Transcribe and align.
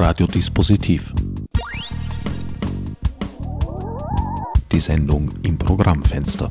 Radiodispositiv. 0.00 1.12
Die 4.72 4.80
Sendung 4.80 5.30
im 5.42 5.58
Programmfenster. 5.58 6.50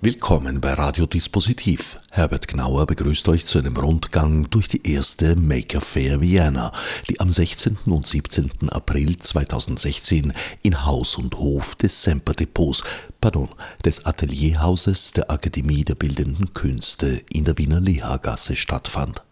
Willkommen 0.00 0.60
bei 0.60 0.74
Radiodispositiv. 0.74 1.98
Herbert 2.12 2.46
Gnauer 2.46 2.86
begrüßt 2.86 3.28
euch 3.28 3.44
zu 3.44 3.58
einem 3.58 3.76
Rundgang 3.76 4.48
durch 4.48 4.68
die 4.68 4.88
erste 4.88 5.34
Maker 5.34 5.80
Fair 5.80 6.20
Vienna, 6.20 6.72
die 7.10 7.18
am 7.18 7.32
16. 7.32 7.78
und 7.86 8.06
17. 8.06 8.70
April 8.70 9.16
2016 9.16 10.32
in 10.62 10.86
Haus 10.86 11.16
und 11.16 11.36
Hof 11.38 11.74
des 11.74 12.04
Semper 12.04 12.34
Depots, 12.34 12.84
pardon, 13.20 13.48
des 13.84 14.06
Atelierhauses 14.06 15.10
der 15.10 15.28
Akademie 15.28 15.82
der 15.82 15.96
Bildenden 15.96 16.54
Künste 16.54 17.20
in 17.32 17.44
der 17.44 17.58
Wiener 17.58 17.80
Lehagasse 17.80 18.54
stattfand 18.54 19.22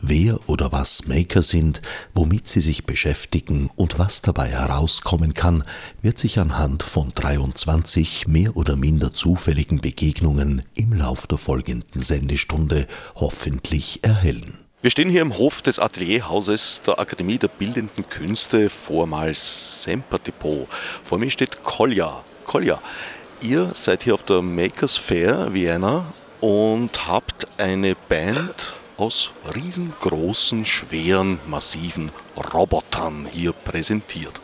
wer 0.00 0.38
oder 0.48 0.72
was 0.72 1.06
Maker 1.06 1.42
sind, 1.42 1.82
womit 2.14 2.48
sie 2.48 2.60
sich 2.60 2.86
beschäftigen 2.86 3.70
und 3.76 3.98
was 3.98 4.22
dabei 4.22 4.48
herauskommen 4.48 5.34
kann, 5.34 5.64
wird 6.02 6.18
sich 6.18 6.38
anhand 6.38 6.82
von 6.82 7.12
23 7.14 8.26
mehr 8.28 8.56
oder 8.56 8.76
minder 8.76 9.12
zufälligen 9.12 9.80
Begegnungen 9.80 10.62
im 10.74 10.92
Lauf 10.92 11.26
der 11.26 11.38
folgenden 11.38 12.00
Sendestunde 12.00 12.86
hoffentlich 13.16 14.04
erhellen. 14.04 14.58
Wir 14.80 14.92
stehen 14.92 15.10
hier 15.10 15.22
im 15.22 15.36
Hof 15.36 15.60
des 15.60 15.80
Atelierhauses 15.80 16.82
der 16.82 17.00
Akademie 17.00 17.36
der 17.38 17.48
Bildenden 17.48 18.08
Künste, 18.08 18.70
vormals 18.70 19.82
Semper 19.82 20.20
Depot. 20.20 20.68
Vor 21.02 21.18
mir 21.18 21.30
steht 21.30 21.64
Kolja. 21.64 22.22
Kolja, 22.44 22.80
ihr 23.40 23.72
seid 23.74 24.04
hier 24.04 24.14
auf 24.14 24.22
der 24.22 24.40
Makers 24.40 24.96
Fair 24.96 25.52
Vienna 25.52 26.12
und 26.40 27.08
habt 27.08 27.48
eine 27.58 27.96
Band 28.08 28.74
aus 28.98 29.32
riesengroßen, 29.54 30.64
schweren, 30.64 31.40
massiven 31.46 32.10
Robotern 32.52 33.26
hier 33.30 33.52
präsentiert. 33.52 34.42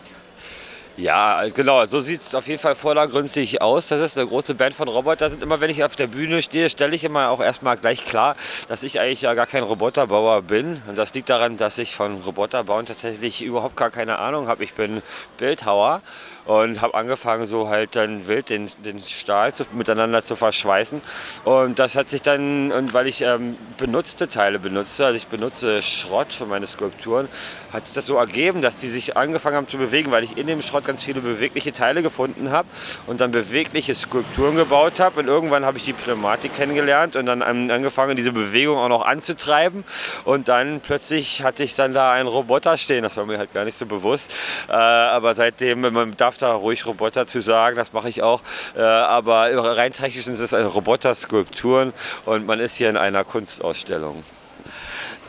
Ja, 0.96 1.44
genau, 1.48 1.84
so 1.86 1.98
sieht 1.98 2.20
es 2.20 2.36
auf 2.36 2.46
jeden 2.46 2.60
Fall 2.60 2.76
vordergründig 2.76 3.60
aus. 3.60 3.88
Das 3.88 4.00
ist 4.00 4.16
eine 4.16 4.28
große 4.28 4.54
Band 4.54 4.76
von 4.76 4.86
Robotern. 4.86 5.32
Sind 5.32 5.42
immer, 5.42 5.60
wenn 5.60 5.68
ich 5.70 5.82
auf 5.82 5.96
der 5.96 6.06
Bühne 6.06 6.40
stehe, 6.40 6.70
stelle 6.70 6.94
ich 6.94 7.02
immer 7.02 7.30
auch 7.30 7.40
erstmal 7.40 7.76
gleich 7.76 8.04
klar, 8.04 8.36
dass 8.68 8.84
ich 8.84 9.00
eigentlich 9.00 9.22
ja 9.22 9.34
gar 9.34 9.46
kein 9.46 9.64
Roboterbauer 9.64 10.42
bin. 10.42 10.80
Und 10.86 10.96
das 10.96 11.12
liegt 11.12 11.30
daran, 11.30 11.56
dass 11.56 11.78
ich 11.78 11.96
von 11.96 12.20
Roboterbauen 12.20 12.86
tatsächlich 12.86 13.42
überhaupt 13.42 13.76
gar 13.76 13.90
keine 13.90 14.20
Ahnung 14.20 14.46
habe. 14.46 14.62
Ich 14.62 14.74
bin 14.74 15.02
Bildhauer 15.36 16.00
und 16.44 16.82
habe 16.82 16.94
angefangen, 16.94 17.46
so 17.46 17.68
halt 17.68 17.96
dann 17.96 18.26
wild 18.26 18.50
den, 18.50 18.70
den 18.84 18.98
Stahl 18.98 19.54
zu, 19.54 19.64
miteinander 19.72 20.24
zu 20.24 20.36
verschweißen. 20.36 21.00
Und 21.44 21.78
das 21.78 21.96
hat 21.96 22.08
sich 22.08 22.22
dann, 22.22 22.72
und 22.72 22.92
weil 22.92 23.06
ich 23.06 23.22
ähm, 23.22 23.56
benutzte 23.78 24.28
Teile 24.28 24.58
benutze, 24.58 25.06
also 25.06 25.16
ich 25.16 25.26
benutze 25.26 25.82
Schrott 25.82 26.34
für 26.34 26.46
meine 26.46 26.66
Skulpturen, 26.66 27.28
hat 27.72 27.86
sich 27.86 27.94
das 27.94 28.06
so 28.06 28.16
ergeben, 28.16 28.62
dass 28.62 28.76
die 28.76 28.88
sich 28.88 29.16
angefangen 29.16 29.56
haben 29.56 29.68
zu 29.68 29.78
bewegen, 29.78 30.12
weil 30.12 30.22
ich 30.22 30.36
in 30.36 30.46
dem 30.46 30.62
Schrott 30.62 30.84
ganz 30.84 31.02
viele 31.02 31.20
bewegliche 31.20 31.72
Teile 31.72 32.02
gefunden 32.02 32.50
habe 32.50 32.68
und 33.06 33.20
dann 33.20 33.32
bewegliche 33.32 33.94
Skulpturen 33.94 34.54
gebaut 34.54 35.00
habe. 35.00 35.20
Und 35.20 35.26
irgendwann 35.26 35.64
habe 35.64 35.78
ich 35.78 35.84
die 35.84 35.92
Pneumatik 35.92 36.54
kennengelernt 36.54 37.16
und 37.16 37.26
dann 37.26 37.42
angefangen, 37.42 38.16
diese 38.16 38.32
Bewegung 38.32 38.78
auch 38.78 38.88
noch 38.88 39.04
anzutreiben. 39.04 39.84
Und 40.24 40.48
dann 40.48 40.80
plötzlich 40.80 41.42
hatte 41.42 41.64
ich 41.64 41.74
dann 41.74 41.92
da 41.92 42.12
einen 42.12 42.28
Roboter 42.28 42.76
stehen. 42.76 43.02
Das 43.02 43.16
war 43.16 43.26
mir 43.26 43.38
halt 43.38 43.52
gar 43.52 43.64
nicht 43.64 43.76
so 43.76 43.86
bewusst. 43.86 44.32
Äh, 44.68 44.72
aber 44.72 45.34
seitdem, 45.34 45.80
man 45.80 46.16
darf 46.16 46.33
da 46.38 46.54
ruhig 46.54 46.86
Roboter 46.86 47.26
zu 47.26 47.40
sagen, 47.40 47.76
das 47.76 47.92
mache 47.92 48.08
ich 48.08 48.22
auch. 48.22 48.42
Äh, 48.76 48.80
aber 48.80 49.76
rein 49.76 49.92
technisch 49.92 50.24
sind 50.24 50.38
es 50.38 50.52
Roboter-Skulpturen 50.52 51.92
und 52.24 52.46
man 52.46 52.60
ist 52.60 52.76
hier 52.76 52.90
in 52.90 52.96
einer 52.96 53.24
Kunstausstellung. 53.24 54.22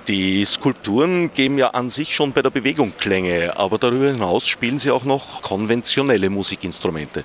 Die 0.07 0.45
Skulpturen 0.45 1.33
geben 1.33 1.57
ja 1.57 1.69
an 1.69 1.89
sich 1.89 2.13
schon 2.13 2.31
bei 2.31 2.43
der 2.43 2.51
Bewegung 2.51 2.93
Klänge, 2.95 3.57
aber 3.57 3.79
darüber 3.79 4.05
hinaus 4.05 4.47
spielen 4.47 4.77
sie 4.77 4.91
auch 4.91 5.03
noch 5.03 5.41
konventionelle 5.41 6.29
Musikinstrumente. 6.29 7.23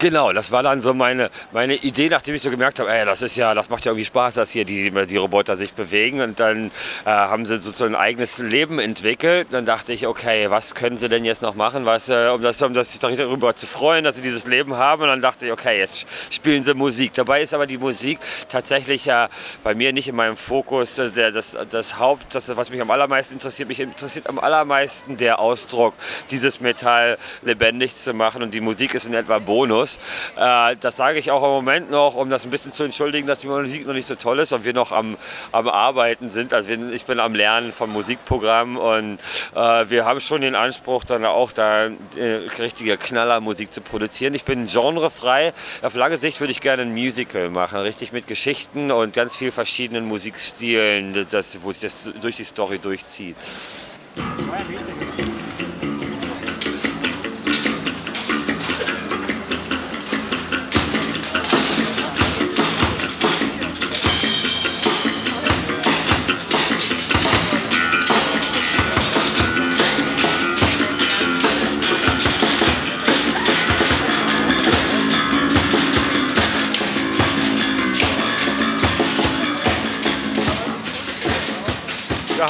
Genau, 0.00 0.32
das 0.32 0.52
war 0.52 0.62
dann 0.62 0.80
so 0.80 0.94
meine, 0.94 1.28
meine 1.50 1.74
Idee, 1.74 2.08
nachdem 2.08 2.36
ich 2.36 2.42
so 2.42 2.50
gemerkt 2.50 2.78
habe, 2.78 2.88
ey, 2.88 3.04
das 3.04 3.20
ist 3.20 3.36
ja, 3.36 3.52
das 3.52 3.68
macht 3.68 3.84
ja 3.84 3.90
irgendwie 3.90 4.04
Spaß, 4.04 4.34
dass 4.34 4.52
hier 4.52 4.64
die, 4.64 4.92
die 5.06 5.16
Roboter 5.16 5.56
sich 5.56 5.72
bewegen 5.72 6.20
und 6.20 6.38
dann 6.38 6.66
äh, 7.04 7.10
haben 7.10 7.44
sie 7.46 7.58
sozusagen 7.58 7.96
ein 7.96 8.00
eigenes 8.00 8.38
Leben 8.38 8.78
entwickelt. 8.78 9.48
Dann 9.50 9.64
dachte 9.64 9.92
ich, 9.92 10.06
okay, 10.06 10.50
was 10.50 10.76
können 10.76 10.98
sie 10.98 11.08
denn 11.08 11.24
jetzt 11.24 11.42
noch 11.42 11.56
machen, 11.56 11.84
was, 11.84 12.08
äh, 12.08 12.28
um, 12.32 12.40
das, 12.42 12.62
um 12.62 12.74
das 12.74 12.92
sich 12.92 13.00
darüber 13.00 13.56
zu 13.56 13.66
freuen, 13.66 14.04
dass 14.04 14.14
sie 14.14 14.22
dieses 14.22 14.46
Leben 14.46 14.76
haben. 14.76 15.02
Und 15.02 15.08
dann 15.08 15.20
dachte 15.20 15.46
ich, 15.46 15.52
okay, 15.52 15.80
jetzt 15.80 16.06
spielen 16.30 16.62
sie 16.62 16.74
Musik. 16.74 17.14
Dabei 17.14 17.42
ist 17.42 17.52
aber 17.52 17.66
die 17.66 17.78
Musik 17.78 18.20
tatsächlich 18.48 19.04
ja 19.04 19.28
bei 19.64 19.74
mir 19.74 19.92
nicht 19.92 20.06
in 20.06 20.14
meinem 20.14 20.36
Fokus. 20.36 20.96
Äh, 21.00 21.10
der, 21.10 21.32
das, 21.32 21.56
das 21.70 21.98
Haupt, 21.98 22.36
das, 22.36 22.56
was 22.56 22.70
mich 22.70 22.80
am 22.80 22.92
allermeisten 22.92 23.34
interessiert, 23.34 23.68
mich 23.68 23.80
interessiert 23.80 24.28
am 24.28 24.38
allermeisten 24.38 25.16
der 25.16 25.40
Ausdruck, 25.40 25.94
dieses 26.30 26.60
Metall 26.60 27.18
lebendig 27.42 27.96
zu 27.96 28.14
machen. 28.14 28.44
Und 28.44 28.54
die 28.54 28.60
Musik 28.60 28.94
ist 28.94 29.04
in 29.04 29.14
etwa 29.14 29.40
Bonus. 29.40 29.87
Tourismus. 29.88 29.98
Äh, 30.36 30.76
das 30.80 30.96
sage 30.96 31.18
ich 31.18 31.30
auch 31.30 31.42
im 31.42 31.50
Moment 31.50 31.90
noch, 31.90 32.14
um 32.16 32.30
das 32.30 32.44
ein 32.44 32.50
bisschen 32.50 32.72
zu 32.72 32.84
entschuldigen, 32.84 33.26
dass 33.26 33.40
die 33.40 33.46
Musik 33.46 33.86
noch 33.86 33.94
nicht 33.94 34.06
so 34.06 34.14
toll 34.14 34.38
ist 34.40 34.52
und 34.52 34.64
wir 34.64 34.74
noch 34.74 34.92
am, 34.92 35.16
am 35.52 35.68
Arbeiten 35.68 36.30
sind. 36.30 36.52
Also 36.52 36.68
wir, 36.68 36.92
ich 36.92 37.04
bin 37.04 37.20
am 37.20 37.34
Lernen 37.34 37.72
von 37.72 37.90
Musikprogrammen 37.90 38.76
und 38.76 39.18
äh, 39.54 39.90
wir 39.90 40.04
haben 40.04 40.20
schon 40.20 40.42
den 40.42 40.54
Anspruch, 40.54 41.04
dann 41.04 41.24
auch 41.24 41.52
da 41.52 41.86
äh, 41.86 41.90
richtige 42.58 42.96
Knallermusik 42.96 43.72
zu 43.72 43.80
produzieren. 43.80 44.34
Ich 44.34 44.44
bin 44.44 44.66
genrefrei. 44.66 45.52
Auf 45.82 45.94
lange 45.94 46.18
Sicht 46.18 46.40
würde 46.40 46.52
ich 46.52 46.60
gerne 46.60 46.82
ein 46.82 46.92
Musical 46.92 47.48
machen, 47.50 47.78
richtig 47.80 48.12
mit 48.12 48.26
Geschichten 48.26 48.90
und 48.90 49.14
ganz 49.14 49.36
vielen 49.36 49.52
verschiedenen 49.52 50.06
Musikstilen, 50.06 51.26
das, 51.30 51.62
wo 51.62 51.72
sich 51.72 51.82
das 51.82 52.02
durch 52.20 52.36
die 52.36 52.44
Story 52.44 52.78
durchzieht. 52.78 53.36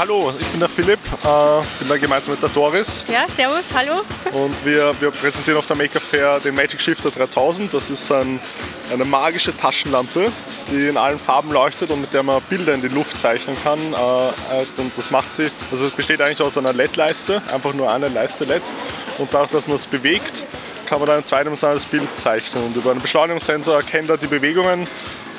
Hallo, 0.09 0.33
ich 0.39 0.47
bin 0.47 0.61
der 0.61 0.69
Philipp, 0.71 0.99
äh, 1.23 1.61
bin 1.81 1.89
da 1.89 1.99
gemeinsam 1.99 2.33
mit 2.33 2.43
der 2.43 2.49
Doris. 2.49 3.05
Ja, 3.13 3.27
servus, 3.29 3.75
hallo. 3.75 4.01
Und 4.33 4.65
wir, 4.65 4.95
wir 5.01 5.11
präsentieren 5.11 5.59
auf 5.59 5.67
der 5.67 5.77
Maker 5.77 6.01
Fair 6.01 6.41
den 6.41 6.55
Magic 6.55 6.81
Shifter 6.81 7.11
3000. 7.11 7.75
Das 7.75 7.91
ist 7.91 8.11
ein, 8.11 8.41
eine 8.91 9.05
magische 9.05 9.55
Taschenlampe, 9.55 10.33
die 10.71 10.89
in 10.89 10.97
allen 10.97 11.19
Farben 11.19 11.53
leuchtet 11.53 11.91
und 11.91 12.01
mit 12.01 12.15
der 12.15 12.23
man 12.23 12.41
Bilder 12.49 12.73
in 12.73 12.81
die 12.81 12.89
Luft 12.89 13.21
zeichnen 13.21 13.57
kann. 13.63 13.79
Äh, 13.79 14.81
und 14.81 14.93
das 14.97 15.11
macht 15.11 15.35
sie, 15.35 15.51
also 15.71 15.87
es 15.87 15.93
besteht 15.93 16.23
eigentlich 16.23 16.41
aus 16.41 16.57
einer 16.57 16.73
LED-Leiste, 16.73 17.43
einfach 17.53 17.75
nur 17.75 17.93
eine 17.93 18.09
Leiste 18.09 18.45
LED. 18.45 18.63
Und 19.19 19.29
dadurch, 19.35 19.51
dass 19.51 19.67
man 19.67 19.77
es 19.77 19.87
bewegt, 19.87 20.43
kann 20.87 21.01
man 21.01 21.09
dann 21.09 21.19
ein 21.19 21.27
zweidimensionales 21.27 21.85
Bild 21.85 22.09
zeichnen. 22.19 22.65
Und 22.65 22.77
über 22.77 22.93
einen 22.93 23.03
Beschleunigungssensor 23.03 23.77
erkennt 23.77 24.09
er 24.09 24.17
die 24.17 24.27
Bewegungen 24.27 24.87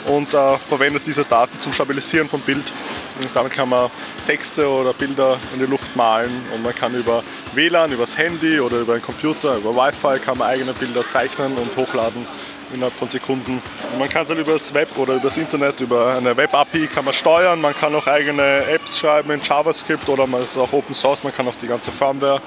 und 0.05 0.31
äh, 0.33 0.57
verwendet 0.57 1.03
diese 1.07 1.23
Daten 1.23 1.59
zum 1.59 1.73
Stabilisieren 1.73 2.29
vom 2.29 2.41
Bild. 2.41 2.71
Und 3.19 3.29
damit 3.33 3.53
kann 3.53 3.69
man 3.69 3.89
Texte 4.25 4.67
oder 4.67 4.93
Bilder 4.93 5.37
in 5.53 5.59
die 5.59 5.65
Luft 5.65 5.95
malen 5.95 6.31
und 6.53 6.63
man 6.63 6.73
kann 6.73 6.93
über 6.93 7.21
WLAN, 7.53 7.91
übers 7.91 8.17
Handy 8.17 8.59
oder 8.59 8.77
über 8.77 8.93
einen 8.93 9.01
Computer, 9.01 9.57
über 9.57 9.75
Wi-Fi 9.75 10.19
kann 10.19 10.37
man 10.37 10.47
eigene 10.47 10.73
Bilder 10.73 11.05
zeichnen 11.05 11.57
und 11.57 11.75
hochladen 11.75 12.25
innerhalb 12.73 12.93
von 12.93 13.09
Sekunden. 13.09 13.61
Und 13.91 13.99
man 13.99 14.07
kann 14.07 14.23
es 14.23 14.29
halt 14.29 14.39
über 14.39 14.53
das 14.53 14.73
Web 14.73 14.89
oder 14.97 15.15
über 15.15 15.27
das 15.27 15.37
Internet, 15.37 15.79
über 15.81 16.15
eine 16.15 16.35
Web-API 16.37 16.87
kann 16.87 17.05
man 17.05 17.13
steuern, 17.13 17.59
man 17.59 17.73
kann 17.73 17.93
auch 17.95 18.07
eigene 18.07 18.63
Apps 18.65 18.99
schreiben 18.99 19.31
in 19.31 19.41
JavaScript 19.41 20.07
oder 20.07 20.27
man 20.27 20.43
ist 20.43 20.57
auch 20.57 20.71
Open 20.71 20.95
Source, 20.95 21.23
man 21.23 21.33
kann 21.33 21.47
auch 21.47 21.55
die 21.61 21.67
ganze 21.67 21.91
Firmware 21.91 22.41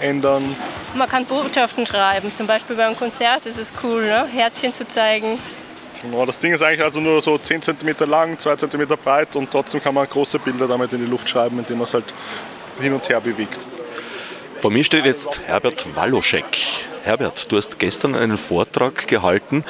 ändern. 0.00 0.54
Man 0.94 1.08
kann 1.08 1.24
Botschaften 1.24 1.86
schreiben, 1.86 2.32
zum 2.32 2.46
Beispiel 2.46 2.76
beim 2.76 2.96
Konzert 2.96 3.46
ist 3.46 3.58
es 3.58 3.72
cool, 3.82 4.04
ne? 4.06 4.26
Herzchen 4.32 4.74
zu 4.74 4.86
zeigen. 4.86 5.38
Genau, 6.02 6.26
das 6.26 6.38
Ding 6.38 6.52
ist 6.52 6.62
eigentlich 6.62 6.82
also 6.82 7.00
nur 7.00 7.22
so 7.22 7.38
10 7.38 7.62
cm 7.62 8.08
lang, 8.08 8.38
2 8.38 8.56
cm 8.56 8.86
breit 9.02 9.36
und 9.36 9.50
trotzdem 9.50 9.82
kann 9.82 9.94
man 9.94 10.08
große 10.08 10.38
Bilder 10.38 10.66
damit 10.66 10.92
in 10.92 11.04
die 11.04 11.10
Luft 11.10 11.28
schreiben, 11.28 11.58
indem 11.58 11.78
man 11.78 11.84
es 11.84 11.94
halt 11.94 12.12
hin 12.80 12.92
und 12.92 13.08
her 13.08 13.20
bewegt. 13.20 13.58
Vor 14.58 14.70
mir 14.70 14.84
steht 14.84 15.04
jetzt 15.04 15.40
Herbert 15.46 15.84
Waloschek. 15.94 16.44
Herbert, 17.04 17.52
du 17.52 17.58
hast 17.58 17.78
gestern 17.78 18.14
einen 18.14 18.38
Vortrag 18.38 19.06
gehalten, 19.06 19.62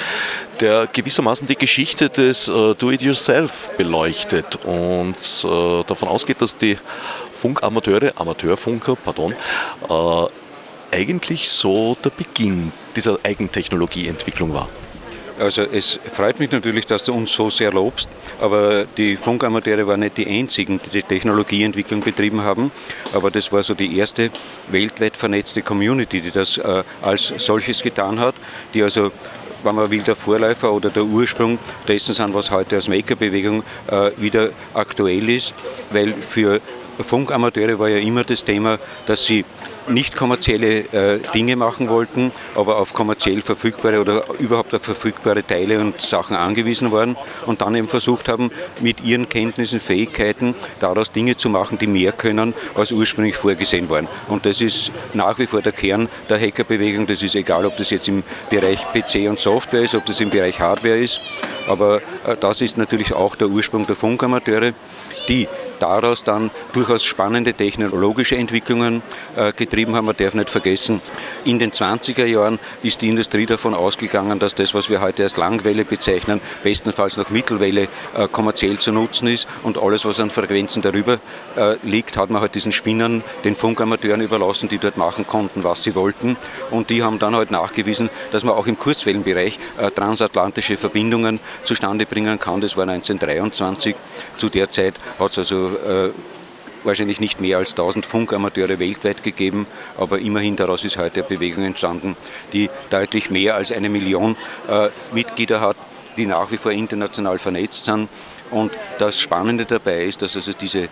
der 0.61 0.87
gewissermaßen 0.87 1.49
die 1.49 1.56
Geschichte 1.56 2.09
des 2.09 2.47
äh, 2.47 2.75
Do-it-yourself 2.75 3.71
beleuchtet 3.76 4.65
und 4.65 5.17
äh, 5.17 5.82
davon 5.85 6.09
ausgeht, 6.09 6.41
dass 6.41 6.56
die 6.56 6.79
Funkamateure, 7.32 8.12
Amateurfunker, 8.15 8.94
pardon, 8.94 9.35
äh, 9.91 10.97
eigentlich 10.97 11.49
so 11.49 11.97
der 12.05 12.11
Beginn 12.11 12.71
dieser 12.94 13.19
Eigentechnologieentwicklung 13.25 14.55
war. 14.55 14.69
Also 15.39 15.63
es 15.63 15.99
freut 16.13 16.39
mich 16.39 16.53
natürlich, 16.53 16.87
dass 16.87 17.03
du 17.03 17.13
uns 17.13 17.33
so 17.33 17.51
sehr 17.51 17.73
lobst, 17.73 18.09
aber 18.41 18.85
die 18.85 19.17
Funkamateure 19.17 19.87
waren 19.87 20.01
nicht 20.01 20.17
die 20.17 20.27
einzigen, 20.29 20.79
die 20.79 20.91
die 20.91 21.03
Technologieentwicklung 21.03 22.01
betrieben 22.01 22.43
haben, 22.43 22.71
aber 23.13 23.31
das 23.33 23.51
war 23.51 23.63
so 23.63 23.75
die 23.75 23.99
erste 23.99 24.31
weltweit 24.69 25.17
vernetzte 25.17 25.63
Community, 25.63 26.21
die 26.21 26.31
das 26.31 26.59
äh, 26.59 26.85
als 27.03 27.35
solches 27.39 27.83
getan 27.83 28.21
hat, 28.21 28.37
die 28.75 28.83
also 28.83 29.11
wenn 29.65 29.75
man 29.75 29.91
will, 29.91 30.03
der 30.03 30.15
Vorläufer 30.15 30.73
oder 30.73 30.91
der 30.91 31.05
Ursprung 31.05 31.59
dessen 31.89 32.15
sind, 32.15 32.35
was 32.35 32.51
heute 32.51 32.77
als 32.77 32.87
Maker-Bewegung 32.89 33.63
äh, 33.91 34.11
wieder 34.19 34.51
aktuell 34.75 35.29
ist, 35.31 35.55
weil 35.91 36.13
für 36.13 36.61
Funkamateure 37.00 37.79
war 37.79 37.88
ja 37.88 37.99
immer 37.99 38.25
das 38.25 38.44
Thema, 38.44 38.79
dass 39.06 39.25
sie 39.26 39.44
nicht 39.88 40.17
kommerzielle 40.17 40.79
äh, 40.93 41.20
Dinge 41.35 41.56
machen 41.56 41.88
wollten, 41.88 42.32
aber 42.55 42.79
auf 42.79 42.94
kommerziell 42.94 43.43
verfügbare 43.43 44.00
oder 44.00 44.25
überhaupt 44.38 44.75
auf 44.75 44.82
verfügbare 44.82 45.46
Teile 45.46 45.81
und 45.81 46.00
Sachen 46.00 46.37
angewiesen 46.37 46.93
waren 46.93 47.17
und 47.46 47.61
dann 47.61 47.75
eben 47.75 47.88
versucht 47.88 48.29
haben, 48.29 48.50
mit 48.81 49.02
ihren 49.02 49.29
Kenntnissen, 49.29 49.81
Fähigkeiten 49.81 50.55
daraus 50.81 51.12
Dinge 51.12 51.37
zu 51.37 51.49
machen, 51.49 51.79
die 51.79 51.87
mehr 51.87 52.12
können, 52.12 52.55
als 52.75 52.93
ursprünglich 52.93 53.37
vorgesehen 53.37 53.90
waren. 53.90 54.08
Und 54.29 54.47
das 54.47 54.61
ist 54.61 54.90
nach 55.12 55.38
wie 55.38 55.47
vor 55.47 55.62
der 55.62 55.73
Kern 55.73 56.08
der 56.29 56.40
Hackerbewegung. 56.40 57.06
Das 57.06 57.23
ist 57.23 57.35
egal, 57.35 57.67
ob 57.67 57.76
das 57.76 57.90
jetzt 57.90 58.08
im 58.08 58.23
Bereich 58.50 58.81
PC 58.93 59.29
und 59.29 59.38
Software 59.38 59.82
ist, 59.82 59.94
ob 59.94 60.06
das 60.06 60.20
im 60.20 60.31
Bereich 60.31 60.61
Hardware 60.61 60.99
ist. 60.99 61.20
Aber 61.69 62.00
äh, 62.26 62.37
das 62.38 62.61
ist 62.61 62.79
natürlich 62.79 63.12
auch 63.12 63.37
der 63.37 63.49
Ursprung 63.49 63.87
der 63.87 63.97
Funkamateure, 63.97 64.73
die 65.29 65.49
daraus 65.79 66.25
dann 66.25 66.50
durchaus 66.73 67.05
spannende 67.05 67.55
technologische 67.55 68.37
Entwicklungen 68.37 69.03
äh, 69.37 69.53
getrieben 69.53 69.94
haben. 69.94 70.06
Man 70.06 70.17
darf 70.17 70.35
nicht 70.35 70.50
vergessen, 70.50 71.00
in 71.44 71.59
den 71.59 71.73
20er 71.73 72.25
Jahren 72.25 72.59
ist 72.82 73.03
die 73.03 73.09
Industrie 73.09 73.47
davon 73.47 73.75
ausgegangen, 73.75 74.38
dass 74.38 74.55
das, 74.55 74.75
was 74.75 74.91
wir 74.91 75.00
heute 75.00 75.23
als 75.23 75.37
Langwelle 75.37 75.85
bezeichnen, 75.85 76.41
bestenfalls 76.62 77.17
noch 77.17 77.31
Mittelwelle 77.31 77.88
äh, 78.17 78.29
kommerziell 78.29 78.79
zu 78.79 78.93
nutzen 78.93 79.29
ist 79.29 79.49
und 79.62 79.79
alles, 79.79 80.05
was 80.05 80.21
an 80.21 80.31
Frequenzen 80.31 80.82
darüber 80.82 81.19
äh, 81.56 81.76
liegt, 81.82 82.17
hat 82.17 82.31
man 82.31 82.41
halt 82.41 82.55
diesen 82.55 82.73
Spinnern, 82.73 83.23
den 83.44 83.55
Funkamateuren 83.55 84.21
überlassen, 84.21 84.69
die 84.69 84.79
dort 84.79 84.97
machen 84.97 85.26
konnten, 85.26 85.65
was 85.65 85.82
sie 85.82 85.94
wollten. 85.94 86.37
Und 86.71 86.91
die 86.91 87.03
haben 87.03 87.19
dann 87.19 87.35
halt 87.35 87.50
nachgewiesen, 87.50 88.11
dass 88.32 88.44
man 88.44 88.55
auch 88.55 88.67
im 88.67 88.79
Kurzwellenbereich 88.79 89.59
transatlantische 89.94 90.76
Verbindungen 90.76 91.41
zustande 91.65 92.06
bringen 92.06 92.38
kann. 92.38 92.61
Das 92.61 92.76
war 92.76 92.85
1923. 92.85 93.97
Zu 94.37 94.49
der 94.49 94.71
Zeit 94.71 94.94
hat 95.19 95.31
es 95.32 95.38
also 95.38 95.63
äh, 95.66 96.11
wahrscheinlich 96.84 97.20
nicht 97.20 97.40
mehr 97.40 97.58
als 97.58 97.70
1000 97.70 98.06
Funkamateure 98.06 98.78
weltweit 98.78 99.22
gegeben, 99.22 99.66
aber 99.96 100.19
immerhin 100.19 100.56
daraus 100.56 100.84
ist 100.84 100.99
heute 100.99 101.20
eine 101.20 101.28
Bewegung 101.28 101.64
entstanden, 101.64 102.16
die 102.52 102.70
deutlich 102.90 103.31
mehr 103.31 103.55
als 103.56 103.72
eine 103.72 103.88
Million 103.88 104.37
äh, 104.69 104.88
Mitglieder 105.12 105.61
hat, 105.61 105.76
die 106.16 106.26
nach 106.26 106.50
wie 106.50 106.56
vor 106.56 106.72
international 106.72 107.38
vernetzt 107.38 107.84
sind. 107.84 108.08
Und 108.50 108.72
das 108.99 109.19
Spannende 109.19 109.64
dabei 109.64 110.05
ist, 110.05 110.22
dass 110.22 110.37
also 110.37 110.52
diese 110.52 110.82
äh, 110.82 110.88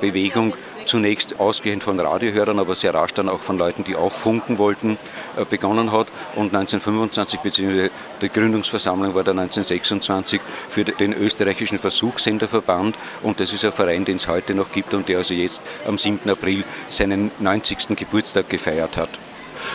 Bewegung 0.00 0.54
zunächst 0.86 1.38
ausgehend 1.40 1.82
von 1.82 1.98
Radiohörern, 1.98 2.58
aber 2.58 2.74
sehr 2.74 2.94
rasch 2.94 3.12
dann 3.14 3.28
auch 3.28 3.40
von 3.40 3.58
Leuten, 3.58 3.84
die 3.84 3.96
auch 3.96 4.12
funken 4.12 4.58
wollten, 4.58 4.98
äh, 5.36 5.44
begonnen 5.44 5.92
hat. 5.92 6.08
Und 6.34 6.54
1925 6.54 7.40
bzw. 7.40 7.90
die 8.20 8.28
Gründungsversammlung 8.28 9.14
war 9.14 9.24
dann 9.24 9.38
1926 9.38 10.40
für 10.68 10.84
den 10.84 11.12
österreichischen 11.12 11.78
Versuchssenderverband. 11.78 12.96
Und 13.22 13.40
das 13.40 13.52
ist 13.52 13.64
ein 13.64 13.72
Verein, 13.72 14.04
den 14.04 14.16
es 14.16 14.28
heute 14.28 14.54
noch 14.54 14.72
gibt 14.72 14.94
und 14.94 15.08
der 15.08 15.18
also 15.18 15.34
jetzt 15.34 15.62
am 15.86 15.98
7. 15.98 16.28
April 16.28 16.64
seinen 16.88 17.30
90. 17.38 17.96
Geburtstag 17.96 18.48
gefeiert 18.48 18.96
hat. 18.96 19.10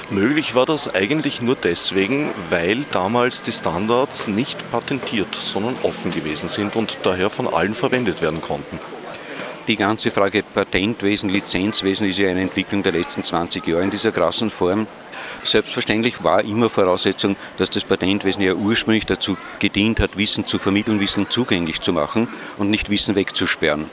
Möglich 0.10 0.56
war 0.56 0.66
das 0.66 0.94
eigentlich 0.94 1.42
nur 1.42 1.56
deswegen, 1.56 2.32
weil 2.50 2.86
damals 2.92 3.44
die 3.44 3.52
Standards 3.52 4.28
nicht 4.28 4.70
patentiert, 4.72 5.34
sondern 5.36 5.76
offen 5.84 6.12
gewesen 6.12 6.48
sind 6.48 6.76
und 6.76 7.00
daher 7.04 7.30
von 7.30 7.48
allen 7.48 7.76
verwendet 7.76 8.22
werden 8.22 8.42
konnten. 8.42 8.80
Die 9.68 9.78
ganze 9.78 10.12
Frage 10.12 10.44
Patentwesen, 10.44 11.32
Lizenzwesen 11.32 12.08
ist 12.08 12.20
ja 12.20 12.30
eine 12.30 12.42
Entwicklung 12.42 12.84
der 12.84 12.92
letzten 12.92 13.24
20 13.24 13.66
Jahre 13.66 13.82
in 13.82 13.90
dieser 13.90 14.12
krassen 14.12 14.52
Form. 14.52 14.86
Selbstverständlich 15.44 16.24
war 16.24 16.44
immer 16.44 16.70
Voraussetzung, 16.70 17.36
dass 17.58 17.72
das 17.72 17.84
Patentwesen 17.84 18.44
ja 18.44 18.54
ursprünglich 18.54 19.08
dazu 19.08 19.36
gedient 19.58 20.00
hat, 20.00 20.18
Wissen 20.18 20.46
zu 20.46 20.60
vermitteln, 20.60 21.00
Wissen 21.00 21.32
zugänglich 21.32 21.82
zu 21.82 21.94
machen 21.94 22.28
und 22.58 22.70
nicht 22.70 22.92
Wissen 22.92 23.16
wegzusperren. 23.16 23.90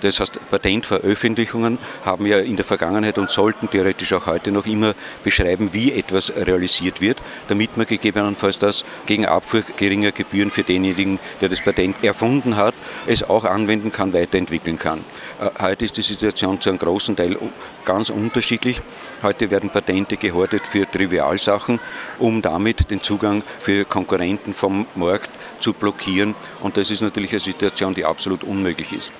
Das 0.00 0.20
heißt, 0.20 0.40
Patentveröffentlichungen 0.50 1.78
haben 2.04 2.26
ja 2.26 2.38
in 2.38 2.56
der 2.56 2.64
Vergangenheit 2.64 3.18
und 3.18 3.30
sollten 3.30 3.68
theoretisch 3.68 4.12
auch 4.12 4.26
heute 4.26 4.50
noch 4.52 4.66
immer 4.66 4.94
beschreiben, 5.22 5.70
wie 5.72 5.92
etwas 5.92 6.32
realisiert 6.34 7.00
wird, 7.00 7.22
damit 7.48 7.76
man 7.76 7.86
gegebenenfalls 7.86 8.58
das 8.58 8.84
gegen 9.06 9.26
Abfuhr 9.26 9.62
geringer 9.76 10.12
Gebühren 10.12 10.50
für 10.50 10.62
denjenigen, 10.62 11.18
der 11.40 11.48
das 11.48 11.60
Patent 11.60 12.02
erfunden 12.02 12.56
hat, 12.56 12.74
es 13.06 13.22
auch 13.22 13.44
anwenden 13.44 13.92
kann, 13.92 14.12
weiterentwickeln 14.12 14.78
kann. 14.78 15.04
Äh, 15.40 15.62
heute 15.62 15.84
ist 15.84 15.96
die 15.96 16.02
Situation 16.02 16.60
zu 16.60 16.70
einem 16.70 16.78
großen 16.78 17.16
Teil 17.16 17.36
ganz 17.84 18.10
unterschiedlich. 18.10 18.80
Heute 19.22 19.50
werden 19.50 19.70
Patente 19.70 20.16
gehortet 20.16 20.66
für 20.66 20.90
Trivialsachen, 20.90 21.80
um 22.18 22.42
damit 22.42 22.90
den 22.90 23.02
Zugang 23.02 23.42
für 23.58 23.84
Konkurrenten 23.84 24.54
vom 24.54 24.86
Markt 24.94 25.30
zu 25.58 25.72
blockieren. 25.72 26.34
Und 26.60 26.76
das 26.76 26.90
ist 26.90 27.00
natürlich 27.00 27.30
eine 27.32 27.40
Situation, 27.40 27.94
die 27.94 28.04
absolut 28.04 28.44
unmöglich 28.44 28.92
ist. 28.92 29.12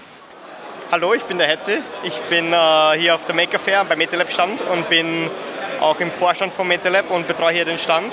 Hallo, 0.92 1.14
ich 1.14 1.22
bin 1.22 1.38
der 1.38 1.46
Hette. 1.46 1.84
Ich 2.02 2.20
bin 2.22 2.52
äh, 2.52 2.98
hier 2.98 3.14
auf 3.14 3.24
der 3.24 3.32
Maker 3.32 3.60
Fair 3.60 3.84
beim 3.84 3.96
MetaLab 3.96 4.28
Stand 4.28 4.60
und 4.60 4.88
bin 4.88 5.30
auch 5.78 6.00
im 6.00 6.10
Vorstand 6.10 6.52
von 6.52 6.66
MetaLab 6.66 7.12
und 7.12 7.28
betreue 7.28 7.54
hier 7.54 7.64
den 7.64 7.78
Stand. 7.78 8.12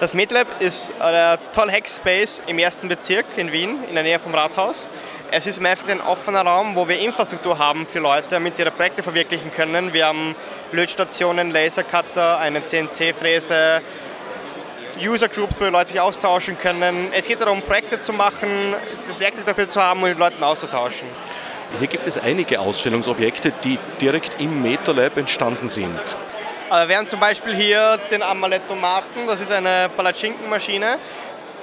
Das 0.00 0.12
MetaLab 0.12 0.60
ist 0.60 1.00
ein 1.00 1.38
toller 1.54 1.72
Hackspace 1.72 2.42
im 2.46 2.58
ersten 2.58 2.88
Bezirk 2.88 3.24
in 3.38 3.52
Wien, 3.52 3.78
in 3.88 3.94
der 3.94 4.02
Nähe 4.02 4.18
vom 4.18 4.34
Rathaus. 4.34 4.86
Es 5.30 5.46
ist 5.46 5.60
im 5.60 5.64
Endeffekt 5.64 5.92
ein 5.92 6.02
offener 6.02 6.42
Raum, 6.42 6.76
wo 6.76 6.86
wir 6.86 6.98
Infrastruktur 6.98 7.56
haben 7.56 7.86
für 7.86 8.00
Leute, 8.00 8.26
damit 8.28 8.56
sie 8.56 8.64
ihre 8.64 8.70
Projekte 8.70 9.02
verwirklichen 9.02 9.50
können. 9.54 9.94
Wir 9.94 10.04
haben 10.04 10.36
Lötstationen, 10.72 11.50
Lasercutter, 11.50 12.38
eine 12.38 12.62
CNC-Fräse, 12.66 13.80
User 15.02 15.28
Groups, 15.28 15.58
wo 15.58 15.64
die 15.64 15.70
Leute 15.70 15.88
sich 15.88 16.00
austauschen 16.00 16.58
können. 16.58 17.14
Es 17.16 17.26
geht 17.26 17.40
darum, 17.40 17.62
Projekte 17.62 18.02
zu 18.02 18.12
machen, 18.12 18.74
das 19.08 19.18
Werkzeug 19.20 19.46
dafür 19.46 19.70
zu 19.70 19.80
haben 19.80 20.02
und 20.02 20.10
mit 20.10 20.18
Leuten 20.18 20.44
auszutauschen. 20.44 21.08
Hier 21.78 21.88
gibt 21.88 22.06
es 22.06 22.18
einige 22.18 22.60
Ausstellungsobjekte, 22.60 23.52
die 23.64 23.78
direkt 24.00 24.40
im 24.40 24.62
MetaLab 24.62 25.16
entstanden 25.16 25.68
sind. 25.68 25.98
Also 26.68 26.88
wir 26.88 26.96
haben 26.98 27.08
zum 27.08 27.20
Beispiel 27.20 27.54
hier 27.54 27.98
den 28.10 28.22
Amalettomaten, 28.22 29.26
das 29.26 29.40
ist 29.40 29.50
eine 29.50 29.88
Palatschinkenmaschine. 29.96 30.98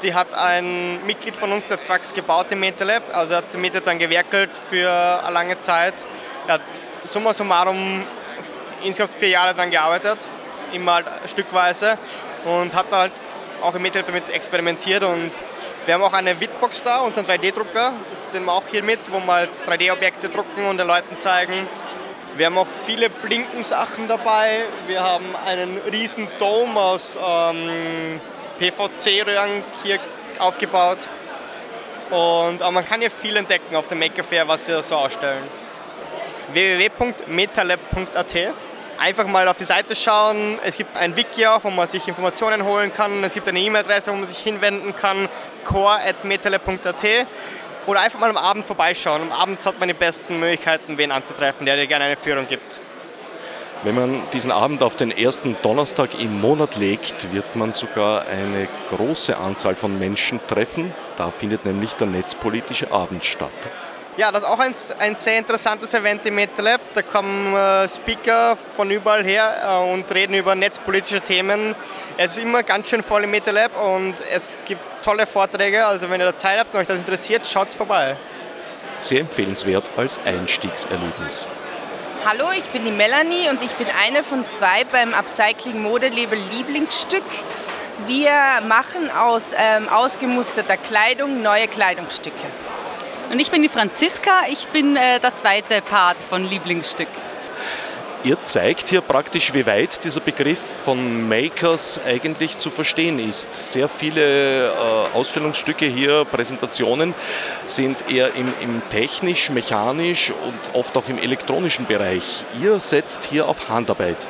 Die 0.01 0.13
hat 0.13 0.33
ein 0.33 1.05
Mitglied 1.05 1.35
von 1.35 1.51
uns, 1.51 1.67
der 1.67 1.81
Zwax 1.83 2.13
gebaut 2.13 2.51
im 2.51 2.59
MetaLab. 2.59 3.03
Also 3.15 3.35
hat 3.35 3.53
im 3.53 3.61
MetaLab 3.61 3.85
dann 3.85 3.99
gewerkelt 3.99 4.51
für 4.69 4.89
eine 5.23 5.33
lange 5.33 5.59
Zeit. 5.59 5.93
Er 6.47 6.55
hat 6.55 6.61
summa 7.03 7.33
summarum 7.33 8.03
insgesamt 8.83 9.13
vier 9.13 9.29
Jahre 9.29 9.53
daran 9.53 9.71
gearbeitet, 9.71 10.19
immer 10.73 10.95
halt 10.95 11.07
stückweise 11.25 11.97
und 12.45 12.73
hat 12.73 12.87
halt 12.91 13.11
auch 13.61 13.75
im 13.75 13.81
MetaLab 13.81 14.07
damit 14.07 14.29
experimentiert 14.29 15.03
und 15.03 15.31
wir 15.87 15.93
haben 15.93 16.03
auch 16.03 16.11
eine 16.11 16.39
Witbox 16.41 16.83
da, 16.83 16.99
unseren 16.99 17.25
3D-Drucker, 17.25 17.93
den 18.33 18.43
wir 18.43 18.51
auch 18.51 18.67
hier 18.69 18.83
mit, 18.83 18.99
wo 19.09 19.19
wir 19.19 19.47
3D-Objekte 19.47 20.27
drucken 20.27 20.65
und 20.65 20.77
den 20.77 20.85
Leuten 20.85 21.17
zeigen. 21.17 21.65
Wir 22.35 22.47
haben 22.47 22.57
auch 22.57 22.67
viele 22.85 23.09
Blinkensachen 23.09 24.09
dabei. 24.09 24.65
Wir 24.85 25.01
haben 25.01 25.33
einen 25.45 25.77
riesen 25.89 26.27
Dom 26.39 26.77
aus 26.77 27.17
ähm, 27.17 28.19
PVC-Röhren 28.59 29.63
hier 29.81 29.99
aufgebaut. 30.39 31.07
Und 32.09 32.59
man 32.59 32.85
kann 32.85 32.99
hier 32.99 33.09
viel 33.09 33.37
entdecken 33.37 33.73
auf 33.73 33.87
dem 33.87 33.99
Maker 33.99 34.25
Fair, 34.25 34.45
was 34.45 34.67
wir 34.67 34.83
so 34.83 34.95
ausstellen. 34.97 35.43
www.metalab.at 36.51 38.35
einfach 38.99 39.27
mal 39.27 39.47
auf 39.47 39.57
die 39.57 39.63
Seite 39.63 39.95
schauen. 39.95 40.59
Es 40.63 40.77
gibt 40.77 40.95
ein 40.97 41.15
Wiki, 41.15 41.45
wo 41.61 41.69
man 41.69 41.87
sich 41.87 42.07
Informationen 42.07 42.63
holen 42.63 42.93
kann. 42.93 43.23
Es 43.23 43.33
gibt 43.33 43.47
eine 43.47 43.59
E-Mail-Adresse, 43.59 44.11
wo 44.11 44.15
man 44.15 44.27
sich 44.27 44.39
hinwenden 44.39 44.95
kann, 44.95 45.29
core.metalab.at 45.63 47.05
oder 47.87 48.01
einfach 48.01 48.19
mal 48.19 48.29
am 48.29 48.37
Abend 48.37 48.67
vorbeischauen. 48.67 49.21
Am 49.21 49.31
Abend 49.31 49.65
hat 49.65 49.79
man 49.79 49.87
die 49.87 49.93
besten 49.93 50.39
Möglichkeiten, 50.39 50.97
wen 50.97 51.11
anzutreffen, 51.11 51.65
der 51.65 51.77
dir 51.77 51.87
gerne 51.87 52.05
eine 52.05 52.17
Führung 52.17 52.47
gibt. 52.47 52.79
Wenn 53.83 53.95
man 53.95 54.23
diesen 54.33 54.51
Abend 54.51 54.81
auf 54.81 54.95
den 54.95 55.11
ersten 55.11 55.55
Donnerstag 55.61 56.19
im 56.19 56.41
Monat 56.41 56.77
legt, 56.77 57.31
wird 57.31 57.55
man 57.55 57.71
sogar 57.73 58.25
eine 58.25 58.67
große 58.89 59.37
Anzahl 59.37 59.75
von 59.75 59.97
Menschen 59.99 60.39
treffen. 60.47 60.91
Da 61.15 61.29
findet 61.29 61.65
nämlich 61.65 61.93
der 61.93 62.07
netzpolitische 62.07 62.91
Abend 62.91 63.23
statt. 63.23 63.51
Ja, 64.17 64.31
das 64.31 64.41
ist 64.41 64.49
auch 64.49 64.57
ein, 64.57 64.73
ein 64.97 65.15
sehr 65.15 65.37
interessantes 65.37 65.93
Event 65.93 66.25
im 66.25 66.33
MetaLab. 66.33 66.81
Da 66.95 67.03
kommen 67.03 67.55
äh, 67.55 67.87
Speaker 67.87 68.57
von 68.75 68.89
überall 68.89 69.23
her 69.23 69.57
äh, 69.63 69.93
und 69.93 70.11
reden 70.11 70.33
über 70.33 70.55
netzpolitische 70.55 71.21
Themen. 71.21 71.75
Es 72.17 72.31
ist 72.31 72.39
immer 72.39 72.63
ganz 72.63 72.89
schön 72.89 73.03
voll 73.03 73.25
im 73.25 73.29
MetaLab 73.29 73.79
und 73.79 74.15
es 74.31 74.57
gibt 74.65 74.81
tolle 75.03 75.27
Vorträge. 75.27 75.85
Also 75.85 76.09
wenn 76.09 76.19
ihr 76.19 76.25
da 76.25 76.35
Zeit 76.35 76.57
habt 76.57 76.73
und 76.73 76.81
euch 76.81 76.87
das 76.87 76.97
interessiert, 76.97 77.45
schaut 77.45 77.69
vorbei. 77.69 78.15
Sehr 78.97 79.21
empfehlenswert 79.21 79.91
als 79.97 80.19
Einstiegserlebnis. 80.25 81.45
Hallo, 82.25 82.45
ich 82.57 82.65
bin 82.65 82.85
die 82.85 82.91
Melanie 82.91 83.49
und 83.51 83.61
ich 83.61 83.75
bin 83.75 83.85
eine 84.01 84.23
von 84.23 84.47
zwei 84.47 84.83
beim 84.85 85.13
Upcycling 85.13 85.83
Modelabel 85.83 86.39
Lieblingsstück. 86.55 87.23
Wir 88.07 88.31
machen 88.67 89.11
aus 89.11 89.53
ähm, 89.55 89.87
ausgemusterter 89.89 90.77
Kleidung 90.77 91.43
neue 91.43 91.67
Kleidungsstücke. 91.67 92.47
Und 93.29 93.39
ich 93.39 93.51
bin 93.51 93.61
die 93.61 93.69
Franziska, 93.69 94.31
ich 94.49 94.67
bin 94.67 94.95
äh, 94.95 95.19
der 95.19 95.35
zweite 95.35 95.81
Part 95.81 96.23
von 96.23 96.49
Lieblingsstück. 96.49 97.09
Ihr 98.23 98.37
zeigt 98.45 98.89
hier 98.89 99.01
praktisch, 99.01 99.53
wie 99.53 99.65
weit 99.65 100.03
dieser 100.03 100.21
Begriff 100.21 100.59
von 100.85 101.27
Makers 101.29 101.99
eigentlich 102.05 102.57
zu 102.57 102.69
verstehen 102.69 103.19
ist. 103.19 103.71
Sehr 103.73 103.87
viele 103.87 104.67
äh, 104.69 104.71
Ausstellungsstücke 105.13 105.85
hier, 105.85 106.25
Präsentationen 106.25 107.13
sind 107.67 108.09
eher 108.09 108.33
im, 108.35 108.53
im 108.61 108.81
technisch, 108.89 109.49
mechanisch 109.49 110.31
und 110.31 110.75
oft 110.75 110.95
auch 110.97 111.07
im 111.07 111.19
elektronischen 111.19 111.85
Bereich. 111.85 112.43
Ihr 112.61 112.79
setzt 112.79 113.25
hier 113.25 113.47
auf 113.47 113.69
Handarbeit. 113.69 114.25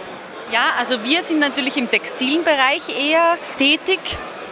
Ja, 0.52 0.74
also 0.80 1.04
wir 1.04 1.24
sind 1.24 1.40
natürlich 1.40 1.78
im 1.78 1.90
textilen 1.90 2.44
Bereich 2.44 2.90
eher 3.00 3.38
tätig 3.58 4.00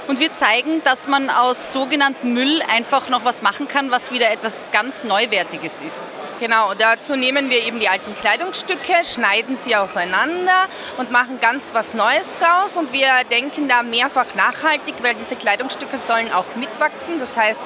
und 0.07 0.19
wir 0.19 0.33
zeigen, 0.33 0.83
dass 0.83 1.07
man 1.07 1.29
aus 1.29 1.73
sogenannten 1.73 2.33
Müll 2.33 2.61
einfach 2.73 3.09
noch 3.09 3.25
was 3.25 3.41
machen 3.41 3.67
kann, 3.67 3.91
was 3.91 4.11
wieder 4.11 4.31
etwas 4.31 4.71
ganz 4.71 5.03
Neuwertiges 5.03 5.73
ist. 5.81 6.05
Genau, 6.39 6.73
dazu 6.73 7.15
nehmen 7.15 7.49
wir 7.49 7.65
eben 7.65 7.79
die 7.79 7.87
alten 7.87 8.13
Kleidungsstücke, 8.19 8.93
schneiden 9.05 9.55
sie 9.55 9.73
auseinander 9.75 10.65
und 10.97 11.09
machen 11.09 11.39
ganz 11.39 11.73
was 11.73 11.93
Neues 11.93 12.29
draus. 12.39 12.75
Und 12.75 12.91
wir 12.91 13.07
denken 13.31 13.69
da 13.69 13.83
mehrfach 13.83 14.35
nachhaltig, 14.35 14.95
weil 15.01 15.15
diese 15.15 15.37
Kleidungsstücke 15.37 15.97
sollen 15.97 16.33
auch 16.33 16.55
mitwachsen. 16.55 17.19
Das 17.19 17.37
heißt, 17.37 17.61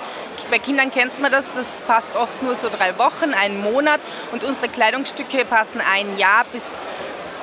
bei 0.52 0.60
Kindern 0.60 0.92
kennt 0.92 1.20
man 1.20 1.32
das, 1.32 1.56
das 1.56 1.80
passt 1.88 2.16
oft 2.16 2.44
nur 2.44 2.54
so 2.54 2.70
drei 2.70 2.96
Wochen, 3.00 3.34
einen 3.34 3.60
Monat. 3.60 4.02
Und 4.32 4.44
unsere 4.44 4.70
Kleidungsstücke 4.70 5.46
passen 5.46 5.82
ein 5.82 6.20
Jahr 6.20 6.46
bis 6.54 6.88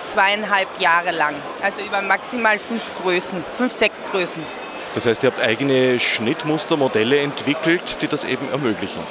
zweieinhalb 0.06 0.68
Jahre 0.80 1.10
lang. 1.10 1.34
Also 1.60 1.82
über 1.82 2.02
maximal 2.02 2.60
fünf 2.60 2.92
Größen, 3.02 3.44
fünf, 3.58 3.72
sechs 3.72 4.04
Größen. 4.04 4.44
Das 4.96 5.04
heißt, 5.04 5.22
ihr 5.24 5.30
habt 5.30 5.40
eigene 5.40 6.00
Schnittmustermodelle 6.00 7.18
entwickelt, 7.18 8.00
die 8.00 8.08
das 8.08 8.24
eben 8.24 8.50
ermöglichen. 8.50 9.02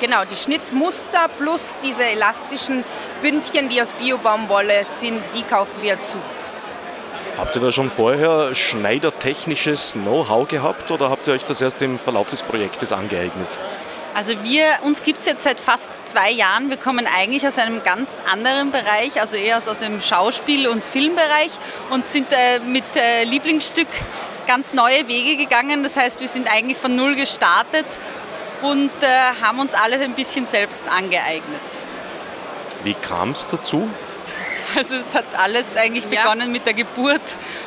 Genau, 0.00 0.24
die 0.24 0.36
Schnittmuster 0.36 1.28
plus 1.38 1.76
diese 1.82 2.02
elastischen 2.02 2.82
Bündchen, 3.20 3.68
die 3.68 3.82
aus 3.82 3.92
Biobaumwolle 3.92 4.86
sind, 4.98 5.20
die 5.34 5.42
kaufen 5.42 5.82
wir 5.82 6.00
zu. 6.00 6.16
Habt 7.36 7.54
ihr 7.54 7.60
da 7.60 7.72
schon 7.72 7.90
vorher 7.90 8.54
schneidertechnisches 8.54 9.92
Know-how 9.92 10.48
gehabt 10.48 10.90
oder 10.90 11.10
habt 11.10 11.28
ihr 11.28 11.34
euch 11.34 11.44
das 11.44 11.60
erst 11.60 11.82
im 11.82 11.98
Verlauf 11.98 12.30
des 12.30 12.42
Projektes 12.42 12.90
angeeignet? 12.90 13.50
Also 14.14 14.32
wir, 14.42 14.64
uns 14.82 15.02
gibt 15.02 15.18
es 15.18 15.26
jetzt 15.26 15.44
seit 15.44 15.60
fast 15.60 16.08
zwei 16.08 16.30
Jahren. 16.30 16.70
Wir 16.70 16.78
kommen 16.78 17.06
eigentlich 17.06 17.46
aus 17.46 17.58
einem 17.58 17.82
ganz 17.82 18.18
anderen 18.32 18.70
Bereich, 18.70 19.20
also 19.20 19.36
eher 19.36 19.58
aus 19.58 19.78
dem 19.78 20.00
Schauspiel- 20.00 20.68
und 20.68 20.86
Filmbereich 20.86 21.50
und 21.90 22.08
sind 22.08 22.32
äh, 22.32 22.60
mit 22.60 22.84
äh, 22.96 23.24
Lieblingsstück 23.24 23.88
ganz 24.46 24.72
neue 24.72 25.08
Wege 25.08 25.36
gegangen. 25.36 25.82
Das 25.82 25.96
heißt, 25.96 26.20
wir 26.20 26.28
sind 26.28 26.50
eigentlich 26.50 26.78
von 26.78 26.94
Null 26.94 27.16
gestartet 27.16 27.86
und 28.62 28.90
äh, 29.02 29.42
haben 29.42 29.58
uns 29.58 29.74
alles 29.74 30.00
ein 30.00 30.14
bisschen 30.14 30.46
selbst 30.46 30.84
angeeignet. 30.88 31.60
Wie 32.84 32.94
kam 32.94 33.30
es 33.30 33.46
dazu? 33.46 33.88
Also 34.74 34.96
es 34.96 35.14
hat 35.14 35.26
alles 35.38 35.76
eigentlich 35.76 36.04
ja. 36.10 36.22
begonnen 36.22 36.50
mit 36.50 36.66
der 36.66 36.74
Geburt 36.74 37.22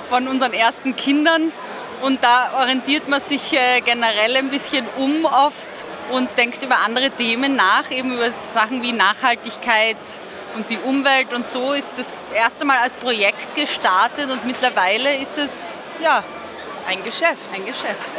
von 0.09 0.27
unseren 0.27 0.51
ersten 0.51 0.98
Kindern 0.98 1.53
und 2.01 2.24
da 2.24 2.51
orientiert 2.59 3.07
man 3.07 3.21
sich 3.21 3.53
äh, 3.53 3.79
generell 3.81 4.36
ein 4.36 4.50
bisschen 4.50 4.86
um 4.98 5.25
oft 5.25 5.86
und 6.12 6.29
denkt 6.38 6.62
über 6.63 6.77
andere 6.86 7.09
Themen 7.12 7.55
nach, 7.55 7.89
eben 7.89 8.13
über 8.13 8.29
Sachen 8.43 8.81
wie 8.81 8.91
Nachhaltigkeit 8.91 9.98
und 10.55 10.69
die 10.69 10.77
Umwelt 10.77 11.33
und 11.33 11.48
so 11.48 11.74
ist 11.74 11.88
das 11.95 12.13
erste 12.33 12.65
Mal 12.65 12.77
als 12.79 12.98
Projekt 12.98 13.55
gestartet 13.55 14.29
und 14.29 14.45
mittlerweile 14.45 15.15
ist 15.15 15.38
es 15.38 15.75
ja 16.03 16.24
ein 16.89 17.03
Geschäft. 17.03 17.51
Ein 17.53 17.65
Geschäft. 17.65 18.10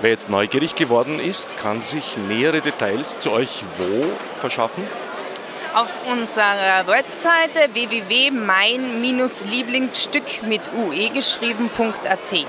Wer 0.00 0.10
jetzt 0.10 0.30
neugierig 0.30 0.76
geworden 0.76 1.18
ist, 1.18 1.56
kann 1.56 1.82
sich 1.82 2.16
nähere 2.16 2.60
Details 2.60 3.18
zu 3.18 3.32
euch 3.32 3.64
wo 3.78 4.12
verschaffen? 4.36 4.86
Auf 5.74 5.88
unserer 6.08 6.86
Webseite 6.86 7.70
www.mein-lieblingsstück 7.72 10.44
mit 10.44 10.60
ue 10.72 11.10
geschrieben.at. 11.10 12.46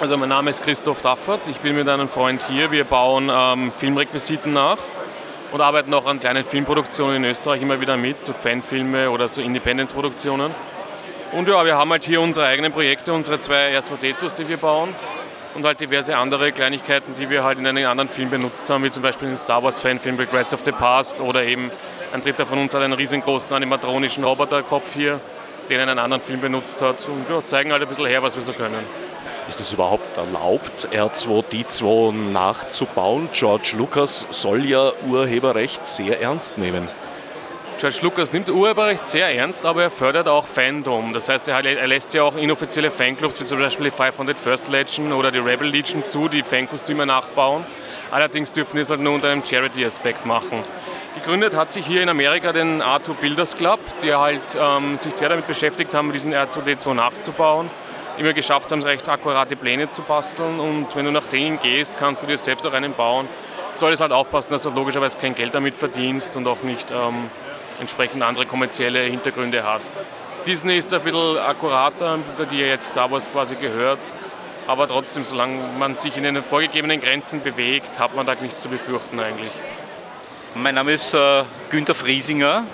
Also 0.00 0.18
mein 0.18 0.28
Name 0.28 0.50
ist 0.50 0.62
Christoph 0.62 1.00
Daffert, 1.00 1.40
ich 1.48 1.56
bin 1.58 1.76
mit 1.76 1.88
einem 1.88 2.10
Freund 2.10 2.42
hier. 2.46 2.70
Wir 2.70 2.84
bauen 2.84 3.30
ähm, 3.32 3.72
Filmrequisiten 3.72 4.52
nach 4.52 4.76
und 5.52 5.62
arbeiten 5.62 5.94
auch 5.94 6.04
an 6.04 6.20
kleinen 6.20 6.44
Filmproduktionen 6.44 7.16
in 7.16 7.24
Österreich 7.24 7.62
immer 7.62 7.80
wieder 7.80 7.96
mit, 7.96 8.22
so 8.22 8.34
Fanfilme 8.34 9.10
oder 9.10 9.28
so 9.28 9.40
Independence-Produktionen. 9.40 10.54
Und 11.32 11.46
ja, 11.46 11.64
wir 11.64 11.76
haben 11.76 11.90
halt 11.90 12.04
hier 12.04 12.20
unsere 12.20 12.46
eigenen 12.46 12.72
Projekte, 12.72 13.12
unsere 13.12 13.38
zwei 13.40 13.76
R2D2s, 13.78 14.34
die 14.34 14.48
wir 14.48 14.56
bauen 14.56 14.94
und 15.54 15.64
halt 15.64 15.80
diverse 15.80 16.16
andere 16.16 16.50
Kleinigkeiten, 16.50 17.14
die 17.14 17.30
wir 17.30 17.44
halt 17.44 17.58
in 17.58 17.66
einem 17.66 17.86
anderen 17.86 18.08
Film 18.08 18.30
benutzt 18.30 18.68
haben, 18.68 18.82
wie 18.82 18.90
zum 18.90 19.02
Beispiel 19.02 19.28
den 19.28 19.36
Star 19.36 19.62
Wars 19.62 19.78
Fanfilm 19.78 20.16
Regrets 20.16 20.52
of 20.54 20.62
the 20.64 20.72
Past 20.72 21.20
oder 21.20 21.44
eben 21.44 21.70
ein 22.12 22.22
Dritter 22.22 22.46
von 22.46 22.58
uns 22.58 22.74
hat 22.74 22.82
einen 22.82 22.94
riesengroßen 22.94 23.54
animatronischen 23.54 24.24
Roboterkopf 24.24 24.92
hier, 24.94 25.20
den 25.68 25.78
er 25.78 25.84
in 25.84 25.88
einem 25.90 26.00
anderen 26.00 26.22
Film 26.22 26.40
benutzt 26.40 26.82
hat 26.82 26.96
und 27.06 27.28
ja, 27.28 27.44
zeigen 27.46 27.70
halt 27.70 27.82
ein 27.82 27.88
bisschen 27.88 28.06
her, 28.06 28.22
was 28.22 28.34
wir 28.34 28.42
so 28.42 28.52
können. 28.52 28.84
Ist 29.48 29.60
es 29.60 29.72
überhaupt 29.72 30.16
erlaubt, 30.16 30.88
R2D2 30.92 32.12
nachzubauen? 32.32 33.28
George 33.32 33.74
Lucas 33.76 34.26
soll 34.30 34.64
ja 34.64 34.90
Urheberrecht 35.08 35.86
sehr 35.86 36.20
ernst 36.20 36.58
nehmen. 36.58 36.88
George 37.80 38.00
Lucas 38.02 38.30
nimmt 38.34 38.50
Urheberrecht 38.50 39.06
sehr 39.06 39.34
ernst, 39.34 39.64
aber 39.64 39.84
er 39.84 39.90
fördert 39.90 40.28
auch 40.28 40.46
Fandom. 40.46 41.14
Das 41.14 41.30
heißt, 41.30 41.48
er, 41.48 41.62
lässt 41.62 42.12
ja 42.12 42.24
auch 42.24 42.36
inoffizielle 42.36 42.90
Fanclubs 42.90 43.40
wie 43.40 43.46
zum 43.46 43.58
Beispiel 43.58 43.86
die 43.86 43.90
500 43.90 44.36
First 44.36 44.68
Legion 44.68 45.14
oder 45.14 45.30
die 45.30 45.38
Rebel 45.38 45.66
Legion 45.66 46.04
zu, 46.04 46.28
die 46.28 46.42
Fankostüme 46.42 47.06
nachbauen. 47.06 47.64
Allerdings 48.10 48.52
dürfen 48.52 48.74
wir 48.74 48.82
es 48.82 48.90
halt 48.90 49.00
nur 49.00 49.14
unter 49.14 49.30
einem 49.30 49.42
Charity-Aspekt 49.42 50.26
machen. 50.26 50.62
Gegründet 51.14 51.56
hat 51.56 51.72
sich 51.72 51.86
hier 51.86 52.02
in 52.02 52.10
Amerika 52.10 52.52
den 52.52 52.82
R2 52.82 53.14
Builders 53.14 53.56
Club, 53.56 53.80
die 54.02 54.14
halt 54.14 54.42
ähm, 54.60 54.98
sich 54.98 55.16
sehr 55.16 55.30
damit 55.30 55.46
beschäftigt 55.46 55.94
haben, 55.94 56.12
diesen 56.12 56.34
R2D2 56.34 56.92
nachzubauen. 56.92 57.70
Immer 58.18 58.34
geschafft 58.34 58.72
haben, 58.72 58.82
recht 58.82 59.08
akkurate 59.08 59.56
Pläne 59.56 59.90
zu 59.90 60.02
basteln 60.02 60.60
und 60.60 60.88
wenn 60.94 61.06
du 61.06 61.12
nach 61.12 61.24
denen 61.32 61.58
gehst, 61.58 61.98
kannst 61.98 62.24
du 62.24 62.26
dir 62.26 62.36
selbst 62.36 62.66
auch 62.66 62.74
einen 62.74 62.92
bauen. 62.92 63.26
Du 63.72 63.80
solltest 63.80 64.02
halt 64.02 64.12
aufpassen, 64.12 64.50
dass 64.50 64.64
du 64.64 64.70
logischerweise 64.70 65.16
kein 65.16 65.34
Geld 65.34 65.54
damit 65.54 65.76
verdienst 65.76 66.36
und 66.36 66.46
auch 66.46 66.62
nicht 66.62 66.90
ähm, 66.90 67.30
entsprechend 67.80 68.22
andere 68.22 68.46
kommerzielle 68.46 69.00
Hintergründe 69.00 69.64
hast. 69.64 69.96
Disney 70.46 70.78
ist 70.78 70.92
ein 70.94 71.02
bisschen 71.02 71.38
akkurater, 71.38 72.18
über 72.36 72.46
die 72.46 72.58
jetzt 72.58 72.90
Star 72.90 73.10
Wars 73.10 73.30
quasi 73.30 73.56
gehört. 73.56 73.98
Aber 74.66 74.86
trotzdem, 74.86 75.24
solange 75.24 75.58
man 75.78 75.96
sich 75.96 76.16
in 76.16 76.22
den 76.22 76.42
vorgegebenen 76.42 77.00
Grenzen 77.00 77.42
bewegt, 77.42 77.98
hat 77.98 78.14
man 78.14 78.26
da 78.26 78.34
nichts 78.36 78.60
zu 78.60 78.68
befürchten 78.68 79.18
eigentlich. 79.18 79.50
Mein 80.54 80.74
Name 80.74 80.92
ist 80.92 81.14
äh, 81.14 81.44
Günter 81.70 81.94
Friesinger. 81.94 82.64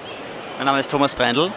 Mein 0.59 0.67
Name 0.67 0.81
ist 0.81 0.91
Thomas 0.91 1.15
Breindl. 1.15 1.51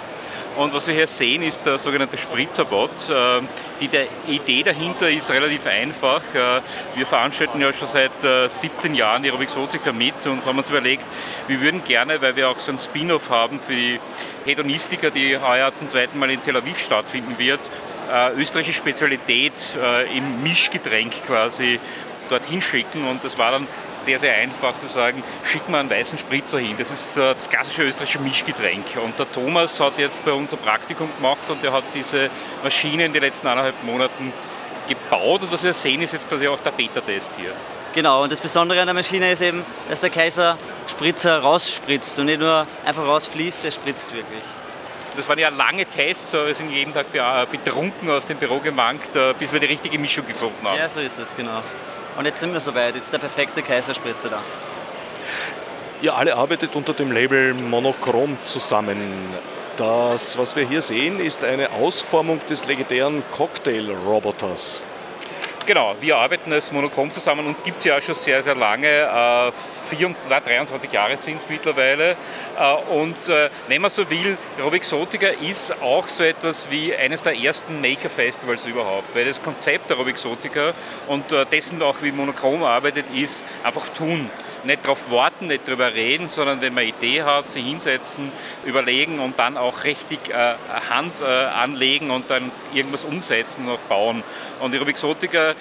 Und 0.59 0.73
was 0.73 0.87
wir 0.87 0.93
hier 0.93 1.07
sehen, 1.07 1.41
ist 1.41 1.65
der 1.65 1.79
sogenannte 1.79 2.17
Spritzerbot. 2.17 2.91
Äh, 3.09 3.39
die, 3.79 4.33
Idee 4.33 4.61
dahinter 4.61 5.09
ist 5.09 5.31
relativ 5.31 5.65
einfach. 5.65 6.21
Äh, 6.33 6.59
wir 6.97 7.05
veranstalten 7.05 7.61
ja 7.61 7.71
schon 7.71 7.87
seit 7.87 8.11
17 8.51 8.93
äh, 8.93 8.97
Jahren 8.97 9.23
die 9.23 9.29
Aerobixotica 9.29 9.93
mit 9.93 10.27
und 10.27 10.45
haben 10.45 10.57
uns 10.57 10.69
überlegt, 10.69 11.05
wir 11.47 11.61
würden 11.61 11.81
gerne, 11.85 12.21
weil 12.21 12.35
wir 12.35 12.49
auch 12.49 12.57
so 12.57 12.73
ein 12.73 12.77
Spin-off 12.77 13.29
haben 13.29 13.61
für 13.61 13.71
die 13.71 14.01
Hedonistiker, 14.43 15.11
die 15.11 15.37
heuer 15.37 15.73
zum 15.73 15.87
zweiten 15.87 16.19
Mal 16.19 16.29
in 16.29 16.41
Tel 16.41 16.57
Aviv 16.57 16.77
stattfinden 16.77 17.39
wird, 17.39 17.69
österreichische 18.35 18.79
Spezialität 18.79 19.77
im 20.13 20.41
Mischgetränk 20.43 21.13
quasi 21.27 21.79
dorthin 22.29 22.61
schicken. 22.61 23.07
Und 23.07 23.23
das 23.23 23.37
war 23.37 23.51
dann 23.51 23.67
sehr, 23.97 24.19
sehr 24.19 24.35
einfach 24.35 24.77
zu 24.77 24.87
sagen, 24.87 25.23
schick 25.43 25.67
mal 25.69 25.79
einen 25.79 25.89
weißen 25.89 26.17
Spritzer 26.17 26.59
hin. 26.59 26.75
Das 26.77 26.91
ist 26.91 27.17
äh, 27.17 27.33
das 27.35 27.49
klassische 27.49 27.83
österreichische 27.83 28.19
Mischgetränk. 28.19 28.85
Und 29.03 29.17
der 29.19 29.31
Thomas 29.31 29.79
hat 29.79 29.97
jetzt 29.97 30.25
bei 30.25 30.31
uns 30.31 30.53
ein 30.53 30.59
Praktikum 30.59 31.09
gemacht 31.15 31.49
und 31.49 31.63
der 31.63 31.73
hat 31.73 31.83
diese 31.93 32.29
Maschine 32.63 33.05
in 33.05 33.13
den 33.13 33.21
letzten 33.21 33.47
eineinhalb 33.47 33.83
Monaten 33.83 34.33
gebaut. 34.87 35.41
Und 35.41 35.51
was 35.51 35.63
wir 35.63 35.73
sehen, 35.73 36.01
ist 36.01 36.13
jetzt 36.13 36.27
quasi 36.27 36.47
auch 36.47 36.59
der 36.59 36.71
Beta-Test 36.71 37.35
hier. 37.37 37.53
Genau, 37.93 38.23
und 38.23 38.31
das 38.31 38.39
Besondere 38.39 38.79
an 38.79 38.87
der 38.87 38.93
Maschine 38.93 39.31
ist 39.31 39.41
eben, 39.41 39.65
dass 39.89 40.01
der 40.01 40.11
Kaiser 40.11 40.57
Spritzer 40.87 41.39
rausspritzt 41.39 42.19
und 42.19 42.27
nicht 42.27 42.39
nur 42.39 42.67
einfach 42.85 43.03
rausfließt, 43.03 43.63
der 43.63 43.71
spritzt 43.71 44.13
wirklich. 44.13 44.43
Das 45.17 45.27
waren 45.27 45.39
ja 45.39 45.49
lange 45.49 45.85
Tests, 45.85 46.33
wir 46.33 46.53
sind 46.53 46.71
jeden 46.71 46.93
Tag 46.93 47.07
betrunken 47.51 48.09
aus 48.09 48.25
dem 48.25 48.37
Büro 48.37 48.59
gemankt, 48.59 49.15
äh, 49.15 49.33
bis 49.37 49.51
wir 49.51 49.59
die 49.59 49.65
richtige 49.65 49.97
Mischung 49.97 50.25
gefunden 50.25 50.65
haben. 50.67 50.77
Ja, 50.77 50.87
so 50.87 50.99
ist 50.99 51.17
es, 51.17 51.35
genau. 51.35 51.61
Und 52.19 52.25
jetzt 52.25 52.41
sind 52.41 52.51
wir 52.51 52.59
soweit, 52.59 52.95
jetzt 52.95 53.05
ist 53.05 53.13
der 53.13 53.19
perfekte 53.19 53.61
Kaiserspritzer 53.61 54.27
da. 54.27 54.41
Ihr 56.01 56.13
alle 56.13 56.35
arbeitet 56.35 56.75
unter 56.75 56.91
dem 56.91 57.13
Label 57.13 57.53
Monochrom 57.53 58.37
zusammen. 58.43 58.97
Das, 59.77 60.37
was 60.37 60.53
wir 60.57 60.67
hier 60.67 60.81
sehen, 60.81 61.21
ist 61.21 61.45
eine 61.45 61.71
Ausformung 61.71 62.41
des 62.49 62.65
legendären 62.65 63.23
Cocktail-Roboters. 63.31 64.83
Genau, 65.65 65.95
wir 66.01 66.17
arbeiten 66.17 66.51
als 66.51 66.73
Monochrom 66.73 67.09
zusammen. 67.13 67.47
Uns 67.47 67.63
gibt 67.63 67.77
es 67.77 67.85
ja 67.85 67.95
auch 67.95 68.01
schon 68.01 68.15
sehr, 68.15 68.43
sehr 68.43 68.55
lange. 68.55 68.85
Äh, 68.85 69.51
24, 69.89 70.29
23 70.29 70.91
Jahre 70.91 71.17
sind 71.17 71.37
es 71.37 71.49
mittlerweile. 71.49 72.15
Äh, 72.57 72.73
und 72.91 73.27
äh, 73.27 73.49
wenn 73.67 73.81
man 73.81 73.91
so 73.91 74.09
will, 74.09 74.37
Robixotica 74.61 75.27
ist 75.27 75.81
auch 75.81 76.07
so 76.07 76.23
etwas 76.23 76.69
wie 76.69 76.95
eines 76.95 77.23
der 77.23 77.37
ersten 77.37 77.81
Maker-Festivals 77.81 78.65
überhaupt, 78.65 79.15
weil 79.15 79.25
das 79.25 79.41
Konzept 79.41 79.89
der 79.89 79.97
Robixotica 79.97 80.73
und 81.07 81.31
äh, 81.31 81.45
dessen 81.45 81.81
auch 81.81 82.01
wie 82.01 82.11
Monochrom 82.11 82.63
arbeitet, 82.63 83.05
ist 83.13 83.45
einfach 83.63 83.87
tun 83.89 84.29
nicht 84.63 84.83
darauf 84.83 85.11
warten, 85.11 85.47
nicht 85.47 85.67
darüber 85.67 85.93
reden, 85.93 86.27
sondern 86.27 86.61
wenn 86.61 86.73
man 86.73 86.83
Idee 86.83 87.23
hat, 87.23 87.49
sich 87.49 87.65
hinsetzen, 87.65 88.31
überlegen 88.65 89.19
und 89.19 89.39
dann 89.39 89.57
auch 89.57 89.83
richtig 89.83 90.29
äh, 90.29 90.55
Hand 90.89 91.21
äh, 91.21 91.25
anlegen 91.25 92.11
und 92.11 92.29
dann 92.29 92.51
irgendwas 92.73 93.03
umsetzen 93.03 93.67
und 93.67 93.89
bauen. 93.89 94.23
Und 94.59 94.73
die 94.73 94.77
Rubixotica 94.77 95.51
äh, 95.51 95.53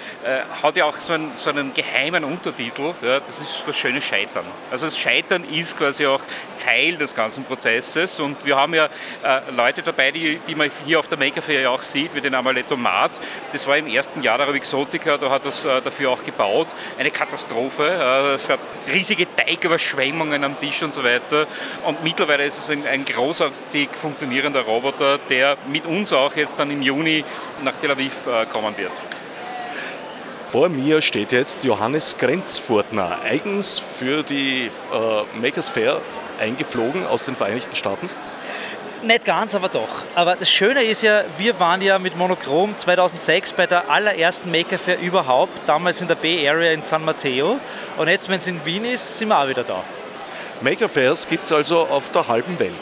hat 0.63 0.77
ja 0.77 0.85
auch 0.85 0.99
so 0.99 1.13
einen, 1.13 1.37
so 1.37 1.51
einen 1.51 1.73
geheimen 1.73 2.25
Untertitel, 2.25 2.95
ja, 3.03 3.21
das 3.21 3.41
ist 3.41 3.65
das 3.67 3.77
schöne 3.77 4.01
Scheitern. 4.01 4.45
Also 4.71 4.87
das 4.87 4.99
Scheitern 4.99 5.45
ist 5.45 5.79
quasi 5.79 6.07
auch 6.07 6.21
Teil 6.59 6.97
des 6.97 7.15
ganzen 7.15 7.45
Prozesses 7.45 8.19
und 8.19 8.45
wir 8.45 8.57
haben 8.57 8.75
ja 8.75 8.87
äh, 9.23 9.51
Leute 9.51 9.83
dabei, 9.83 10.11
die, 10.11 10.41
die 10.49 10.55
man 10.55 10.71
hier 10.85 10.99
auf 10.99 11.09
der 11.09 11.19
Maker 11.19 11.43
Fair 11.43 11.61
ja 11.61 11.71
auch 11.71 11.83
sieht, 11.83 12.15
wie 12.15 12.21
den 12.21 12.35
Amaletomat. 12.35 13.21
Das 13.53 13.67
war 13.67 13.77
im 13.77 13.87
ersten 13.87 14.23
Jahr 14.23 14.39
der 14.39 14.49
Rubixotica, 14.49 15.17
da 15.17 15.31
hat 15.31 15.45
das 15.45 15.65
äh, 15.65 15.81
dafür 15.81 16.11
auch 16.11 16.23
gebaut. 16.25 16.69
Eine 16.99 17.11
Katastrophe. 17.11 17.85
Äh, 17.85 18.35
es 18.35 18.49
gab 18.49 18.61
riesige 18.99 19.27
Teigüberschwemmungen 19.37 20.43
am 20.43 20.59
Tisch 20.59 20.83
und 20.83 20.93
so 20.93 21.05
weiter. 21.05 21.47
Und 21.87 22.03
mittlerweile 22.03 22.45
ist 22.45 22.59
es 22.59 22.71
ein, 22.71 22.87
ein 22.87 23.05
großartig 23.05 23.89
funktionierender 24.01 24.63
Roboter, 24.63 25.19
der 25.31 25.57
mit 25.69 25.87
uns 25.87 26.13
auch 26.13 26.35
jetzt 26.35 26.59
dann 26.59 26.71
im 26.71 26.83
Juni 26.83 27.25
nach 27.63 27.77
Tel 27.77 27.93
Aviv 27.93 28.13
äh, 28.27 28.47
kommen 28.47 28.77
wird. 28.77 28.93
Vor 30.51 30.69
mir 30.69 31.03
steht 31.03 31.31
jetzt 31.31 31.63
Johannes 31.63 32.17
Grenzfurtner, 32.17 33.21
eigens 33.23 33.79
für 33.79 34.23
die 34.23 34.71
äh, 34.93 35.39
Makers 35.41 35.69
Fair 35.69 36.01
eingeflogen 36.41 37.07
aus 37.07 37.25
den 37.27 37.37
Vereinigten 37.37 37.77
Staaten. 37.77 38.09
Nicht 39.03 39.25
ganz, 39.25 39.55
aber 39.55 39.69
doch. 39.69 40.07
Aber 40.17 40.35
das 40.35 40.51
Schöne 40.51 40.83
ist 40.83 41.03
ja, 41.03 41.23
wir 41.37 41.61
waren 41.61 41.81
ja 41.81 42.01
mit 42.01 42.17
Monochrom 42.17 42.77
2006 42.77 43.53
bei 43.53 43.67
der 43.67 43.89
allerersten 43.89 44.51
Maker 44.51 44.79
Fair 44.79 44.99
überhaupt, 44.99 45.53
damals 45.67 46.01
in 46.01 46.09
der 46.09 46.17
Bay 46.17 46.49
Area 46.49 46.73
in 46.73 46.83
San 46.83 47.05
Mateo. 47.05 47.61
Und 47.97 48.09
jetzt, 48.09 48.29
wenn 48.29 48.39
es 48.39 48.49
in 48.49 48.65
Wien 48.65 48.85
ist, 48.85 49.19
sind 49.19 49.29
wir 49.29 49.39
auch 49.39 49.49
wieder 49.49 49.63
da. 49.63 49.85
Maker 50.61 50.89
Fairs 50.89 51.29
gibt 51.29 51.45
es 51.45 51.53
also 51.53 51.81
auf 51.83 52.09
der 52.11 52.27
halben 52.27 52.59
Welt. 52.59 52.73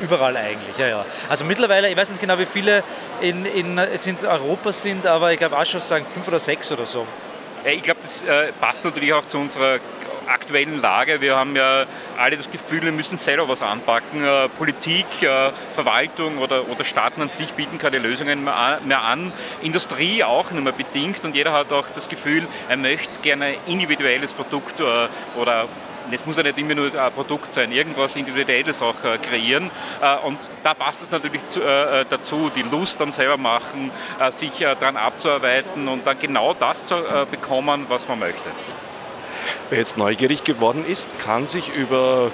Überall 0.00 0.36
eigentlich, 0.36 0.76
ja, 0.76 0.88
ja. 0.88 1.04
Also 1.28 1.44
mittlerweile, 1.44 1.88
ich 1.88 1.96
weiß 1.96 2.10
nicht 2.10 2.20
genau, 2.20 2.38
wie 2.38 2.46
viele 2.46 2.82
in, 3.20 3.44
in, 3.46 3.78
in 3.78 4.26
Europa 4.26 4.72
sind, 4.72 5.06
aber 5.06 5.30
ich 5.30 5.38
glaube 5.38 5.56
auch 5.56 5.66
schon 5.66 5.78
sagen 5.78 6.04
fünf 6.04 6.26
oder 6.26 6.40
sechs 6.40 6.72
oder 6.72 6.86
so. 6.86 7.06
Ich 7.64 7.82
glaube, 7.82 8.00
das 8.02 8.22
äh, 8.22 8.52
passt 8.58 8.84
natürlich 8.84 9.12
auch 9.12 9.26
zu 9.26 9.38
unserer 9.38 9.78
aktuellen 10.26 10.80
Lage. 10.80 11.20
Wir 11.20 11.36
haben 11.36 11.56
ja 11.56 11.84
alle 12.16 12.36
das 12.36 12.50
Gefühl, 12.50 12.82
wir 12.82 12.92
müssen 12.92 13.16
selber 13.16 13.48
was 13.48 13.62
anpacken. 13.62 14.24
Äh, 14.24 14.48
Politik, 14.48 15.06
äh, 15.22 15.50
Verwaltung 15.74 16.38
oder, 16.38 16.68
oder 16.68 16.84
Staaten 16.84 17.22
an 17.22 17.30
sich 17.30 17.52
bieten 17.54 17.78
keine 17.78 17.98
Lösungen 17.98 18.44
mehr 18.44 19.02
an. 19.02 19.32
Industrie 19.62 20.24
auch 20.24 20.50
nicht 20.50 20.62
mehr 20.62 20.72
bedingt 20.72 21.24
und 21.24 21.34
jeder 21.34 21.52
hat 21.52 21.72
auch 21.72 21.86
das 21.94 22.08
Gefühl, 22.08 22.46
er 22.68 22.76
möchte 22.76 23.20
gerne 23.20 23.46
ein 23.46 23.56
individuelles 23.66 24.32
Produkt 24.32 24.80
äh, 24.80 25.08
oder 25.38 25.68
es 26.12 26.26
muss 26.26 26.36
ja 26.36 26.42
nicht 26.42 26.58
immer 26.58 26.74
nur 26.74 26.92
ein 26.92 27.12
Produkt 27.12 27.52
sein, 27.52 27.70
irgendwas 27.70 28.16
Individuelles 28.16 28.82
auch 28.82 28.96
kreieren. 29.22 29.70
Und 30.24 30.38
da 30.64 30.74
passt 30.74 31.04
es 31.04 31.10
natürlich 31.12 31.42
dazu, 32.08 32.50
die 32.52 32.62
Lust 32.62 33.00
am 33.00 33.12
selber 33.12 33.36
machen, 33.36 33.92
sich 34.30 34.50
daran 34.58 34.96
abzuarbeiten 34.96 35.86
und 35.86 36.04
dann 36.04 36.18
genau 36.18 36.52
das 36.52 36.86
zu 36.86 36.96
bekommen, 37.30 37.86
was 37.88 38.08
man 38.08 38.18
möchte. 38.18 38.50
Wer 39.70 39.78
jetzt 39.78 39.96
neugierig 39.96 40.42
geworden 40.42 40.84
ist, 40.84 41.16
kann 41.20 41.46
sich 41.46 41.72
über 41.72 42.32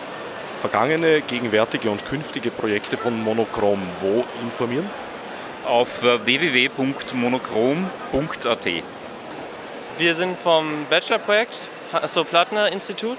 vergangene, 0.58 1.20
gegenwärtige 1.20 1.90
und 1.90 2.06
künftige 2.06 2.50
Projekte 2.50 2.96
von 2.96 3.22
Monochrom 3.22 3.82
wo 4.00 4.24
informieren? 4.42 4.88
Auf 5.66 6.02
äh, 6.02 6.24
www.monochrom.at. 6.24 8.66
Wir 9.98 10.14
sind 10.14 10.38
vom 10.38 10.86
Bachelorprojekt 10.88 11.58
Hasso 11.92 12.24
Plattner 12.24 12.72
Institut 12.72 13.18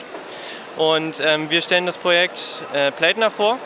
und 0.78 1.22
ähm, 1.24 1.52
wir 1.52 1.62
stellen 1.62 1.86
das 1.86 2.00
Projekt 2.00 2.42
äh, 2.74 2.90
Plattner 2.90 3.30
vor, 3.30 3.60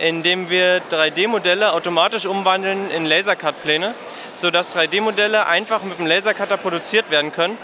indem 0.00 0.50
wir 0.50 0.82
3D-Modelle 0.90 1.72
automatisch 1.72 2.26
umwandeln 2.26 2.90
in 2.90 3.06
Lasercut-Pläne, 3.06 3.94
sodass 4.34 4.74
3D-Modelle 4.74 5.46
einfach 5.46 5.84
mit 5.84 6.00
dem 6.00 6.06
Lasercutter 6.06 6.56
produziert 6.56 7.08
werden 7.12 7.30
können 7.30 7.56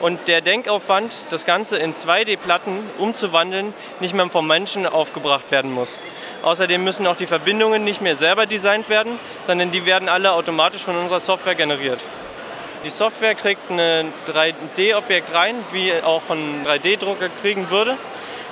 und 0.00 0.28
der 0.28 0.40
Denkaufwand, 0.40 1.14
das 1.30 1.46
Ganze 1.46 1.76
in 1.78 1.92
2D-Platten 1.92 2.78
umzuwandeln, 2.98 3.72
nicht 4.00 4.14
mehr 4.14 4.28
vom 4.28 4.46
Menschen 4.46 4.86
aufgebracht 4.86 5.50
werden 5.50 5.72
muss. 5.72 6.00
Außerdem 6.42 6.82
müssen 6.82 7.06
auch 7.06 7.16
die 7.16 7.26
Verbindungen 7.26 7.84
nicht 7.84 8.00
mehr 8.00 8.16
selber 8.16 8.46
designt 8.46 8.88
werden, 8.88 9.18
sondern 9.46 9.70
die 9.70 9.86
werden 9.86 10.08
alle 10.08 10.32
automatisch 10.32 10.82
von 10.82 10.96
unserer 10.96 11.20
Software 11.20 11.54
generiert. 11.54 12.00
Die 12.84 12.90
Software 12.90 13.34
kriegt 13.34 13.70
ein 13.70 14.12
3D-Objekt 14.28 15.32
rein, 15.32 15.54
wie 15.72 15.92
auch 16.02 16.28
ein 16.28 16.66
3D-Drucker 16.66 17.30
kriegen 17.40 17.70
würde. 17.70 17.96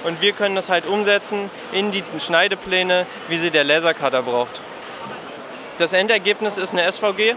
Und 0.04 0.22
wir 0.22 0.32
können 0.32 0.56
das 0.56 0.70
halt 0.70 0.86
umsetzen 0.86 1.50
in 1.70 1.90
die 1.90 2.02
Schneidepläne, 2.18 3.06
wie 3.28 3.36
sie 3.36 3.50
der 3.50 3.62
Lasercutter 3.62 4.22
braucht. 4.22 4.62
Das 5.78 5.92
Endergebnis 5.92 6.58
ist 6.58 6.72
eine 6.72 6.90
SVG, 6.90 7.34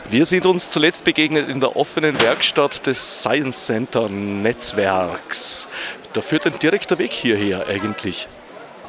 Wir 0.08 0.26
sind 0.26 0.46
uns 0.46 0.70
zuletzt 0.70 1.04
begegnet 1.04 1.48
in 1.48 1.60
der 1.60 1.76
offenen 1.76 2.20
Werkstatt 2.20 2.86
des 2.86 3.20
Science 3.20 3.66
Center 3.66 4.08
Netzwerks. 4.08 5.68
Da 6.12 6.20
führt 6.20 6.46
ein 6.46 6.58
direkter 6.58 6.98
Weg 6.98 7.12
hierher 7.12 7.66
eigentlich. 7.68 8.28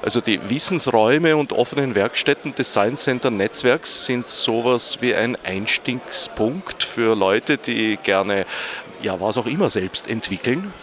Also 0.01 0.19
die 0.19 0.49
Wissensräume 0.49 1.37
und 1.37 1.53
offenen 1.53 1.93
Werkstätten 1.93 2.55
des 2.55 2.71
Science 2.71 3.03
Center 3.03 3.29
Netzwerks 3.29 4.05
sind 4.05 4.27
sowas 4.27 4.97
wie 5.01 5.13
ein 5.13 5.35
Einstiegspunkt 5.43 6.83
für 6.83 7.15
Leute, 7.15 7.57
die 7.59 7.97
gerne 8.01 8.45
ja 9.03 9.19
was 9.19 9.37
auch 9.37 9.45
immer 9.45 9.69
selbst 9.69 10.09
entwickeln. 10.09 10.73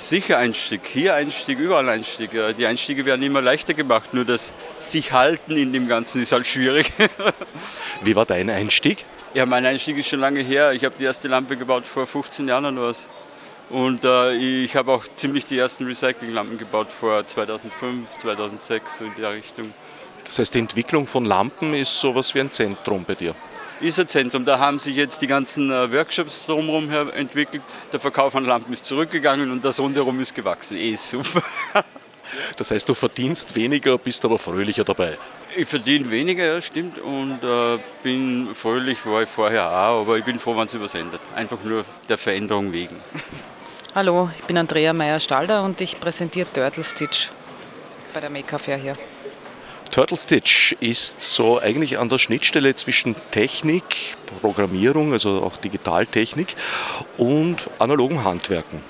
Sicher 0.00 0.38
Einstieg, 0.38 0.82
hier 0.86 1.14
Einstieg, 1.14 1.58
überall 1.58 1.88
Einstieg. 1.88 2.30
Die 2.56 2.66
Einstiege 2.66 3.04
werden 3.04 3.22
immer 3.22 3.40
leichter 3.40 3.74
gemacht, 3.74 4.14
nur 4.14 4.24
das 4.24 4.52
sich 4.80 5.12
halten 5.12 5.56
in 5.56 5.72
dem 5.72 5.88
Ganzen 5.88 6.22
ist 6.22 6.30
halt 6.30 6.46
schwierig. 6.46 6.92
Wie 8.02 8.14
war 8.14 8.24
dein 8.24 8.48
Einstieg? 8.48 9.04
Ja, 9.34 9.44
mein 9.44 9.66
Einstieg 9.66 9.98
ist 9.98 10.08
schon 10.08 10.20
lange 10.20 10.40
her. 10.40 10.72
Ich 10.72 10.84
habe 10.84 10.94
die 10.98 11.04
erste 11.04 11.26
Lampe 11.26 11.56
gebaut 11.56 11.84
vor 11.84 12.06
15 12.06 12.46
Jahren 12.46 12.78
oder 12.78 12.88
was. 12.88 13.08
Und 13.70 14.04
äh, 14.04 14.34
ich 14.34 14.76
habe 14.76 14.92
auch 14.92 15.04
ziemlich 15.16 15.46
die 15.46 15.58
ersten 15.58 15.84
Recyclinglampen 15.84 16.58
gebaut 16.58 16.88
vor 16.88 17.26
2005, 17.26 18.18
2006, 18.18 18.96
so 18.96 19.04
in 19.04 19.14
der 19.16 19.32
Richtung. 19.32 19.74
Das 20.24 20.38
heißt, 20.38 20.54
die 20.54 20.60
Entwicklung 20.60 21.06
von 21.06 21.24
Lampen 21.24 21.74
ist 21.74 22.00
sowas 22.00 22.34
wie 22.34 22.40
ein 22.40 22.50
Zentrum 22.50 23.04
bei 23.04 23.14
dir. 23.14 23.34
Ist 23.80 24.00
ein 24.00 24.08
Zentrum. 24.08 24.44
Da 24.44 24.58
haben 24.58 24.78
sich 24.78 24.96
jetzt 24.96 25.22
die 25.22 25.28
ganzen 25.28 25.70
äh, 25.70 25.92
Workshops 25.92 26.44
drumherum 26.44 26.90
entwickelt. 26.90 27.62
Der 27.92 28.00
Verkauf 28.00 28.34
an 28.34 28.44
Lampen 28.44 28.72
ist 28.72 28.84
zurückgegangen 28.84 29.52
und 29.52 29.64
das 29.64 29.78
rundherum 29.78 30.18
ist 30.20 30.34
gewachsen. 30.34 30.76
Eh 30.76 30.94
super. 30.96 31.42
Das 32.58 32.70
heißt, 32.70 32.86
du 32.86 32.92
verdienst 32.92 33.54
weniger, 33.54 33.96
bist 33.96 34.22
aber 34.22 34.38
fröhlicher 34.38 34.84
dabei. 34.84 35.16
Ich 35.56 35.66
verdiene 35.66 36.10
weniger, 36.10 36.44
ja, 36.44 36.60
stimmt. 36.60 36.98
Und 36.98 37.42
äh, 37.42 37.78
bin 38.02 38.54
fröhlich, 38.54 38.98
war 39.06 39.22
ich 39.22 39.28
vorher 39.30 39.66
auch, 39.66 40.02
aber 40.02 40.18
ich 40.18 40.24
bin 40.24 40.38
froh, 40.38 40.54
wenn 40.54 40.66
es 40.66 40.74
übersendet. 40.74 41.20
Einfach 41.34 41.56
nur 41.64 41.86
der 42.06 42.18
Veränderung 42.18 42.70
wegen. 42.70 42.96
Hallo, 43.94 44.30
ich 44.38 44.44
bin 44.44 44.58
Andrea 44.58 44.92
Meyer-Stalder 44.92 45.62
und 45.62 45.80
ich 45.80 45.98
präsentiere 45.98 46.46
Turtle 46.52 46.84
Stitch 46.84 47.30
bei 48.12 48.20
der 48.20 48.28
Maker 48.28 48.58
Fair 48.58 48.76
hier. 48.76 48.94
Turtle 49.90 50.16
Stitch 50.16 50.76
ist 50.80 51.20
so 51.20 51.58
eigentlich 51.60 51.98
an 51.98 52.08
der 52.08 52.18
Schnittstelle 52.18 52.74
zwischen 52.74 53.16
Technik, 53.30 54.16
Programmierung, 54.40 55.12
also 55.12 55.42
auch 55.42 55.56
Digitaltechnik 55.56 56.54
und 57.16 57.68
analogen 57.78 58.24
Handwerken. 58.24 58.82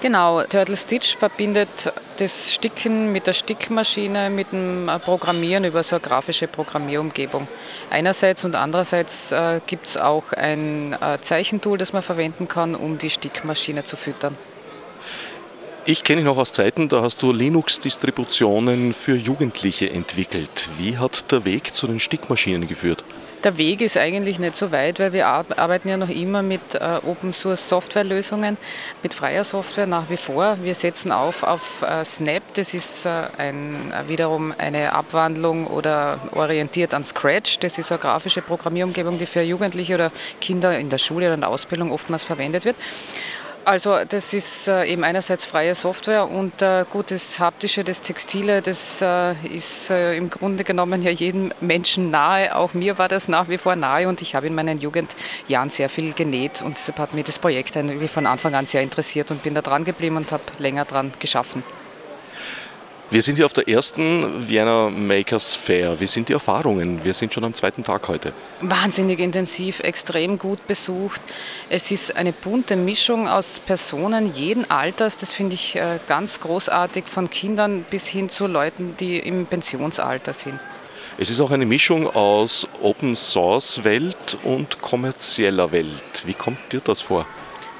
Genau, 0.00 0.42
Turtle 0.44 0.76
Stitch 0.76 1.16
verbindet 1.16 1.92
das 2.18 2.52
Sticken 2.52 3.10
mit 3.12 3.26
der 3.26 3.32
Stickmaschine, 3.32 4.30
mit 4.30 4.52
dem 4.52 4.90
Programmieren 5.02 5.64
über 5.64 5.82
so 5.82 5.96
eine 5.96 6.02
grafische 6.02 6.46
Programmierumgebung. 6.46 7.48
Einerseits 7.90 8.44
und 8.44 8.54
andererseits 8.54 9.32
äh, 9.32 9.60
gibt 9.66 9.86
es 9.86 9.96
auch 9.96 10.32
ein 10.32 10.92
äh, 11.00 11.18
Zeichentool, 11.20 11.78
das 11.78 11.92
man 11.92 12.02
verwenden 12.02 12.48
kann, 12.48 12.74
um 12.74 12.98
die 12.98 13.10
Stickmaschine 13.10 13.84
zu 13.84 13.96
füttern. 13.96 14.36
Ich 15.86 16.02
kenne 16.02 16.22
dich 16.22 16.24
noch 16.24 16.38
aus 16.38 16.54
Zeiten, 16.54 16.88
da 16.88 17.02
hast 17.02 17.20
du 17.20 17.30
Linux-Distributionen 17.30 18.94
für 18.94 19.16
Jugendliche 19.16 19.90
entwickelt. 19.90 20.70
Wie 20.78 20.96
hat 20.96 21.30
der 21.30 21.44
Weg 21.44 21.74
zu 21.74 21.86
den 21.86 22.00
Stickmaschinen 22.00 22.66
geführt? 22.66 23.04
Der 23.44 23.58
Weg 23.58 23.82
ist 23.82 23.98
eigentlich 23.98 24.38
nicht 24.38 24.56
so 24.56 24.72
weit, 24.72 24.98
weil 24.98 25.12
wir 25.12 25.26
arbeiten 25.26 25.90
ja 25.90 25.98
noch 25.98 26.08
immer 26.08 26.42
mit 26.42 26.74
äh, 26.74 27.00
Open 27.06 27.34
Source 27.34 27.68
Software 27.68 28.02
Lösungen, 28.02 28.56
mit 29.02 29.12
freier 29.12 29.44
Software 29.44 29.86
nach 29.86 30.08
wie 30.08 30.16
vor. 30.16 30.56
Wir 30.62 30.74
setzen 30.74 31.12
auf 31.12 31.42
auf 31.42 31.82
äh, 31.82 32.02
Snap, 32.02 32.42
das 32.54 32.72
ist 32.72 33.04
äh, 33.04 33.26
ein, 33.36 33.92
wiederum 34.06 34.54
eine 34.56 34.94
Abwandlung 34.94 35.66
oder 35.66 36.18
orientiert 36.32 36.94
an 36.94 37.04
Scratch. 37.04 37.58
Das 37.58 37.76
ist 37.76 37.92
eine 37.92 37.98
grafische 37.98 38.40
Programmierumgebung, 38.40 39.18
die 39.18 39.26
für 39.26 39.42
Jugendliche 39.42 39.96
oder 39.96 40.12
Kinder 40.40 40.78
in 40.78 40.88
der 40.88 40.96
Schule 40.96 41.26
oder 41.26 41.34
in 41.34 41.42
der 41.42 41.50
Ausbildung 41.50 41.92
oftmals 41.92 42.24
verwendet 42.24 42.64
wird. 42.64 42.76
Also 43.66 44.04
das 44.06 44.34
ist 44.34 44.68
äh, 44.68 44.84
eben 44.84 45.04
einerseits 45.04 45.46
freie 45.46 45.74
Software 45.74 46.28
und 46.28 46.60
äh, 46.60 46.84
gut, 46.90 47.10
das 47.10 47.40
Haptische, 47.40 47.82
das 47.82 48.02
Textile, 48.02 48.60
das 48.60 49.00
äh, 49.00 49.32
ist 49.46 49.90
im 49.90 50.28
Grunde 50.28 50.64
genommen 50.64 51.00
ja 51.00 51.10
jedem 51.10 51.50
Menschen 51.60 52.10
nahe. 52.10 52.54
Auch 52.54 52.74
mir 52.74 52.98
war 52.98 53.08
das 53.08 53.26
nach 53.26 53.48
wie 53.48 53.56
vor 53.56 53.74
nahe 53.74 54.06
und 54.06 54.20
ich 54.20 54.34
habe 54.34 54.48
in 54.48 54.54
meinen 54.54 54.78
Jugendjahren 54.78 55.70
sehr 55.70 55.88
viel 55.88 56.12
genäht 56.12 56.60
und 56.60 56.76
deshalb 56.76 56.98
hat 56.98 57.14
mir 57.14 57.24
das 57.24 57.38
Projekt 57.38 57.78
von 58.08 58.26
Anfang 58.26 58.54
an 58.54 58.66
sehr 58.66 58.82
interessiert 58.82 59.30
und 59.30 59.42
bin 59.42 59.54
da 59.54 59.62
dran 59.62 59.84
geblieben 59.84 60.18
und 60.18 60.30
habe 60.30 60.44
länger 60.58 60.84
dran 60.84 61.12
geschaffen. 61.18 61.64
Wir 63.10 63.22
sind 63.22 63.36
hier 63.36 63.44
auf 63.44 63.52
der 63.52 63.68
ersten 63.68 64.48
Vienna 64.48 64.88
Makers 64.88 65.54
Fair. 65.54 66.00
Wie 66.00 66.06
sind 66.06 66.30
die 66.30 66.32
Erfahrungen? 66.32 67.04
Wir 67.04 67.12
sind 67.12 67.34
schon 67.34 67.44
am 67.44 67.52
zweiten 67.52 67.84
Tag 67.84 68.08
heute. 68.08 68.32
Wahnsinnig 68.62 69.20
intensiv, 69.20 69.80
extrem 69.80 70.38
gut 70.38 70.66
besucht. 70.66 71.20
Es 71.68 71.90
ist 71.90 72.16
eine 72.16 72.32
bunte 72.32 72.76
Mischung 72.76 73.28
aus 73.28 73.60
Personen 73.60 74.32
jeden 74.34 74.68
Alters. 74.70 75.18
Das 75.18 75.34
finde 75.34 75.54
ich 75.54 75.76
äh, 75.76 76.00
ganz 76.08 76.40
großartig, 76.40 77.04
von 77.06 77.28
Kindern 77.28 77.84
bis 77.90 78.08
hin 78.08 78.30
zu 78.30 78.46
Leuten, 78.46 78.96
die 78.98 79.18
im 79.18 79.44
Pensionsalter 79.44 80.32
sind. 80.32 80.58
Es 81.18 81.28
ist 81.28 81.42
auch 81.42 81.50
eine 81.50 81.66
Mischung 81.66 82.08
aus 82.08 82.66
Open 82.82 83.14
Source 83.14 83.84
Welt 83.84 84.38
und 84.44 84.80
kommerzieller 84.80 85.70
Welt. 85.72 86.24
Wie 86.24 86.34
kommt 86.34 86.72
dir 86.72 86.80
das 86.80 87.02
vor? 87.02 87.26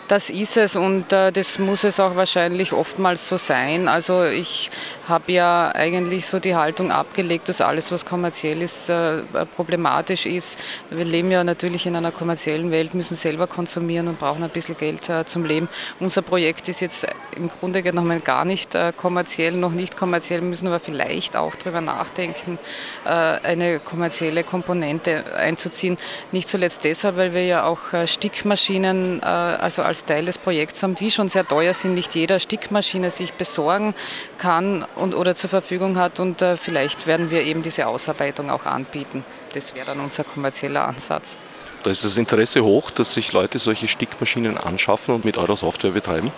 Das 0.06 0.28
ist 0.28 0.58
es 0.58 0.76
und 0.76 1.12
äh, 1.14 1.32
das 1.32 1.58
muss 1.58 1.82
es 1.82 1.98
auch 1.98 2.14
wahrscheinlich 2.14 2.74
oftmals 2.74 3.26
so 3.26 3.38
sein. 3.38 3.88
Also 3.88 4.24
ich 4.24 4.70
habe 5.08 5.32
ja 5.32 5.72
eigentlich 5.74 6.26
so 6.26 6.38
die 6.38 6.54
Haltung 6.54 6.90
abgelegt, 6.90 7.48
dass 7.48 7.60
alles, 7.60 7.90
was 7.90 8.04
kommerziell 8.04 8.60
ist, 8.60 8.90
äh, 8.90 9.22
problematisch 9.56 10.26
ist. 10.26 10.58
Wir 10.90 11.04
leben 11.04 11.30
ja 11.30 11.42
natürlich 11.42 11.86
in 11.86 11.96
einer 11.96 12.12
kommerziellen 12.12 12.70
Welt, 12.70 12.92
müssen 12.92 13.14
selber 13.14 13.46
konsumieren 13.46 14.08
und 14.08 14.18
brauchen 14.18 14.44
ein 14.44 14.50
bisschen 14.50 14.76
Geld 14.76 15.08
äh, 15.08 15.24
zum 15.24 15.46
Leben. 15.46 15.68
Unser 16.00 16.22
Projekt 16.22 16.68
ist 16.68 16.80
jetzt 16.80 17.06
im 17.34 17.48
Grunde 17.48 17.82
genommen 17.82 18.22
gar 18.22 18.44
nicht 18.44 18.74
äh, 18.74 18.92
kommerziell, 18.94 19.52
noch 19.52 19.72
nicht 19.72 19.96
kommerziell, 19.96 20.42
müssen 20.42 20.66
aber 20.66 20.80
vielleicht 20.80 21.36
auch 21.36 21.54
darüber 21.54 21.80
nachdenken, 21.80 22.58
eine 23.04 23.80
kommerzielle 23.80 24.44
Komponente 24.44 25.24
einzuziehen. 25.36 25.98
Nicht 26.32 26.48
zuletzt 26.48 26.84
deshalb, 26.84 27.16
weil 27.16 27.34
wir 27.34 27.44
ja 27.44 27.64
auch 27.64 27.78
Stickmaschinen, 28.06 29.22
also 29.22 29.82
als 29.82 29.94
als 29.94 30.04
Teil 30.06 30.24
des 30.24 30.38
Projekts 30.38 30.82
haben, 30.82 30.96
die 30.96 31.08
schon 31.12 31.28
sehr 31.28 31.46
teuer 31.46 31.72
sind, 31.72 31.94
nicht 31.94 32.16
jeder 32.16 32.40
Stickmaschine 32.40 33.12
sich 33.12 33.32
besorgen 33.34 33.94
kann 34.38 34.84
und, 34.96 35.14
oder 35.14 35.34
zur 35.34 35.50
Verfügung 35.50 35.98
hat. 35.98 36.20
Und 36.20 36.42
äh, 36.42 36.56
vielleicht 36.56 37.06
werden 37.06 37.30
wir 37.30 37.42
eben 37.42 37.62
diese 37.62 37.86
Ausarbeitung 37.86 38.50
auch 38.50 38.66
anbieten. 38.66 39.24
Das 39.52 39.74
wäre 39.74 39.86
dann 39.86 40.00
unser 40.00 40.24
kommerzieller 40.24 40.86
Ansatz. 40.86 41.38
Da 41.82 41.90
ist 41.90 42.04
das 42.04 42.16
Interesse 42.16 42.64
hoch, 42.64 42.90
dass 42.90 43.12
sich 43.12 43.32
Leute 43.32 43.58
solche 43.58 43.88
Stickmaschinen 43.88 44.56
anschaffen 44.56 45.14
und 45.14 45.24
mit 45.24 45.36
eurer 45.36 45.56
Software 45.56 45.90
betreiben? 45.90 46.32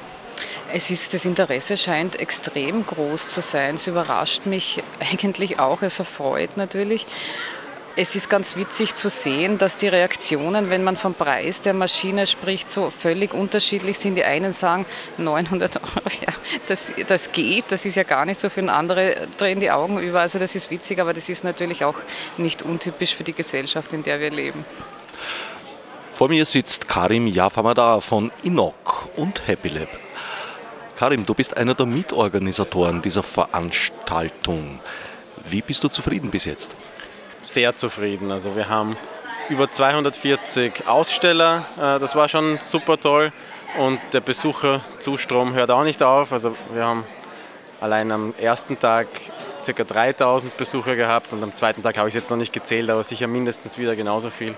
Es 0.72 0.90
ist, 0.90 1.14
das 1.14 1.24
Interesse 1.24 1.76
scheint 1.76 2.18
extrem 2.18 2.84
groß 2.84 3.28
zu 3.28 3.40
sein. 3.40 3.76
Es 3.76 3.86
überrascht 3.86 4.46
mich 4.46 4.82
eigentlich 5.12 5.58
auch, 5.60 5.82
es 5.82 5.98
erfreut 5.98 6.56
natürlich. 6.56 7.06
Es 7.98 8.14
ist 8.14 8.28
ganz 8.28 8.56
witzig 8.56 8.94
zu 8.94 9.08
sehen, 9.08 9.56
dass 9.56 9.78
die 9.78 9.88
Reaktionen, 9.88 10.68
wenn 10.68 10.84
man 10.84 10.98
vom 10.98 11.14
Preis 11.14 11.62
der 11.62 11.72
Maschine 11.72 12.26
spricht, 12.26 12.68
so 12.68 12.90
völlig 12.90 13.32
unterschiedlich 13.32 13.98
sind. 13.98 14.16
Die 14.16 14.24
einen 14.24 14.52
sagen 14.52 14.84
900 15.16 15.76
Euro, 15.76 15.86
ja, 16.20 16.34
das, 16.68 16.92
das 17.08 17.32
geht, 17.32 17.64
das 17.70 17.86
ist 17.86 17.94
ja 17.94 18.02
gar 18.02 18.26
nicht 18.26 18.38
so 18.38 18.50
viel. 18.50 18.68
Andere 18.68 19.26
drehen 19.38 19.60
die 19.60 19.70
Augen 19.70 19.98
über. 19.98 20.20
Also 20.20 20.38
das 20.38 20.54
ist 20.54 20.70
witzig, 20.70 21.00
aber 21.00 21.14
das 21.14 21.30
ist 21.30 21.42
natürlich 21.42 21.86
auch 21.86 21.94
nicht 22.36 22.60
untypisch 22.60 23.16
für 23.16 23.24
die 23.24 23.32
Gesellschaft, 23.32 23.94
in 23.94 24.02
der 24.02 24.20
wir 24.20 24.30
leben. 24.30 24.66
Vor 26.12 26.28
mir 26.28 26.44
sitzt 26.44 26.86
Karim 26.86 27.26
Yafamada 27.26 28.00
von 28.00 28.30
Inok 28.42 29.08
und 29.16 29.48
Happy 29.48 29.68
Lab. 29.68 29.88
Karim, 30.96 31.24
du 31.24 31.32
bist 31.32 31.56
einer 31.56 31.72
der 31.72 31.86
Mitorganisatoren 31.86 33.00
dieser 33.00 33.22
Veranstaltung. 33.22 34.80
Wie 35.48 35.62
bist 35.62 35.82
du 35.82 35.88
zufrieden 35.88 36.30
bis 36.30 36.44
jetzt? 36.44 36.76
Sehr 37.46 37.76
zufrieden. 37.76 38.30
Also 38.30 38.56
wir 38.56 38.68
haben 38.68 38.96
über 39.48 39.70
240 39.70 40.86
Aussteller, 40.86 41.66
äh, 41.76 41.98
das 41.98 42.14
war 42.14 42.28
schon 42.28 42.58
super 42.60 42.98
toll 42.98 43.32
und 43.78 44.00
der 44.12 44.20
Besucherzustrom 44.20 45.54
hört 45.54 45.70
auch 45.70 45.84
nicht 45.84 46.02
auf. 46.02 46.32
Also 46.32 46.56
wir 46.72 46.84
haben 46.84 47.04
allein 47.80 48.10
am 48.10 48.34
ersten 48.38 48.78
Tag 48.78 49.06
ca. 49.64 49.84
3000 49.84 50.56
Besucher 50.56 50.96
gehabt 50.96 51.32
und 51.32 51.42
am 51.42 51.54
zweiten 51.54 51.82
Tag 51.82 51.98
habe 51.98 52.08
ich 52.08 52.14
es 52.14 52.22
jetzt 52.22 52.30
noch 52.30 52.36
nicht 52.36 52.52
gezählt, 52.52 52.90
aber 52.90 53.04
sicher 53.04 53.26
mindestens 53.26 53.78
wieder 53.78 53.96
genauso 53.96 54.30
viel. 54.30 54.54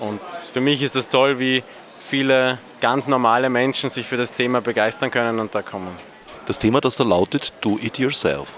Und 0.00 0.20
für 0.32 0.60
mich 0.60 0.82
ist 0.82 0.96
es 0.96 1.08
toll, 1.08 1.38
wie 1.38 1.62
viele 2.08 2.58
ganz 2.80 3.06
normale 3.08 3.50
Menschen 3.50 3.90
sich 3.90 4.06
für 4.06 4.16
das 4.16 4.32
Thema 4.32 4.60
begeistern 4.60 5.10
können 5.10 5.38
und 5.38 5.54
da 5.54 5.62
kommen. 5.62 5.94
Das 6.46 6.58
Thema, 6.58 6.80
das 6.80 6.96
da 6.96 7.04
lautet 7.04 7.52
Do 7.60 7.78
It 7.80 7.98
Yourself. 7.98 8.56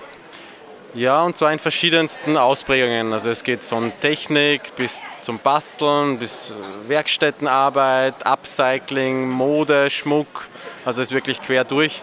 Ja, 0.95 1.23
und 1.23 1.37
zwar 1.37 1.53
in 1.53 1.61
verschiedensten 1.61 2.37
Ausprägungen. 2.37 3.13
Also 3.13 3.31
es 3.31 3.45
geht 3.45 3.63
von 3.63 3.93
Technik 4.01 4.75
bis 4.75 5.03
zum 5.21 5.39
Basteln, 5.39 6.19
bis 6.19 6.53
Werkstättenarbeit, 6.89 8.27
Upcycling, 8.27 9.29
Mode, 9.29 9.89
Schmuck. 9.89 10.49
Also 10.85 11.01
es 11.01 11.11
ist 11.11 11.15
wirklich 11.15 11.41
quer 11.41 11.63
durch. 11.63 12.03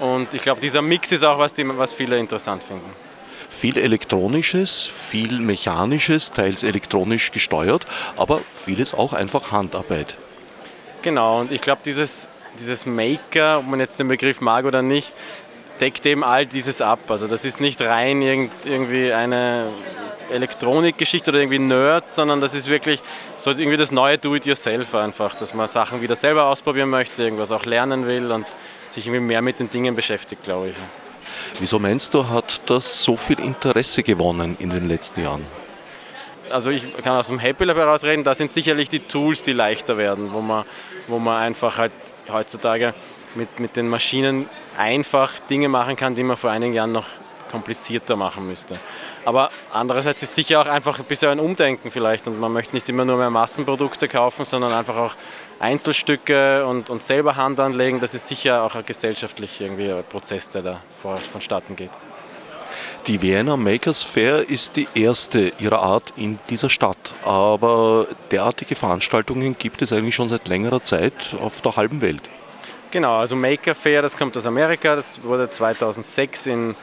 Und 0.00 0.34
ich 0.34 0.42
glaube, 0.42 0.60
dieser 0.60 0.82
Mix 0.82 1.12
ist 1.12 1.22
auch 1.22 1.38
was, 1.38 1.54
die, 1.54 1.66
was 1.78 1.92
viele 1.92 2.18
interessant 2.18 2.64
finden. 2.64 2.90
Viel 3.48 3.78
elektronisches, 3.78 4.84
viel 4.86 5.38
mechanisches, 5.38 6.32
teils 6.32 6.64
elektronisch 6.64 7.30
gesteuert, 7.30 7.86
aber 8.16 8.40
vieles 8.54 8.92
auch 8.92 9.12
einfach 9.12 9.52
Handarbeit. 9.52 10.16
Genau, 11.02 11.40
und 11.40 11.52
ich 11.52 11.60
glaube, 11.60 11.82
dieses, 11.84 12.28
dieses 12.58 12.86
Maker, 12.86 13.60
ob 13.60 13.68
man 13.68 13.78
jetzt 13.78 13.98
den 14.00 14.08
Begriff 14.08 14.40
mag 14.40 14.64
oder 14.64 14.82
nicht, 14.82 15.12
deckt 15.80 16.06
eben 16.06 16.24
all 16.24 16.46
dieses 16.46 16.80
ab. 16.80 17.00
Also 17.08 17.26
das 17.26 17.44
ist 17.44 17.60
nicht 17.60 17.80
rein 17.80 18.22
irgendwie 18.22 19.12
eine 19.12 19.70
Elektronikgeschichte 20.30 21.30
oder 21.30 21.40
irgendwie 21.40 21.58
Nerd, 21.58 22.10
sondern 22.10 22.40
das 22.40 22.54
ist 22.54 22.68
wirklich 22.68 23.00
so 23.36 23.50
irgendwie 23.50 23.76
das 23.76 23.92
neue 23.92 24.18
Do-it-yourself 24.18 24.94
einfach, 24.94 25.34
dass 25.34 25.54
man 25.54 25.68
Sachen 25.68 26.02
wieder 26.02 26.16
selber 26.16 26.44
ausprobieren 26.46 26.90
möchte, 26.90 27.22
irgendwas 27.22 27.50
auch 27.50 27.64
lernen 27.64 28.06
will 28.06 28.32
und 28.32 28.46
sich 28.88 29.06
irgendwie 29.06 29.24
mehr 29.24 29.42
mit 29.42 29.60
den 29.60 29.70
Dingen 29.70 29.94
beschäftigt, 29.94 30.42
glaube 30.42 30.70
ich. 30.70 30.76
Wieso 31.58 31.78
meinst 31.78 32.14
du, 32.14 32.28
hat 32.28 32.68
das 32.68 33.02
so 33.02 33.16
viel 33.16 33.40
Interesse 33.40 34.02
gewonnen 34.02 34.56
in 34.58 34.70
den 34.70 34.88
letzten 34.88 35.22
Jahren? 35.22 35.46
Also 36.50 36.70
ich 36.70 36.96
kann 36.98 37.16
aus 37.16 37.26
dem 37.26 37.38
Happy 37.38 37.64
Lab 37.64 37.76
heraus 37.76 38.04
reden, 38.04 38.22
da 38.22 38.34
sind 38.34 38.52
sicherlich 38.52 38.88
die 38.88 39.00
Tools, 39.00 39.42
die 39.42 39.52
leichter 39.52 39.98
werden, 39.98 40.32
wo 40.32 40.40
man, 40.40 40.64
wo 41.08 41.18
man 41.18 41.42
einfach 41.42 41.76
halt 41.78 41.92
heutzutage 42.32 42.94
mit, 43.34 43.58
mit 43.58 43.76
den 43.76 43.88
Maschinen 43.88 44.48
einfach 44.78 45.38
Dinge 45.40 45.68
machen 45.68 45.96
kann, 45.96 46.14
die 46.14 46.22
man 46.22 46.36
vor 46.36 46.50
einigen 46.50 46.72
Jahren 46.72 46.92
noch 46.92 47.06
komplizierter 47.50 48.16
machen 48.16 48.46
müsste. 48.46 48.74
Aber 49.24 49.50
andererseits 49.72 50.22
ist 50.22 50.34
sicher 50.34 50.60
auch 50.60 50.66
einfach 50.66 50.98
ein 50.98 51.04
bisschen 51.04 51.30
ein 51.30 51.40
Umdenken 51.40 51.90
vielleicht 51.90 52.26
und 52.28 52.38
man 52.38 52.52
möchte 52.52 52.74
nicht 52.74 52.88
immer 52.88 53.04
nur 53.04 53.16
mehr 53.16 53.30
Massenprodukte 53.30 54.08
kaufen, 54.08 54.44
sondern 54.44 54.72
einfach 54.72 54.96
auch 54.96 55.14
Einzelstücke 55.58 56.66
und, 56.66 56.90
und 56.90 57.02
selber 57.02 57.36
Hand 57.36 57.60
anlegen. 57.60 58.00
Das 58.00 58.14
ist 58.14 58.28
sicher 58.28 58.62
auch 58.62 58.74
ein 58.74 58.84
gesellschaftlich 58.84 59.60
irgendwie 59.60 59.90
ein 59.90 60.04
Prozess, 60.04 60.48
der 60.48 60.62
da 60.62 60.80
vor, 61.00 61.16
vonstatten 61.16 61.76
geht. 61.76 61.90
Die 63.06 63.22
Vienna 63.22 63.56
Makers 63.56 64.02
Fair 64.02 64.50
ist 64.50 64.76
die 64.76 64.88
erste 64.94 65.52
ihrer 65.58 65.80
Art 65.80 66.12
in 66.16 66.38
dieser 66.50 66.68
Stadt, 66.68 67.14
aber 67.24 68.08
derartige 68.32 68.74
Veranstaltungen 68.74 69.56
gibt 69.56 69.80
es 69.80 69.92
eigentlich 69.92 70.16
schon 70.16 70.28
seit 70.28 70.48
längerer 70.48 70.82
Zeit 70.82 71.36
auf 71.40 71.60
der 71.60 71.76
halben 71.76 72.00
Welt. 72.00 72.28
Genau, 72.96 73.18
also 73.18 73.36
Maker 73.36 73.74
Fair, 73.74 74.00
das 74.00 74.16
kommt 74.16 74.38
aus 74.38 74.46
Amerika, 74.46 74.96
das 74.96 75.22
wurde 75.22 75.50
2006 75.50 76.46
in 76.46 76.74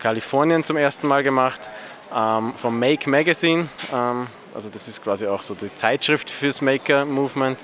Kalifornien 0.00 0.64
zum 0.64 0.76
ersten 0.76 1.06
Mal 1.06 1.22
gemacht 1.22 1.70
ähm, 2.12 2.52
vom 2.56 2.76
Make 2.76 3.08
Magazine. 3.08 3.68
Ähm, 3.94 4.26
also 4.52 4.68
das 4.68 4.88
ist 4.88 5.00
quasi 5.00 5.28
auch 5.28 5.42
so 5.42 5.54
die 5.54 5.72
Zeitschrift 5.72 6.28
fürs 6.28 6.60
Maker 6.60 7.04
Movement. 7.04 7.60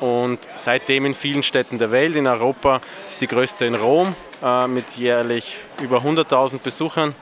Und 0.00 0.40
seitdem 0.54 1.06
in 1.06 1.14
vielen 1.14 1.42
Städten 1.42 1.78
der 1.78 1.90
Welt, 1.90 2.14
in 2.14 2.26
Europa 2.26 2.82
ist 3.08 3.22
die 3.22 3.26
größte 3.26 3.64
in 3.64 3.74
Rom 3.74 4.14
äh, 4.42 4.66
mit 4.66 4.90
jährlich 4.98 5.56
über 5.80 6.00
100.000 6.00 6.58
Besuchern. 6.58 7.14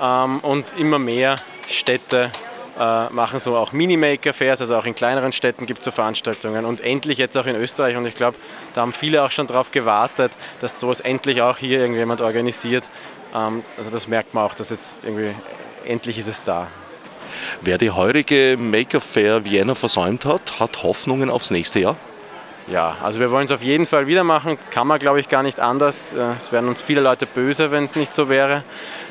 Ähm, 0.00 0.40
und 0.40 0.76
immer 0.76 0.98
mehr 0.98 1.36
Städte 1.68 2.32
äh, 2.78 3.08
machen 3.10 3.38
so 3.38 3.56
auch 3.56 3.72
Mini-Maker-Fairs, 3.72 4.60
also 4.60 4.76
auch 4.76 4.86
in 4.86 4.94
kleineren 4.94 5.32
Städten 5.32 5.66
gibt 5.66 5.80
es 5.80 5.84
so 5.84 5.90
Veranstaltungen 5.90 6.64
und 6.64 6.80
endlich 6.80 7.18
jetzt 7.18 7.36
auch 7.36 7.46
in 7.46 7.56
Österreich 7.56 7.96
und 7.96 8.06
ich 8.06 8.14
glaube, 8.14 8.36
da 8.74 8.82
haben 8.82 8.92
viele 8.92 9.22
auch 9.22 9.30
schon 9.30 9.46
darauf 9.46 9.70
gewartet, 9.70 10.32
dass 10.60 10.80
sowas 10.80 11.00
endlich 11.00 11.42
auch 11.42 11.58
hier 11.58 11.80
irgendjemand 11.80 12.20
organisiert. 12.20 12.84
Ähm, 13.34 13.62
also 13.76 13.90
das 13.90 14.08
merkt 14.08 14.34
man 14.34 14.44
auch, 14.44 14.54
dass 14.54 14.70
jetzt 14.70 15.02
irgendwie 15.04 15.34
endlich 15.84 16.18
ist 16.18 16.28
es 16.28 16.42
da. 16.42 16.68
Wer 17.60 17.78
die 17.78 17.90
heurige 17.90 18.56
Maker 18.58 19.00
Fair 19.00 19.44
Vienna 19.44 19.74
versäumt 19.74 20.24
hat, 20.24 20.60
hat 20.60 20.82
Hoffnungen 20.82 21.30
aufs 21.30 21.50
nächste 21.50 21.80
Jahr? 21.80 21.96
Ja, 22.68 22.96
also 23.02 23.18
wir 23.18 23.30
wollen 23.30 23.46
es 23.46 23.50
auf 23.50 23.62
jeden 23.62 23.86
Fall 23.86 24.06
wieder 24.06 24.22
machen. 24.22 24.56
Kann 24.70 24.86
man, 24.86 25.00
glaube 25.00 25.18
ich, 25.18 25.28
gar 25.28 25.42
nicht 25.42 25.58
anders. 25.58 26.12
Äh, 26.12 26.36
es 26.38 26.52
wären 26.52 26.68
uns 26.68 26.80
viele 26.80 27.00
Leute 27.00 27.26
böse, 27.26 27.70
wenn 27.70 27.84
es 27.84 27.96
nicht 27.96 28.12
so 28.12 28.28
wäre. 28.28 28.64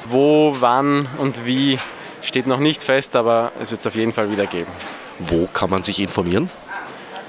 Wo, 0.06 0.56
wann 0.60 1.08
und 1.17 1.45
wie 1.45 1.78
steht 2.22 2.48
noch 2.48 2.60
nicht 2.60 2.84
fest, 2.84 3.16
aber 3.16 3.52
es 3.60 3.72
wird 3.72 3.82
es 3.82 3.88
auf 3.88 3.96
jeden 3.96 4.14
Fall 4.14 4.32
wieder 4.32 4.46
geben. 4.46 4.72
Wo 5.20 5.48
kann 5.48 5.70
man 5.70 5.84
sich 5.84 6.00
informieren? 6.00 6.50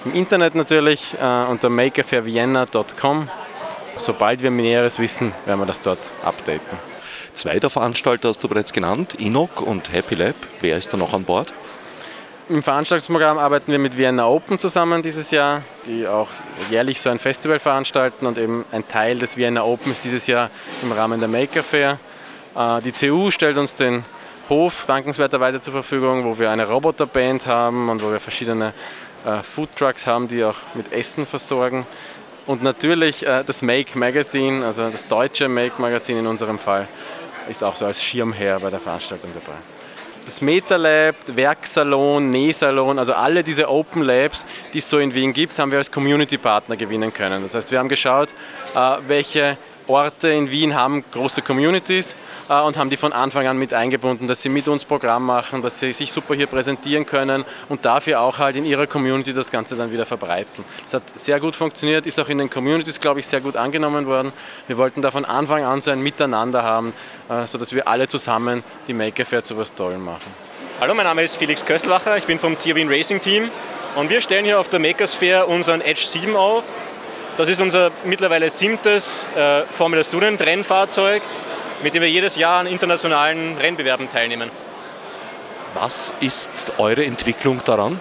Im 0.05 0.14
Internet 0.14 0.55
natürlich 0.55 1.14
äh, 1.20 1.44
unter 1.44 1.68
makerfairvienna.com. 1.68 3.28
Sobald 3.98 4.42
wir 4.42 4.50
Näheres 4.50 4.98
wissen, 4.98 5.33
werden 5.46 5.61
wir 5.61 5.66
das 5.66 5.81
dort 5.81 6.11
updaten. 6.24 6.78
Zwei 7.35 7.59
der 7.59 7.70
Veranstalter 7.70 8.28
hast 8.28 8.42
du 8.42 8.48
bereits 8.48 8.72
genannt, 8.72 9.14
Inok 9.14 9.61
und 9.61 9.92
Happy 9.92 10.14
Lab. 10.14 10.35
Wer 10.61 10.76
ist 10.76 10.92
da 10.92 10.96
noch 10.96 11.14
an 11.14 11.24
Bord? 11.24 11.52
Im 12.48 12.62
Veranstaltungsprogramm 12.62 13.38
arbeiten 13.38 13.70
wir 13.70 13.78
mit 13.78 13.96
Vienna 13.96 14.26
Open 14.26 14.59
zusammen 14.59 15.02
dieses 15.02 15.31
Jahr, 15.31 15.62
die 15.87 16.07
auch 16.07 16.28
jährlich 16.70 17.00
so 17.00 17.09
ein 17.09 17.18
Festival 17.18 17.59
veranstalten 17.59 18.26
und 18.26 18.37
eben 18.37 18.64
ein 18.72 18.87
Teil 18.87 19.18
des 19.18 19.37
Vienna 19.37 19.62
Open 19.62 19.92
ist 19.92 20.05
dieses 20.05 20.26
Jahr 20.26 20.50
im 20.83 20.92
Rahmen 20.92 21.20
der 21.20 21.28
Maker 21.28 21.62
Fair. 21.62 21.98
Äh, 22.57 22.83
die 22.83 22.92
TU 22.92 23.31
stellt 23.31 23.57
uns 23.57 23.74
den 23.74 24.05
Hof 24.48 24.85
dankenswerterweise 24.87 25.61
zur 25.61 25.72
Verfügung, 25.72 26.24
wo 26.24 26.38
wir 26.38 26.50
eine 26.50 26.68
Roboterband 26.68 27.46
haben 27.46 27.88
und 27.88 28.02
wo 28.02 28.11
wir 28.11 28.20
verschiedene 28.20 28.74
äh, 29.24 29.42
Foodtrucks 29.42 30.07
haben, 30.07 30.28
die 30.28 30.44
auch 30.44 30.57
mit 30.74 30.92
Essen 30.92 31.26
versorgen. 31.26 31.87
Und 32.46 32.62
natürlich 32.62 33.26
äh, 33.26 33.44
das 33.46 33.62
Make 33.62 33.96
Magazine, 33.96 34.64
also 34.66 34.90
das 34.90 35.07
deutsche 35.07 35.48
Make 35.48 35.81
Magazin 35.81 36.18
in 36.18 36.26
unserem 36.26 36.59
Fall, 36.59 36.88
ist 37.48 37.62
auch 37.62 37.76
so 37.76 37.87
als 37.87 38.02
Schirmherr 38.02 38.61
bei 38.61 38.70
der 38.70 38.81
Veranstaltung 38.81 39.31
dabei. 39.35 39.57
Das 40.24 40.40
MetaLab, 40.40 41.16
Werksalon, 41.26 42.31
Nähsalon, 42.31 42.98
also 42.98 43.12
alle 43.12 43.42
diese 43.42 43.68
Open 43.68 44.02
Labs, 44.02 44.46
die 44.72 44.78
es 44.78 44.88
so 44.88 44.98
in 44.98 45.14
Wien 45.14 45.33
gibt, 45.33 45.59
haben 45.59 45.72
wir 45.72 45.78
als 45.78 45.90
Community 45.90 46.38
Partner 46.38 46.76
gewinnen 46.76 47.12
können. 47.12 47.42
Das 47.42 47.55
heißt, 47.55 47.72
wir 47.72 47.81
haben 47.81 47.88
geschaut, 47.88 48.31
äh, 48.74 48.96
welche 49.09 49.57
Orte 49.92 50.28
in 50.28 50.50
Wien 50.50 50.74
haben 50.74 51.05
große 51.12 51.42
Communities 51.42 52.16
äh, 52.48 52.61
und 52.61 52.76
haben 52.76 52.90
die 52.90 52.96
von 52.96 53.12
Anfang 53.12 53.46
an 53.46 53.59
mit 53.59 53.74
eingebunden, 53.74 54.26
dass 54.26 54.42
sie 54.42 54.48
mit 54.48 54.66
uns 54.68 54.85
Programm 54.85 55.26
machen, 55.26 55.61
dass 55.61 55.78
sie 55.78 55.92
sich 55.92 56.12
super 56.12 56.35
hier 56.35 56.46
präsentieren 56.46 57.05
können 57.05 57.44
und 57.68 57.85
dafür 57.85 58.20
auch 58.20 58.38
halt 58.38 58.57
in 58.57 58.64
ihrer 58.64 58.87
Community 58.87 59.33
das 59.33 59.50
Ganze 59.50 59.76
dann 59.76 59.92
wieder 59.92 60.07
verbreiten. 60.07 60.64
Das 60.83 60.94
hat 60.94 61.02
sehr 61.14 61.38
gut 61.40 61.55
funktioniert, 61.55 62.07
ist 62.07 62.18
auch 62.18 62.28
in 62.28 62.38
den 62.38 62.48
Communities, 62.48 62.98
glaube 62.98 63.20
ich, 63.20 63.26
sehr 63.26 63.40
gut 63.40 63.57
angenommen 63.57 64.07
worden. 64.07 64.33
Wir 64.66 64.78
wollten 64.78 65.02
da 65.02 65.11
von 65.11 65.24
Anfang 65.24 65.64
an 65.64 65.81
so 65.81 65.90
ein 65.90 66.00
Miteinander 66.00 66.62
haben, 66.62 66.94
äh, 67.28 67.46
sodass 67.46 67.72
wir 67.72 67.87
alle 67.87 68.09
zusammen 68.09 68.64
die 68.88 68.94
Maker 68.94 69.26
Fair 69.26 69.44
zu 69.44 69.57
was 69.57 69.74
Tollem 69.74 70.05
machen. 70.05 70.33
Hallo, 70.81 70.94
mein 70.94 71.05
Name 71.05 71.22
ist 71.22 71.37
Felix 71.37 71.64
Köstlacher, 71.64 72.16
ich 72.16 72.24
bin 72.24 72.38
vom 72.38 72.59
Tier 72.59 72.74
Wien 72.74 72.88
Racing 72.88 73.20
Team 73.20 73.50
und 73.94 74.11
wir 74.11 74.20
stellen 74.20 74.44
hier 74.44 74.59
auf 74.59 74.68
der 74.68 74.81
Makers 74.81 75.14
Fair 75.14 75.48
unseren 75.48 75.81
Edge 75.81 76.02
7 76.02 76.35
auf. 76.35 76.64
Das 77.38 77.48
ist 77.48 77.62
unser 77.62 77.90
mittlerweile 78.04 78.50
siebtes 78.50 79.26
äh, 79.34 79.62
Formula 79.70 80.04
Student 80.04 80.42
Rennfahrzeug, 80.42 81.22
mit 81.82 81.94
dem 81.94 82.02
wir 82.02 82.10
jedes 82.10 82.36
Jahr 82.36 82.60
an 82.60 82.66
internationalen 82.66 83.56
Rennbewerben 83.56 84.10
teilnehmen. 84.10 84.50
Was 85.72 86.12
ist 86.20 86.74
eure 86.76 87.04
Entwicklung 87.06 87.62
daran? 87.64 87.98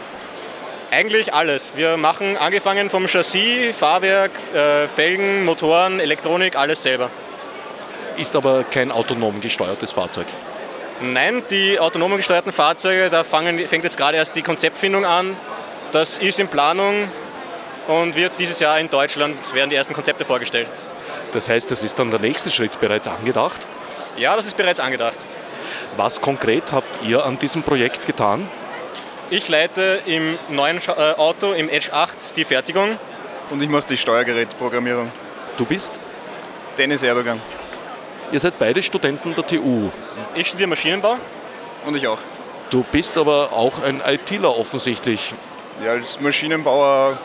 Eigentlich 0.92 1.34
alles. 1.34 1.72
Wir 1.78 1.96
machen 1.96 2.36
angefangen 2.36 2.90
vom 2.90 3.08
Chassis, 3.08 3.74
Fahrwerk, 3.74 4.32
äh, 4.54 4.90
Felgen, 4.90 5.46
Motoren, 5.46 6.02
Elektronik, 6.02 6.58
alles 6.58 6.84
selber. 6.84 7.10
Ist 8.18 8.36
aber 8.36 8.66
kein 8.66 8.92
autonom 8.92 9.40
gesteuertes 9.40 9.94
Fahrzeug. 9.94 10.28
Nein, 11.00 11.42
die 11.50 11.80
autonom 11.80 12.18
gesteuerten 12.18 12.52
Fahrzeuge, 12.52 13.10
da 13.10 13.24
fangen, 13.24 13.66
fängt 13.70 13.86
jetzt 13.86 13.96
gerade 13.96 14.18
erst 14.18 14.36
die 14.36 14.42
Konzeptfindung 14.42 15.06
an. 15.06 15.38
Das 15.94 16.18
ist 16.18 16.38
in 16.42 16.50
Planung 16.50 17.10
und 17.92 18.16
wird 18.16 18.34
dieses 18.40 18.60
Jahr 18.60 18.80
in 18.80 18.90
Deutschland 18.90 19.54
werden 19.54 19.70
die 19.70 19.76
ersten 19.76 19.94
Konzepte 19.94 20.26
vorgestellt. 20.26 20.68
Das 21.32 21.50
heißt, 21.50 21.70
das 21.72 21.84
ist 21.84 21.98
dann 22.00 22.12
der 22.12 22.20
nächste 22.20 22.50
Schritt 22.50 22.80
bereits 22.80 23.08
angedacht? 23.08 23.66
Ja, 24.18 24.36
das 24.36 24.46
ist 24.46 24.58
bereits 24.58 24.80
angedacht. 24.80 25.18
Was 25.98 26.22
konkret 26.22 26.72
habt 26.72 27.06
ihr 27.06 27.26
an 27.26 27.40
diesem 27.40 27.64
Projekt 27.64 28.06
getan? 28.06 28.48
Ich 29.30 29.48
leite 29.48 30.02
im 30.06 30.38
neuen 30.50 30.78
äh, 30.78 30.92
Auto, 30.92 31.54
im 31.54 31.70
Edge 31.70 31.94
8, 31.94 32.36
die 32.36 32.44
Fertigung. 32.44 32.98
Und 33.50 33.62
ich 33.62 33.70
mache 33.70 33.88
die 33.88 33.98
Steuergerätprogrammierung. 33.98 35.12
Du 35.58 35.66
bist? 35.66 36.00
Dennis 36.78 37.04
Erdogan. 37.04 37.42
Ihr 38.32 38.40
seid 38.40 38.58
beide 38.60 38.82
Studenten 38.82 39.36
der 39.36 39.46
TU. 39.46 39.90
Ich 40.36 40.48
studiere 40.48 40.70
Maschinenbau. 40.70 41.18
Und 41.86 41.96
ich 41.96 42.08
auch. 42.08 42.20
Du 42.70 42.84
bist 42.92 43.18
aber 43.18 43.52
auch 43.52 43.84
ein 43.84 44.02
ITler 44.06 44.58
offensichtlich. 44.58 45.34
Ja, 45.84 45.92
als 45.92 46.20
Maschinenbauer 46.20 47.18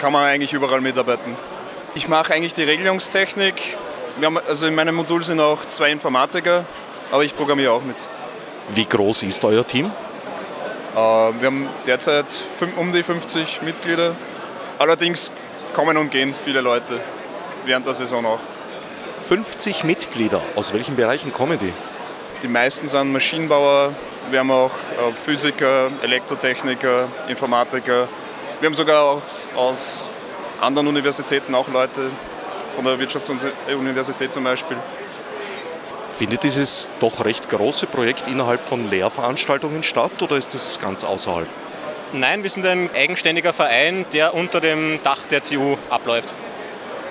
kann 0.00 0.12
man 0.12 0.24
eigentlich 0.24 0.54
überall 0.54 0.80
mitarbeiten. 0.80 1.36
Ich 1.94 2.08
mache 2.08 2.32
eigentlich 2.32 2.54
die 2.54 2.62
Regelungstechnik. 2.62 3.76
Haben, 4.22 4.38
also 4.38 4.66
in 4.66 4.74
meinem 4.74 4.94
Modul 4.94 5.22
sind 5.22 5.40
auch 5.40 5.64
zwei 5.66 5.90
Informatiker, 5.90 6.64
aber 7.12 7.22
ich 7.22 7.36
programmiere 7.36 7.72
auch 7.72 7.82
mit. 7.82 7.96
Wie 8.70 8.86
groß 8.86 9.24
ist 9.24 9.44
euer 9.44 9.66
Team? 9.66 9.86
Äh, 10.94 10.96
wir 10.96 11.46
haben 11.46 11.68
derzeit 11.86 12.40
um 12.76 12.92
die 12.92 13.02
50 13.02 13.62
Mitglieder. 13.62 14.16
Allerdings 14.78 15.30
kommen 15.74 15.96
und 15.96 16.10
gehen 16.10 16.34
viele 16.44 16.62
Leute 16.62 17.00
während 17.64 17.86
der 17.86 17.94
Saison 17.94 18.24
auch. 18.24 18.40
50 19.28 19.84
Mitglieder. 19.84 20.40
Aus 20.56 20.72
welchen 20.72 20.96
Bereichen 20.96 21.32
kommen 21.32 21.58
die? 21.58 21.72
Die 22.42 22.48
meisten 22.48 22.88
sind 22.88 23.12
Maschinenbauer. 23.12 23.94
Wir 24.30 24.38
haben 24.38 24.50
auch 24.50 24.72
äh, 24.72 25.12
Physiker, 25.24 25.90
Elektrotechniker, 26.02 27.08
Informatiker. 27.28 28.08
Wir 28.60 28.66
haben 28.66 28.74
sogar 28.74 29.02
auch 29.04 29.22
aus 29.56 30.06
anderen 30.60 30.86
Universitäten 30.86 31.54
auch 31.54 31.68
Leute, 31.68 32.10
von 32.76 32.84
der 32.84 32.98
Wirtschaftsuniversität 32.98 34.34
zum 34.34 34.44
Beispiel. 34.44 34.76
Findet 36.12 36.42
dieses 36.42 36.86
doch 37.00 37.24
recht 37.24 37.48
große 37.48 37.86
Projekt 37.86 38.28
innerhalb 38.28 38.60
von 38.62 38.90
Lehrveranstaltungen 38.90 39.82
statt 39.82 40.20
oder 40.20 40.36
ist 40.36 40.52
das 40.52 40.78
ganz 40.78 41.04
außerhalb? 41.04 41.48
Nein, 42.12 42.42
wir 42.42 42.50
sind 42.50 42.66
ein 42.66 42.90
eigenständiger 42.94 43.54
Verein, 43.54 44.04
der 44.12 44.34
unter 44.34 44.60
dem 44.60 45.00
Dach 45.02 45.20
der 45.30 45.42
TU 45.42 45.78
abläuft. 45.88 46.34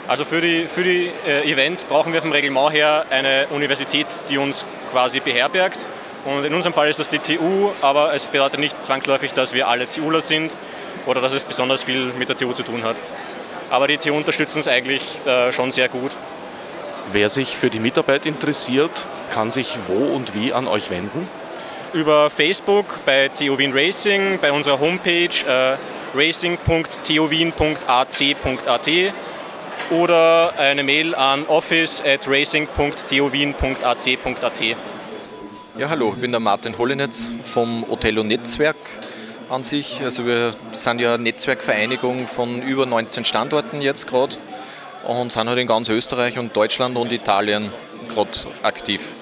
Also 0.08 0.26
für 0.26 0.42
die, 0.42 0.68
für 0.68 0.84
die 0.84 1.12
äh, 1.26 1.52
Events 1.52 1.84
brauchen 1.84 2.14
wir 2.14 2.22
vom 2.22 2.32
Reglement 2.32 2.74
her 2.74 3.06
eine 3.10 3.48
Universität, 3.50 4.06
die 4.30 4.38
uns 4.38 4.66
quasi 4.92 5.20
beherbergt. 5.20 5.88
Und 6.26 6.46
in 6.46 6.54
unserem 6.54 6.74
Fall 6.74 6.90
ist 6.90 7.00
das 7.00 7.10
die 7.10 7.20
TU, 7.20 7.72
aber 7.82 8.14
es 8.14 8.28
bedeutet 8.28 8.60
nicht 8.60 8.76
zwangsläufig, 8.86 9.34
dass 9.34 9.54
wir 9.54 9.68
alle 9.68 9.90
TUler 9.90 10.22
sind 10.22 10.52
oder 11.06 11.22
dass 11.22 11.34
es 11.34 11.44
besonders 11.44 11.84
viel 11.84 12.14
mit 12.18 12.30
der 12.30 12.38
TU 12.38 12.54
zu 12.54 12.64
tun 12.64 12.84
hat. 12.84 12.96
Aber 13.70 13.88
die 13.88 13.98
TU 13.98 14.16
unterstützt 14.16 14.56
uns 14.56 14.68
eigentlich 14.68 15.04
äh, 15.26 15.52
schon 15.52 15.72
sehr 15.72 15.90
gut. 15.90 16.12
Wer 17.12 17.30
sich 17.30 17.58
für 17.58 17.70
die 17.70 17.80
Mitarbeit 17.80 18.26
interessiert, 18.26 19.06
kann 19.32 19.52
sich 19.52 19.78
wo 19.88 20.16
und 20.16 20.34
wie 20.36 20.54
an 20.54 20.68
euch 20.68 20.90
wenden? 20.90 21.28
Über 21.94 22.30
Facebook 22.30 23.00
bei 23.06 23.30
TU 23.30 23.58
Wien 23.58 23.72
Racing, 23.74 24.38
bei 24.40 24.52
unserer 24.52 24.80
Homepage 24.80 25.30
äh, 25.48 25.78
racing.tuwien.ac.at 26.16 28.90
oder 29.92 30.54
eine 30.58 30.84
Mail 30.84 31.16
an 31.16 31.46
office 31.48 32.04
at 32.06 32.28
racing.tuwien.ac.at. 32.28 34.62
Ja, 35.78 35.90
hallo, 35.90 36.14
ich 36.14 36.22
bin 36.22 36.32
der 36.32 36.40
Martin 36.40 36.78
Hollenetz 36.78 37.34
vom 37.44 37.84
Otello 37.90 38.24
Netzwerk 38.24 38.78
an 39.50 39.64
sich. 39.64 40.02
Also 40.04 40.26
wir 40.26 40.54
sind 40.74 41.00
ja 41.00 41.18
Netzwerkvereinigung 41.18 42.28
von 42.28 42.62
über 42.62 42.86
19 42.86 43.26
Standorten 43.26 43.82
jetzt 43.82 44.08
gerade 44.08 44.36
und 45.08 45.32
sind 45.32 45.48
halt 45.50 45.60
in 45.60 45.68
ganz 45.68 45.90
Österreich 45.90 46.38
und 46.38 46.56
Deutschland 46.56 46.98
und 46.98 47.12
Italien 47.12 47.72
gerade 48.14 48.30
aktiv. 48.64 49.14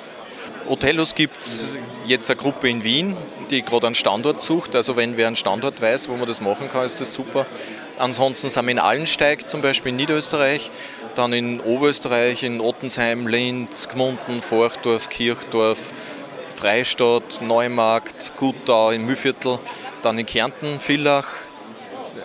Otellos 0.68 1.16
gibt 1.16 1.46
es 1.46 1.66
jetzt 2.06 2.30
eine 2.30 2.38
Gruppe 2.38 2.70
in 2.70 2.84
Wien, 2.84 3.16
die 3.50 3.62
gerade 3.62 3.88
einen 3.88 3.96
Standort 3.96 4.42
sucht. 4.42 4.76
Also 4.76 4.98
wenn 4.98 5.16
wer 5.16 5.28
einen 5.28 5.38
Standort 5.38 5.82
weiß, 5.82 6.10
wo 6.10 6.18
man 6.18 6.28
das 6.28 6.42
machen 6.42 6.70
kann, 6.70 6.86
ist 6.86 7.00
das 7.00 7.14
super. 7.14 7.46
Ansonsten 7.98 8.50
sind 8.50 8.66
wir 8.66 8.72
in 8.72 8.80
Allensteig, 8.80 9.50
zum 9.50 9.62
Beispiel 9.62 9.92
in 9.92 9.96
Niederösterreich, 9.96 10.70
dann 11.16 11.32
in 11.34 11.62
Oberösterreich, 11.62 12.44
in 12.44 12.60
Ottensheim, 12.60 13.28
Linz, 13.28 13.88
Gmunden, 13.90 14.42
Forchdorf, 14.42 15.10
Kirchdorf, 15.10 15.94
Freistadt, 16.54 17.42
Neumarkt, 17.42 18.34
Gutau, 18.36 18.92
in 18.92 19.06
Mühlviertel, 19.06 19.60
dann 20.04 20.18
in 20.18 20.26
Kärnten, 20.26 20.80
Villach 20.80 21.28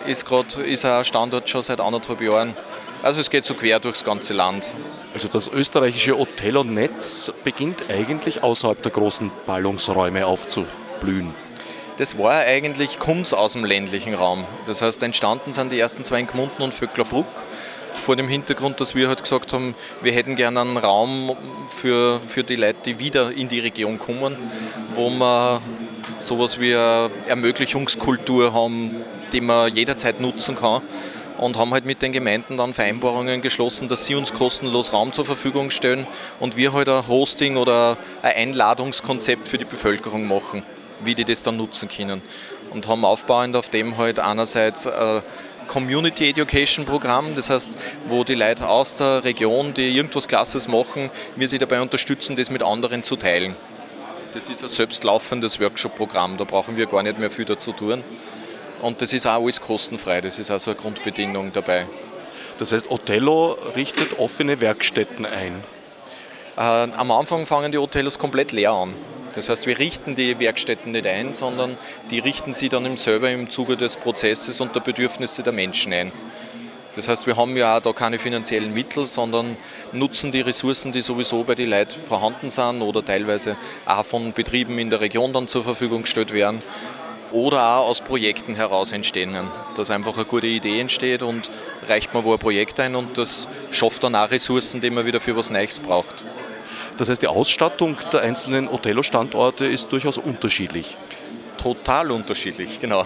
ist 0.05 0.25
gerade 0.25 0.61
ist 0.63 0.85
ein 0.85 1.05
Standort 1.05 1.49
schon 1.49 1.63
seit 1.63 1.79
anderthalb 1.79 2.21
Jahren. 2.21 2.55
Also 3.01 3.19
es 3.21 3.29
geht 3.29 3.45
so 3.45 3.53
quer 3.53 3.79
durchs 3.79 4.03
ganze 4.03 4.33
Land. 4.33 4.67
Also 5.13 5.27
das 5.27 5.47
österreichische 5.47 6.17
Otello-Netz 6.17 7.31
beginnt 7.43 7.89
eigentlich 7.89 8.43
außerhalb 8.43 8.81
der 8.81 8.91
großen 8.91 9.31
Ballungsräume 9.45 10.25
aufzublühen. 10.25 11.35
Das 11.97 12.17
war 12.17 12.39
eigentlich, 12.39 12.97
kommt 12.97 13.31
aus 13.33 13.53
dem 13.53 13.65
ländlichen 13.65 14.15
Raum. 14.15 14.45
Das 14.65 14.81
heißt, 14.81 15.03
entstanden 15.03 15.53
sind 15.53 15.71
die 15.71 15.79
ersten 15.79 16.03
zwei 16.03 16.21
in 16.21 16.27
Gmunden 16.27 16.63
und 16.63 16.73
Vöcklerbruck 16.73 17.27
vor 17.97 18.15
dem 18.15 18.27
Hintergrund, 18.27 18.81
dass 18.81 18.95
wir 18.95 19.07
halt 19.07 19.23
gesagt 19.23 19.53
haben, 19.53 19.75
wir 20.01 20.11
hätten 20.11 20.35
gerne 20.35 20.61
einen 20.61 20.77
Raum 20.77 21.35
für, 21.69 22.19
für 22.19 22.43
die 22.43 22.55
Leute, 22.55 22.79
die 22.85 22.99
wieder 22.99 23.31
in 23.31 23.47
die 23.47 23.59
Region 23.59 23.99
kommen, 23.99 24.35
wo 24.95 25.09
wir 25.09 25.61
sowas 26.19 26.59
wie 26.59 26.75
eine 26.75 27.09
Ermöglichungskultur 27.27 28.53
haben, 28.53 28.95
die 29.31 29.41
man 29.41 29.73
jederzeit 29.73 30.19
nutzen 30.19 30.55
kann 30.55 30.81
und 31.37 31.57
haben 31.57 31.71
halt 31.71 31.85
mit 31.85 32.01
den 32.01 32.11
Gemeinden 32.11 32.57
dann 32.57 32.73
Vereinbarungen 32.73 33.41
geschlossen, 33.41 33.87
dass 33.87 34.05
sie 34.05 34.15
uns 34.15 34.33
kostenlos 34.33 34.93
Raum 34.93 35.13
zur 35.13 35.25
Verfügung 35.25 35.71
stellen 35.71 36.07
und 36.39 36.57
wir 36.57 36.73
halt 36.73 36.89
ein 36.89 37.07
Hosting 37.07 37.57
oder 37.57 37.97
ein 38.21 38.49
Einladungskonzept 38.49 39.47
für 39.47 39.57
die 39.57 39.65
Bevölkerung 39.65 40.27
machen, 40.27 40.63
wie 41.03 41.15
die 41.15 41.25
das 41.25 41.43
dann 41.43 41.57
nutzen 41.57 41.89
können. 41.89 42.21
Und 42.71 42.87
haben 42.87 43.05
aufbauend 43.05 43.55
auf 43.55 43.69
dem 43.69 43.97
halt 43.97 44.19
einerseits 44.19 44.87
ein 44.87 45.21
Community 45.73 46.29
Education 46.29 46.85
Programm, 46.85 47.35
das 47.35 47.49
heißt, 47.49 47.71
wo 48.07 48.23
die 48.23 48.35
Leute 48.35 48.69
aus 48.69 48.95
der 48.95 49.23
Region, 49.23 49.73
die 49.73 49.97
irgendwas 49.97 50.27
Klasses 50.27 50.67
machen, 50.67 51.09
wir 51.35 51.49
sie 51.49 51.57
dabei 51.57 51.81
unterstützen, 51.81 52.35
das 52.35 52.51
mit 52.51 52.61
anderen 52.61 53.03
zu 53.03 53.15
teilen. 53.15 53.55
Das 54.33 54.49
ist 54.49 54.61
ein 54.61 54.69
selbstlaufendes 54.69 55.59
Workshop-Programm, 55.59 56.37
da 56.37 56.43
brauchen 56.43 56.77
wir 56.77 56.85
gar 56.85 57.01
nicht 57.01 57.17
mehr 57.17 57.31
viel 57.31 57.45
dazu 57.45 57.71
tun. 57.71 58.03
Und 58.83 59.01
das 59.01 59.13
ist 59.13 59.25
auch 59.25 59.41
alles 59.41 59.61
kostenfrei, 59.61 60.21
das 60.21 60.37
ist 60.37 60.51
also 60.51 60.69
eine 60.69 60.79
Grundbedingung 60.79 61.51
dabei. 61.53 61.87
Das 62.59 62.71
heißt, 62.71 62.91
Othello 62.91 63.57
richtet 63.75 64.19
offene 64.19 64.61
Werkstätten 64.61 65.25
ein? 65.25 65.55
Äh, 66.55 66.61
am 66.61 67.09
Anfang 67.09 67.47
fangen 67.47 67.71
die 67.71 67.79
Othellos 67.79 68.19
komplett 68.19 68.51
leer 68.51 68.73
an. 68.73 68.93
Das 69.33 69.49
heißt, 69.49 69.65
wir 69.65 69.79
richten 69.79 70.15
die 70.15 70.39
Werkstätten 70.39 70.91
nicht 70.91 71.07
ein, 71.07 71.33
sondern 71.33 71.77
die 72.11 72.19
richten 72.19 72.53
sie 72.53 72.69
dann 72.69 72.97
selber 72.97 73.31
im 73.31 73.49
Zuge 73.49 73.77
des 73.77 73.97
Prozesses 73.97 74.61
und 74.61 74.75
der 74.75 74.81
Bedürfnisse 74.81 75.41
der 75.41 75.53
Menschen 75.53 75.91
ein. 75.91 76.11
Das 76.95 77.07
heißt, 77.07 77.25
wir 77.25 77.35
haben 77.35 77.57
ja 77.57 77.77
auch 77.77 77.81
da 77.81 77.91
keine 77.91 78.19
finanziellen 78.19 78.71
Mittel, 78.71 79.07
sondern 79.07 79.57
nutzen 79.91 80.31
die 80.31 80.41
Ressourcen, 80.41 80.91
die 80.91 81.01
sowieso 81.01 81.43
bei 81.43 81.55
den 81.55 81.71
Leuten 81.71 81.99
vorhanden 81.99 82.51
sind 82.51 82.83
oder 82.83 83.03
teilweise 83.03 83.57
auch 83.87 84.05
von 84.05 84.31
Betrieben 84.33 84.77
in 84.77 84.91
der 84.91 85.01
Region 85.01 85.33
dann 85.33 85.47
zur 85.47 85.63
Verfügung 85.63 86.03
gestellt 86.03 86.31
werden 86.31 86.61
oder 87.31 87.77
auch 87.77 87.89
aus 87.89 88.01
Projekten 88.01 88.53
heraus 88.53 88.91
entstehen. 88.91 89.35
Dass 89.75 89.89
einfach 89.89 90.15
eine 90.15 90.25
gute 90.25 90.45
Idee 90.45 90.79
entsteht 90.79 91.23
und 91.23 91.49
reicht 91.87 92.13
man 92.13 92.23
wo 92.23 92.33
ein 92.33 92.39
Projekt 92.39 92.79
ein 92.79 92.95
und 92.95 93.17
das 93.17 93.47
schafft 93.71 94.03
dann 94.03 94.13
auch 94.13 94.29
Ressourcen, 94.29 94.79
die 94.79 94.91
man 94.91 95.07
wieder 95.07 95.19
für 95.19 95.35
was 95.35 95.49
Neues 95.49 95.79
braucht. 95.79 96.23
Das 96.97 97.09
heißt, 97.09 97.21
die 97.21 97.27
Ausstattung 97.27 97.97
der 98.11 98.21
einzelnen 98.21 98.67
Otello-Standorte 98.67 99.65
ist 99.65 99.91
durchaus 99.91 100.17
unterschiedlich. 100.17 100.95
Total 101.57 102.11
unterschiedlich, 102.11 102.79
genau. 102.79 103.05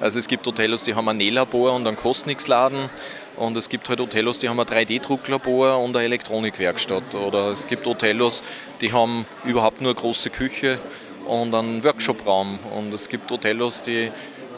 Also 0.00 0.18
es 0.18 0.28
gibt 0.28 0.46
Hotellos, 0.46 0.84
die 0.84 0.94
haben 0.94 1.08
ein 1.08 1.16
Nählabor 1.16 1.72
und 1.72 1.86
einen 1.86 1.96
Kostnix-Laden 1.96 2.90
und 3.36 3.56
es 3.56 3.68
gibt 3.68 3.88
halt 3.88 4.00
Hotellos, 4.00 4.38
die 4.38 4.48
haben 4.48 4.60
ein 4.60 4.66
3D-Drucklabor 4.66 5.82
und 5.82 5.96
eine 5.96 6.04
Elektronikwerkstatt. 6.04 7.14
Oder 7.14 7.48
es 7.48 7.66
gibt 7.66 7.84
Hotellos, 7.86 8.42
die 8.80 8.92
haben 8.92 9.26
überhaupt 9.44 9.80
nur 9.80 9.90
eine 9.90 10.00
große 10.00 10.30
Küche 10.30 10.78
und 11.26 11.54
einen 11.54 11.82
Workshopraum. 11.84 12.58
Und 12.74 12.94
es 12.94 13.08
gibt 13.08 13.30
Hotellos, 13.30 13.82
die 13.82 14.10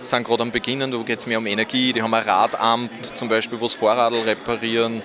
sind 0.03 0.25
gerade 0.25 0.43
am 0.43 0.51
Beginnen, 0.51 0.91
da 0.91 0.99
geht 0.99 1.19
es 1.19 1.27
mehr 1.27 1.39
um 1.39 1.47
Energie, 1.47 1.93
die 1.93 2.03
haben 2.03 2.15
ein 2.15 2.23
Radamt 2.23 3.17
zum 3.17 3.29
Beispiel, 3.29 3.61
wo 3.61 3.69
sie 3.69 3.77
Vorradl 3.77 4.21
reparieren. 4.21 5.03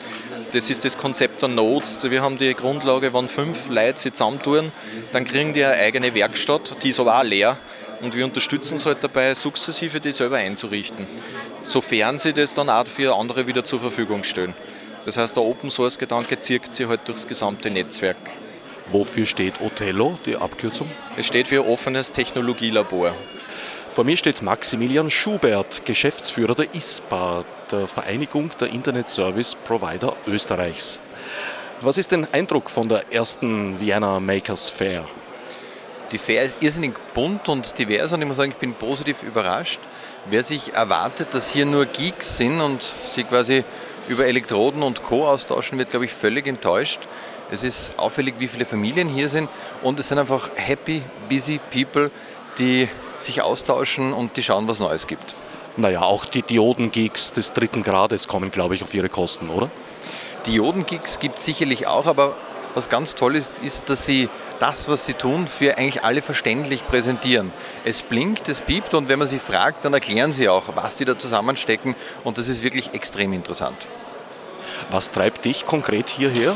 Das 0.52 0.70
ist 0.70 0.86
das 0.86 0.98
Konzept 0.98 1.42
der 1.42 1.50
Nodes. 1.50 2.00
Wir 2.10 2.22
haben 2.22 2.38
die 2.38 2.54
Grundlage, 2.54 3.14
wenn 3.14 3.28
fünf 3.28 3.70
Leute 3.70 4.00
sich 4.00 4.14
zusammentun, 4.14 4.72
dann 5.12 5.26
kriegen 5.26 5.54
die 5.54 5.64
eine 5.64 5.76
eigene 5.76 6.14
Werkstatt, 6.14 6.76
die 6.84 6.90
ist 6.90 7.00
aber 7.00 7.20
auch 7.20 7.24
leer. 7.24 7.58
Und 8.02 8.16
wir 8.16 8.26
unterstützen 8.26 8.78
sie 8.78 8.86
halt 8.86 9.04
dabei, 9.04 9.34
sukzessive 9.34 10.00
die 10.00 10.12
selber 10.12 10.38
einzurichten, 10.38 11.08
sofern 11.64 12.20
sie 12.20 12.34
das 12.34 12.54
dann 12.54 12.70
auch 12.70 12.86
für 12.86 13.16
andere 13.18 13.48
wieder 13.48 13.64
zur 13.64 13.80
Verfügung 13.80 14.24
stellen. 14.24 14.54
Das 15.06 15.18
heißt, 15.18 15.36
der 15.36 15.44
Open 15.44 15.72
Source 15.72 15.98
Gedanke 15.98 16.40
zirkt 16.40 16.74
sich 16.74 16.88
halt 16.88 17.02
durchs 17.08 17.28
gesamte 17.28 17.70
Netzwerk. 17.70 18.18
Wofür 18.90 19.26
steht 19.26 19.62
Othello, 19.62 20.20
die 20.26 20.36
Abkürzung? 20.36 20.90
Es 21.16 21.26
steht 21.26 21.48
für 21.48 21.66
offenes 21.66 22.12
Technologielabor. 22.12 23.14
Vor 23.94 24.06
mir 24.06 24.18
steht 24.18 24.42
Maximilian 24.42 25.12
Schubert, 25.12 25.86
Geschäftsführer 25.86 26.56
der 26.56 26.74
ISPA, 26.74 27.46
der 27.70 27.88
Vereinigung 27.88 28.50
der 28.60 28.70
Internet 28.70 29.08
Service 29.08 29.54
Provider 29.54 30.16
Österreichs. 30.26 31.00
Was 31.80 32.00
ist 32.00 32.12
dein 32.12 32.28
Eindruck 32.34 32.72
von 32.72 32.90
der 32.90 33.14
ersten 33.14 33.80
Vienna 33.80 34.20
Makers 34.20 34.72
Fair? 34.72 35.06
Die 36.12 36.18
Fair 36.18 36.42
ist 36.42 36.64
irrsinnig 36.64 36.96
bunt 37.14 37.48
und 37.50 37.78
divers 37.78 38.12
und 38.12 38.24
ich 38.24 38.28
muss 38.28 38.38
sagen, 38.38 38.50
ich 38.50 38.58
bin 38.58 38.74
positiv 38.74 39.22
überrascht. 39.22 39.80
Wer 40.26 40.42
sich 40.42 40.74
erwartet, 40.74 41.28
dass 41.34 41.52
hier 41.52 41.68
nur 41.68 41.86
Geeks 41.86 42.38
sind 42.38 42.62
und 42.62 42.84
sie 43.14 43.24
quasi 43.26 43.64
über 44.08 44.26
Elektroden 44.26 44.82
und 44.82 45.04
Co. 45.04 45.28
austauschen, 45.28 45.78
wird, 45.78 45.92
glaube 45.92 46.06
ich, 46.06 46.14
völlig 46.14 46.48
enttäuscht. 46.48 47.02
Es 47.52 47.64
ist 47.64 48.00
auffällig, 48.00 48.34
wie 48.40 48.48
viele 48.48 48.66
Familien 48.66 49.08
hier 49.08 49.30
sind 49.30 49.50
und 49.84 50.00
es 50.00 50.08
sind 50.08 50.18
einfach 50.18 50.50
happy, 50.56 51.04
busy 51.30 51.60
people, 51.72 52.10
die 52.58 52.90
sich 53.24 53.42
austauschen 53.42 54.14
und 54.14 54.38
die 54.38 54.44
schauen, 54.44 54.68
was 54.68 54.80
Neues 54.80 55.08
gibt. 55.08 55.36
Naja, 55.76 56.02
auch 56.02 56.26
die 56.26 56.44
Diodengeeks 56.44 57.32
des 57.32 57.54
dritten 57.54 57.84
Grades 57.84 58.28
kommen, 58.28 58.52
glaube 58.52 58.76
ich, 58.76 58.84
auf 58.84 58.94
ihre 58.94 59.10
Kosten, 59.10 59.50
oder? 59.50 59.70
Diodengeeks 60.46 61.20
gibt 61.20 61.40
es 61.40 61.46
sicherlich 61.46 61.88
auch, 61.88 62.06
aber 62.06 62.36
was 62.76 62.90
ganz 62.90 63.16
toll 63.16 63.36
ist, 63.36 63.60
ist, 63.60 63.90
dass 63.90 64.06
sie 64.06 64.30
das, 64.60 64.88
was 64.88 65.06
sie 65.06 65.14
tun, 65.14 65.48
für 65.48 65.78
eigentlich 65.78 66.04
alle 66.04 66.22
verständlich 66.22 66.86
präsentieren. 66.88 67.52
Es 67.86 68.02
blinkt, 68.02 68.50
es 68.50 68.62
piept 68.62 68.94
und 68.94 69.10
wenn 69.10 69.20
man 69.20 69.28
sie 69.28 69.40
fragt, 69.40 69.86
dann 69.86 69.94
erklären 69.94 70.32
sie 70.32 70.50
auch, 70.50 70.64
was 70.76 70.98
sie 70.98 71.06
da 71.06 71.18
zusammenstecken 71.18 71.96
und 72.24 72.38
das 72.38 72.48
ist 72.50 72.64
wirklich 72.64 72.94
extrem 72.94 73.34
interessant. 73.34 73.88
Was 74.90 75.12
treibt 75.12 75.46
dich 75.46 75.66
konkret 75.66 76.10
hierher? 76.10 76.56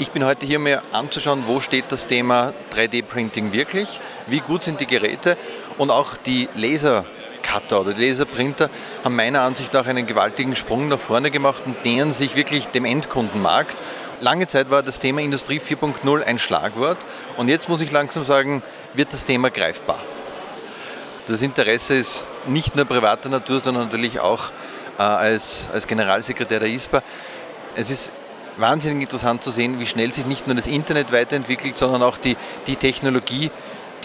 Ich 0.00 0.10
bin 0.10 0.24
heute 0.24 0.44
hier, 0.44 0.58
mir 0.58 0.82
anzuschauen, 0.90 1.44
wo 1.46 1.60
steht 1.60 1.84
das 1.90 2.08
Thema 2.08 2.52
3D-Printing 2.74 3.52
wirklich, 3.52 4.00
wie 4.26 4.40
gut 4.40 4.64
sind 4.64 4.80
die 4.80 4.86
Geräte 4.86 5.36
und 5.78 5.90
auch 5.90 6.16
die 6.16 6.48
Lasercutter 6.54 7.80
oder 7.80 7.92
die 7.92 8.08
Laserprinter 8.08 8.70
haben 9.02 9.16
meiner 9.16 9.42
Ansicht 9.42 9.72
nach 9.72 9.86
einen 9.86 10.06
gewaltigen 10.06 10.56
Sprung 10.56 10.88
nach 10.88 10.98
vorne 10.98 11.30
gemacht 11.30 11.64
und 11.66 11.84
nähern 11.84 12.12
sich 12.12 12.36
wirklich 12.36 12.66
dem 12.66 12.84
Endkundenmarkt. 12.84 13.80
Lange 14.20 14.46
Zeit 14.46 14.70
war 14.70 14.82
das 14.82 14.98
Thema 14.98 15.20
Industrie 15.20 15.60
4.0 15.60 16.22
ein 16.22 16.38
Schlagwort 16.38 16.98
und 17.36 17.48
jetzt 17.48 17.68
muss 17.68 17.80
ich 17.80 17.90
langsam 17.90 18.24
sagen, 18.24 18.62
wird 18.94 19.12
das 19.12 19.24
Thema 19.24 19.50
greifbar. 19.50 20.00
Das 21.26 21.42
Interesse 21.42 21.94
ist 21.94 22.24
nicht 22.46 22.76
nur 22.76 22.84
privater 22.84 23.28
Natur, 23.28 23.60
sondern 23.60 23.84
natürlich 23.84 24.20
auch 24.20 24.50
äh, 24.98 25.02
als, 25.02 25.68
als 25.72 25.86
Generalsekretär 25.86 26.60
der 26.60 26.68
ISPA. 26.68 27.02
Es 27.74 27.90
ist 27.90 28.12
wahnsinnig 28.56 29.02
interessant 29.02 29.42
zu 29.42 29.50
sehen, 29.50 29.80
wie 29.80 29.86
schnell 29.86 30.12
sich 30.12 30.26
nicht 30.26 30.46
nur 30.46 30.54
das 30.54 30.66
Internet 30.66 31.12
weiterentwickelt, 31.12 31.76
sondern 31.76 32.02
auch 32.02 32.18
die, 32.18 32.36
die 32.66 32.76
Technologie, 32.76 33.50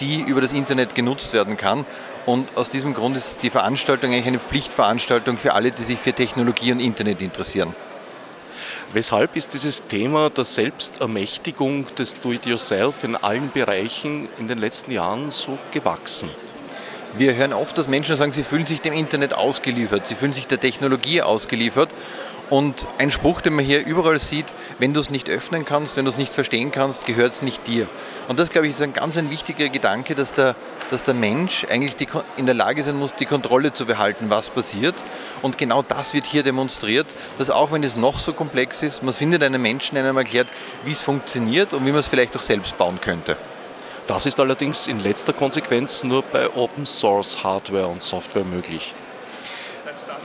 die 0.00 0.20
über 0.20 0.40
das 0.40 0.52
Internet 0.52 0.94
genutzt 0.94 1.32
werden 1.32 1.56
kann. 1.56 1.84
Und 2.26 2.56
aus 2.56 2.70
diesem 2.70 2.94
Grund 2.94 3.16
ist 3.16 3.42
die 3.42 3.50
Veranstaltung 3.50 4.12
eigentlich 4.12 4.26
eine 4.26 4.38
Pflichtveranstaltung 4.38 5.36
für 5.36 5.54
alle, 5.54 5.70
die 5.70 5.82
sich 5.82 5.98
für 5.98 6.12
Technologie 6.12 6.72
und 6.72 6.80
Internet 6.80 7.20
interessieren. 7.20 7.74
Weshalb 8.92 9.36
ist 9.36 9.54
dieses 9.54 9.86
Thema 9.86 10.30
der 10.30 10.44
Selbstermächtigung 10.44 11.86
des 11.94 12.18
Do-it-yourself 12.20 13.04
in 13.04 13.14
allen 13.14 13.50
Bereichen 13.52 14.28
in 14.38 14.48
den 14.48 14.58
letzten 14.58 14.90
Jahren 14.90 15.30
so 15.30 15.58
gewachsen? 15.70 16.28
Wir 17.16 17.34
hören 17.34 17.52
oft, 17.52 17.76
dass 17.78 17.88
Menschen 17.88 18.16
sagen, 18.16 18.32
sie 18.32 18.42
fühlen 18.42 18.66
sich 18.66 18.80
dem 18.80 18.92
Internet 18.92 19.34
ausgeliefert, 19.34 20.06
sie 20.06 20.14
fühlen 20.14 20.32
sich 20.32 20.46
der 20.46 20.60
Technologie 20.60 21.22
ausgeliefert 21.22 21.90
Und 22.50 22.88
ein 22.98 23.12
Spruch, 23.12 23.40
den 23.40 23.54
man 23.54 23.64
hier 23.64 23.86
überall 23.86 24.18
sieht, 24.18 24.46
wenn 24.80 24.92
du 24.92 24.98
es 24.98 25.08
nicht 25.08 25.30
öffnen 25.30 25.64
kannst, 25.64 25.96
wenn 25.96 26.04
du 26.04 26.10
es 26.10 26.18
nicht 26.18 26.34
verstehen 26.34 26.72
kannst, 26.72 27.06
gehört 27.06 27.32
es 27.32 27.42
nicht 27.42 27.64
dir. 27.68 27.88
Und 28.30 28.38
das, 28.38 28.48
glaube 28.48 28.68
ich, 28.68 28.74
ist 28.74 28.80
ein 28.80 28.92
ganz 28.92 29.16
ein 29.18 29.28
wichtiger 29.28 29.68
Gedanke, 29.70 30.14
dass 30.14 30.32
der, 30.32 30.54
dass 30.88 31.02
der 31.02 31.14
Mensch 31.14 31.66
eigentlich 31.68 31.96
die, 31.96 32.06
in 32.36 32.46
der 32.46 32.54
Lage 32.54 32.80
sein 32.84 32.94
muss, 32.94 33.12
die 33.16 33.26
Kontrolle 33.26 33.72
zu 33.72 33.86
behalten, 33.86 34.30
was 34.30 34.50
passiert. 34.50 34.94
Und 35.42 35.58
genau 35.58 35.82
das 35.82 36.14
wird 36.14 36.26
hier 36.26 36.44
demonstriert, 36.44 37.08
dass 37.38 37.50
auch 37.50 37.72
wenn 37.72 37.82
es 37.82 37.96
noch 37.96 38.20
so 38.20 38.32
komplex 38.32 38.84
ist, 38.84 39.02
man 39.02 39.12
findet 39.12 39.42
einen 39.42 39.60
Menschen, 39.60 39.96
der 39.96 40.04
einem 40.04 40.16
erklärt, 40.16 40.46
wie 40.84 40.92
es 40.92 41.00
funktioniert 41.00 41.72
und 41.72 41.84
wie 41.84 41.90
man 41.90 41.98
es 41.98 42.06
vielleicht 42.06 42.36
auch 42.36 42.42
selbst 42.42 42.78
bauen 42.78 43.00
könnte. 43.00 43.36
Das 44.06 44.26
ist 44.26 44.38
allerdings 44.38 44.86
in 44.86 45.00
letzter 45.00 45.32
Konsequenz 45.32 46.04
nur 46.04 46.22
bei 46.22 46.54
Open 46.54 46.86
Source 46.86 47.42
Hardware 47.42 47.88
und 47.88 48.00
Software 48.00 48.44
möglich. 48.44 48.94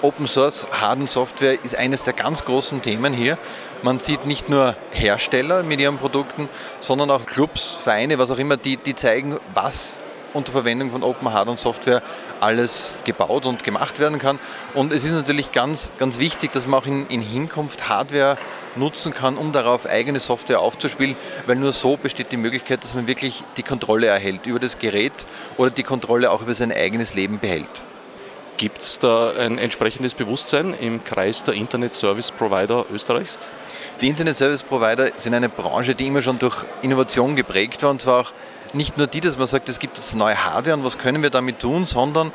Open 0.04 0.28
Source 0.28 0.68
Hard- 0.72 1.00
und 1.00 1.10
Software 1.10 1.58
ist 1.64 1.76
eines 1.76 2.04
der 2.04 2.14
ganz 2.14 2.46
großen 2.46 2.84
Themen 2.84 3.14
hier. 3.14 3.40
Man 3.86 4.00
sieht 4.00 4.26
nicht 4.26 4.50
nur 4.50 4.76
Hersteller 4.90 5.62
mit 5.62 5.80
ihren 5.80 6.00
Produkten, 6.00 6.50
sondern 6.80 7.12
auch 7.12 7.24
Clubs, 7.28 7.78
Vereine, 7.84 8.18
was 8.18 8.32
auch 8.32 8.40
immer, 8.40 8.58
die, 8.58 8.78
die 8.78 8.96
zeigen, 8.96 9.38
was 9.54 10.00
unter 10.34 10.52
Verwendung 10.52 10.90
von 10.90 11.04
Open 11.04 11.32
Hard 11.32 11.50
und 11.50 11.60
Software 11.60 12.02
alles 12.40 12.96
gebaut 13.04 13.46
und 13.46 13.64
gemacht 13.64 14.00
werden 14.00 14.18
kann. 14.18 14.40
Und 14.74 14.92
es 14.92 15.06
ist 15.06 15.12
natürlich 15.12 15.52
ganz, 15.52 15.92
ganz 16.00 16.18
wichtig, 16.18 16.52
dass 16.52 16.66
man 16.66 16.82
auch 16.82 16.88
in, 16.88 17.06
in 17.10 17.22
Hinkunft 17.22 17.88
Hardware 17.88 18.40
nutzen 18.76 19.14
kann, 19.14 19.38
um 19.38 19.52
darauf 19.52 19.86
eigene 19.86 20.20
Software 20.20 20.62
aufzuspielen, 20.62 21.16
weil 21.46 21.58
nur 21.58 21.72
so 21.72 21.96
besteht 21.96 22.32
die 22.32 22.38
Möglichkeit, 22.38 22.84
dass 22.84 22.96
man 22.96 23.06
wirklich 23.06 23.44
die 23.56 23.62
Kontrolle 23.62 24.08
erhält 24.08 24.48
über 24.48 24.58
das 24.58 24.80
Gerät 24.80 25.28
oder 25.58 25.70
die 25.70 25.84
Kontrolle 25.84 26.32
auch 26.32 26.42
über 26.42 26.56
sein 26.56 26.72
eigenes 26.72 27.14
Leben 27.14 27.38
behält. 27.38 27.84
Gibt 28.58 28.82
es 28.82 29.00
da 29.00 29.32
ein 29.38 29.58
entsprechendes 29.58 30.16
Bewusstsein 30.16 30.74
im 30.74 31.04
Kreis 31.04 31.44
der 31.44 31.54
Internet 31.54 31.94
Service 31.94 32.32
Provider 32.32 32.86
Österreichs? 32.92 33.38
Die 34.02 34.10
Internet 34.10 34.36
Service 34.36 34.62
Provider 34.62 35.12
sind 35.16 35.34
eine 35.34 35.48
Branche, 35.48 35.96
die 35.96 36.08
immer 36.08 36.22
schon 36.22 36.38
durch 36.38 36.66
Innovation 36.82 37.38
geprägt 37.38 37.82
war 37.82 37.92
und 37.92 38.02
zwar 38.02 38.22
auch 38.22 38.34
nicht 38.74 38.98
nur 38.98 39.08
die, 39.08 39.22
dass 39.22 39.38
man 39.38 39.48
sagt, 39.48 39.70
es 39.70 39.80
gibt 39.80 39.98
jetzt 39.98 40.16
neue 40.16 40.44
Hardware 40.44 40.76
und 40.76 40.84
was 40.84 40.98
können 40.98 41.24
wir 41.24 41.30
damit 41.30 41.60
tun, 41.60 41.86
sondern 41.86 42.34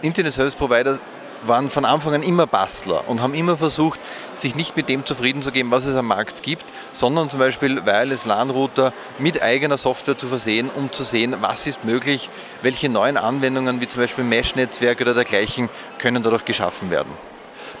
Internet 0.00 0.32
Service 0.32 0.54
Provider 0.54 0.98
waren 1.46 1.68
von 1.68 1.84
Anfang 1.84 2.14
an 2.14 2.22
immer 2.22 2.46
Bastler 2.46 3.06
und 3.06 3.20
haben 3.20 3.34
immer 3.34 3.58
versucht, 3.58 4.00
sich 4.32 4.54
nicht 4.54 4.76
mit 4.76 4.88
dem 4.88 5.04
zufrieden 5.04 5.42
zu 5.42 5.52
geben, 5.52 5.70
was 5.70 5.84
es 5.84 5.94
am 5.94 6.06
Markt 6.06 6.42
gibt, 6.42 6.64
sondern 6.92 7.28
zum 7.28 7.38
Beispiel 7.38 7.84
Wireless 7.84 8.24
LAN-Router 8.24 8.94
mit 9.18 9.42
eigener 9.42 9.76
Software 9.76 10.16
zu 10.16 10.28
versehen, 10.28 10.70
um 10.74 10.90
zu 10.90 11.02
sehen, 11.02 11.36
was 11.42 11.66
ist 11.66 11.84
möglich, 11.84 12.30
welche 12.62 12.88
neuen 12.88 13.18
Anwendungen 13.18 13.82
wie 13.82 13.88
zum 13.88 14.00
Beispiel 14.00 14.24
Mesh-Netzwerke 14.24 15.04
oder 15.04 15.12
dergleichen 15.12 15.68
können 15.98 16.22
dadurch 16.22 16.46
geschaffen 16.46 16.90
werden. 16.90 17.12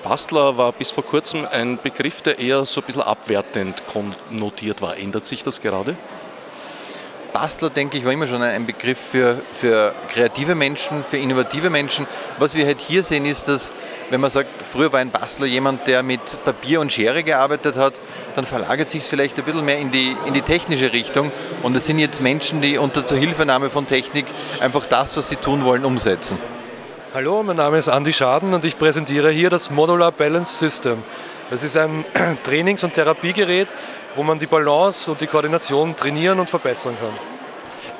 Bastler 0.02 0.56
war 0.56 0.72
bis 0.72 0.90
vor 0.90 1.04
kurzem 1.04 1.46
ein 1.50 1.78
Begriff, 1.82 2.22
der 2.22 2.38
eher 2.38 2.64
so 2.64 2.80
ein 2.80 2.86
bisschen 2.86 3.02
abwertend 3.02 3.82
konnotiert 3.86 4.82
war. 4.82 4.98
Ändert 4.98 5.26
sich 5.26 5.42
das 5.42 5.60
gerade? 5.60 5.96
Bastler, 7.34 7.68
denke 7.68 7.98
ich, 7.98 8.04
war 8.04 8.12
immer 8.12 8.28
schon 8.28 8.42
ein 8.42 8.64
Begriff 8.64 8.98
für, 8.98 9.42
für 9.52 9.92
kreative 10.08 10.54
Menschen, 10.54 11.02
für 11.02 11.16
innovative 11.16 11.68
Menschen. 11.68 12.06
Was 12.38 12.54
wir 12.54 12.64
halt 12.64 12.80
hier 12.80 13.02
sehen, 13.02 13.26
ist, 13.26 13.48
dass, 13.48 13.72
wenn 14.08 14.20
man 14.20 14.30
sagt, 14.30 14.48
früher 14.62 14.92
war 14.92 15.00
ein 15.00 15.10
Bastler 15.10 15.46
jemand, 15.46 15.88
der 15.88 16.04
mit 16.04 16.20
Papier 16.44 16.80
und 16.80 16.92
Schere 16.92 17.24
gearbeitet 17.24 17.74
hat, 17.74 17.94
dann 18.36 18.44
verlagert 18.44 18.88
sich 18.88 19.02
es 19.02 19.08
vielleicht 19.08 19.36
ein 19.36 19.44
bisschen 19.44 19.64
mehr 19.64 19.78
in 19.78 19.90
die, 19.90 20.16
in 20.26 20.32
die 20.32 20.42
technische 20.42 20.92
Richtung. 20.92 21.32
Und 21.64 21.74
es 21.74 21.86
sind 21.86 21.98
jetzt 21.98 22.20
Menschen, 22.22 22.62
die 22.62 22.78
unter 22.78 23.04
Zuhilfenahme 23.04 23.68
von 23.68 23.88
Technik 23.88 24.26
einfach 24.60 24.86
das, 24.86 25.16
was 25.16 25.28
sie 25.28 25.36
tun 25.36 25.64
wollen, 25.64 25.84
umsetzen. 25.84 26.38
Hallo, 27.14 27.44
mein 27.44 27.54
Name 27.54 27.78
ist 27.78 27.86
Andy 27.86 28.12
Schaden 28.12 28.54
und 28.54 28.64
ich 28.64 28.76
präsentiere 28.76 29.30
hier 29.30 29.48
das 29.48 29.70
Modular 29.70 30.10
Balance 30.10 30.58
System. 30.58 31.00
Das 31.48 31.62
ist 31.62 31.76
ein 31.76 32.04
Trainings- 32.42 32.82
und 32.82 32.92
Therapiegerät, 32.92 33.72
wo 34.16 34.24
man 34.24 34.36
die 34.36 34.48
Balance 34.48 35.12
und 35.12 35.20
die 35.20 35.28
Koordination 35.28 35.94
trainieren 35.94 36.40
und 36.40 36.50
verbessern 36.50 36.96
kann. 37.00 37.12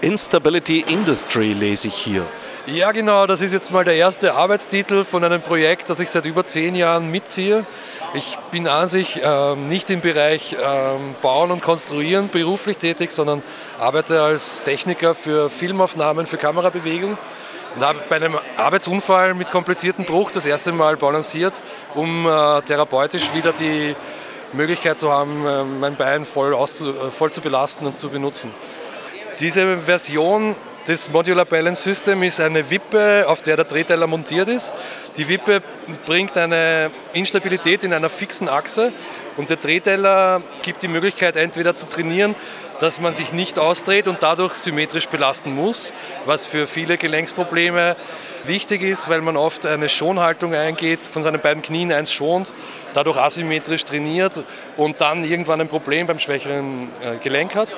Instability 0.00 0.80
Industry 0.88 1.52
lese 1.52 1.86
ich 1.86 1.94
hier. 1.94 2.26
Ja, 2.66 2.90
genau, 2.90 3.28
das 3.28 3.40
ist 3.40 3.52
jetzt 3.52 3.70
mal 3.70 3.84
der 3.84 3.94
erste 3.94 4.34
Arbeitstitel 4.34 5.04
von 5.04 5.22
einem 5.22 5.42
Projekt, 5.42 5.90
das 5.90 6.00
ich 6.00 6.10
seit 6.10 6.24
über 6.24 6.44
zehn 6.44 6.74
Jahren 6.74 7.08
mitziehe. 7.12 7.64
Ich 8.14 8.36
bin 8.50 8.66
an 8.66 8.88
sich 8.88 9.20
ähm, 9.22 9.68
nicht 9.68 9.90
im 9.90 10.00
Bereich 10.00 10.56
ähm, 10.60 11.14
Bauen 11.22 11.52
und 11.52 11.62
Konstruieren 11.62 12.30
beruflich 12.30 12.78
tätig, 12.78 13.12
sondern 13.12 13.44
arbeite 13.78 14.22
als 14.22 14.62
Techniker 14.64 15.14
für 15.14 15.50
Filmaufnahmen, 15.50 16.26
für 16.26 16.36
Kamerabewegung 16.36 17.16
und 17.76 18.08
bei 18.08 18.16
einem 18.16 18.38
Arbeitsunfall 18.56 19.34
mit 19.34 19.50
kompliziertem 19.50 20.04
Bruch 20.04 20.30
das 20.30 20.46
erste 20.46 20.72
Mal 20.72 20.96
balanciert, 20.96 21.60
um 21.94 22.26
äh, 22.26 22.62
therapeutisch 22.62 23.32
wieder 23.34 23.52
die 23.52 23.96
Möglichkeit 24.52 25.00
zu 25.00 25.10
haben, 25.10 25.46
äh, 25.46 25.64
mein 25.64 25.96
Bein 25.96 26.24
voll, 26.24 26.54
auszu, 26.54 26.90
äh, 26.90 27.10
voll 27.10 27.32
zu 27.32 27.40
belasten 27.40 27.86
und 27.86 27.98
zu 27.98 28.10
benutzen. 28.10 28.52
Diese 29.40 29.78
Version 29.78 30.54
des 30.86 31.10
Modular 31.10 31.44
Balance 31.44 31.82
System 31.82 32.22
ist 32.22 32.40
eine 32.40 32.70
Wippe, 32.70 33.24
auf 33.26 33.42
der 33.42 33.56
der 33.56 33.64
Drehteiler 33.64 34.06
montiert 34.06 34.48
ist. 34.48 34.74
Die 35.16 35.28
Wippe 35.28 35.62
bringt 36.06 36.36
eine 36.36 36.90
Instabilität 37.12 37.82
in 37.82 37.92
einer 37.92 38.08
fixen 38.08 38.48
Achse 38.48 38.92
und 39.36 39.50
der 39.50 39.56
Drehteiler 39.56 40.42
gibt 40.62 40.82
die 40.82 40.88
Möglichkeit, 40.88 41.36
entweder 41.36 41.74
zu 41.74 41.88
trainieren, 41.88 42.34
dass 42.80 43.00
man 43.00 43.12
sich 43.12 43.32
nicht 43.32 43.58
ausdreht 43.58 44.08
und 44.08 44.22
dadurch 44.22 44.54
symmetrisch 44.54 45.08
belasten 45.08 45.54
muss, 45.54 45.92
was 46.24 46.44
für 46.44 46.66
viele 46.66 46.96
Gelenksprobleme 46.96 47.96
wichtig 48.44 48.82
ist, 48.82 49.08
weil 49.08 49.20
man 49.20 49.36
oft 49.36 49.64
eine 49.66 49.88
Schonhaltung 49.88 50.54
eingeht, 50.54 51.02
von 51.02 51.22
seinen 51.22 51.40
beiden 51.40 51.62
Knien 51.62 51.92
eins 51.92 52.12
schont, 52.12 52.52
dadurch 52.92 53.16
asymmetrisch 53.16 53.84
trainiert 53.84 54.44
und 54.76 55.00
dann 55.00 55.24
irgendwann 55.24 55.60
ein 55.60 55.68
Problem 55.68 56.06
beim 56.06 56.18
schwächeren 56.18 56.88
äh, 57.00 57.16
Gelenk 57.22 57.54
hat. 57.54 57.76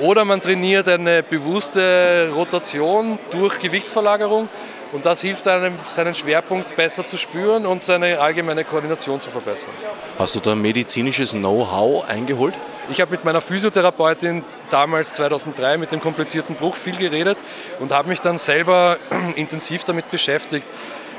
Oder 0.00 0.24
man 0.24 0.40
trainiert 0.40 0.88
eine 0.88 1.24
bewusste 1.24 2.30
Rotation 2.32 3.18
durch 3.32 3.58
Gewichtsverlagerung 3.58 4.48
und 4.92 5.06
das 5.06 5.20
hilft 5.20 5.46
einem, 5.48 5.74
seinen 5.86 6.14
Schwerpunkt 6.14 6.76
besser 6.76 7.04
zu 7.04 7.16
spüren 7.16 7.66
und 7.66 7.84
seine 7.84 8.20
allgemeine 8.20 8.64
Koordination 8.64 9.20
zu 9.20 9.30
verbessern. 9.30 9.70
Hast 10.18 10.34
du 10.34 10.40
da 10.40 10.54
medizinisches 10.54 11.32
Know-how 11.32 12.08
eingeholt? 12.08 12.54
Ich 12.90 13.00
habe 13.00 13.10
mit 13.10 13.24
meiner 13.24 13.42
Physiotherapeutin 13.42 14.44
damals 14.70 15.12
2003 15.14 15.76
mit 15.76 15.92
dem 15.92 16.00
komplizierten 16.00 16.54
Bruch 16.54 16.74
viel 16.74 16.96
geredet 16.96 17.38
und 17.80 17.92
habe 17.92 18.08
mich 18.08 18.20
dann 18.20 18.38
selber 18.38 18.96
intensiv 19.36 19.84
damit 19.84 20.10
beschäftigt. 20.10 20.66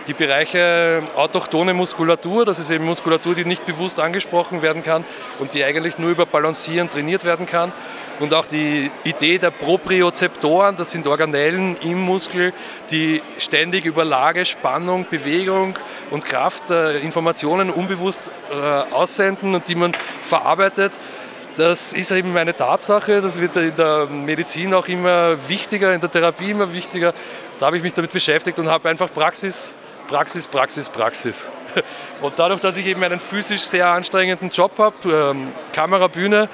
Die 0.08 0.14
Bereiche 0.14 1.04
autochtone 1.16 1.76
Muskulatur, 1.76 2.44
das 2.44 2.58
ist 2.58 2.72
eben 2.72 2.86
Muskulatur, 2.86 3.36
die 3.36 3.46
nicht 3.46 3.66
bewusst 3.66 4.00
angesprochen 4.00 4.64
werden 4.64 4.82
kann 4.82 5.04
und 5.38 5.54
die 5.54 5.64
eigentlich 5.64 6.00
nur 6.00 6.10
über 6.10 6.26
Balancieren 6.26 6.90
trainiert 6.90 7.26
werden 7.26 7.46
kann. 7.46 7.72
Und 8.20 8.34
auch 8.34 8.46
die 8.46 8.92
Idee 9.06 9.38
der 9.38 9.52
Propriozeptoren, 9.52 10.76
das 10.76 10.92
sind 10.92 11.08
Organellen 11.08 11.78
im 11.82 12.02
Muskel, 12.02 12.52
die 12.92 13.22
ständig 13.38 13.86
über 13.86 14.04
Lage, 14.04 14.44
Spannung, 14.44 15.06
Bewegung 15.10 15.80
und 16.12 16.26
Kraft 16.26 16.70
äh, 16.70 17.00
Informationen 17.00 17.70
unbewusst 17.70 18.30
äh, 18.52 18.94
aussenden 18.94 19.56
und 19.56 19.68
die 19.70 19.76
man 19.76 19.94
verarbeitet. 20.22 21.00
Das 21.56 21.94
ist 21.94 22.12
eben 22.12 22.36
eine 22.36 22.54
Tatsache, 22.56 23.22
das 23.22 23.40
wird 23.40 23.56
in 23.56 23.76
der 23.76 24.08
Medizin 24.08 24.74
auch 24.74 24.88
immer 24.88 25.38
wichtiger, 25.48 25.94
in 25.94 26.02
der 26.02 26.12
Therapie 26.12 26.52
immer 26.52 26.74
wichtiger. 26.74 27.14
Da 27.58 27.68
habe 27.68 27.78
ich 27.78 27.84
mich 27.84 27.94
damit 27.94 28.12
beschäftigt 28.12 28.60
und 28.60 28.70
habe 28.70 28.90
einfach 28.90 29.14
Praxis, 29.14 29.76
Praxis, 30.08 30.46
Praxis, 30.48 30.90
Praxis. 30.90 31.52
Und 32.22 32.34
dadurch, 32.38 32.62
dass 32.62 32.76
ich 32.78 32.86
eben 32.88 33.04
einen 33.04 33.20
physisch 33.20 33.62
sehr 33.62 33.88
anstrengenden 33.88 34.50
Job 34.50 34.72
habe, 34.80 34.96
ähm, 35.06 35.52
Kamera, 35.72 36.08
Bühne, 36.08 36.50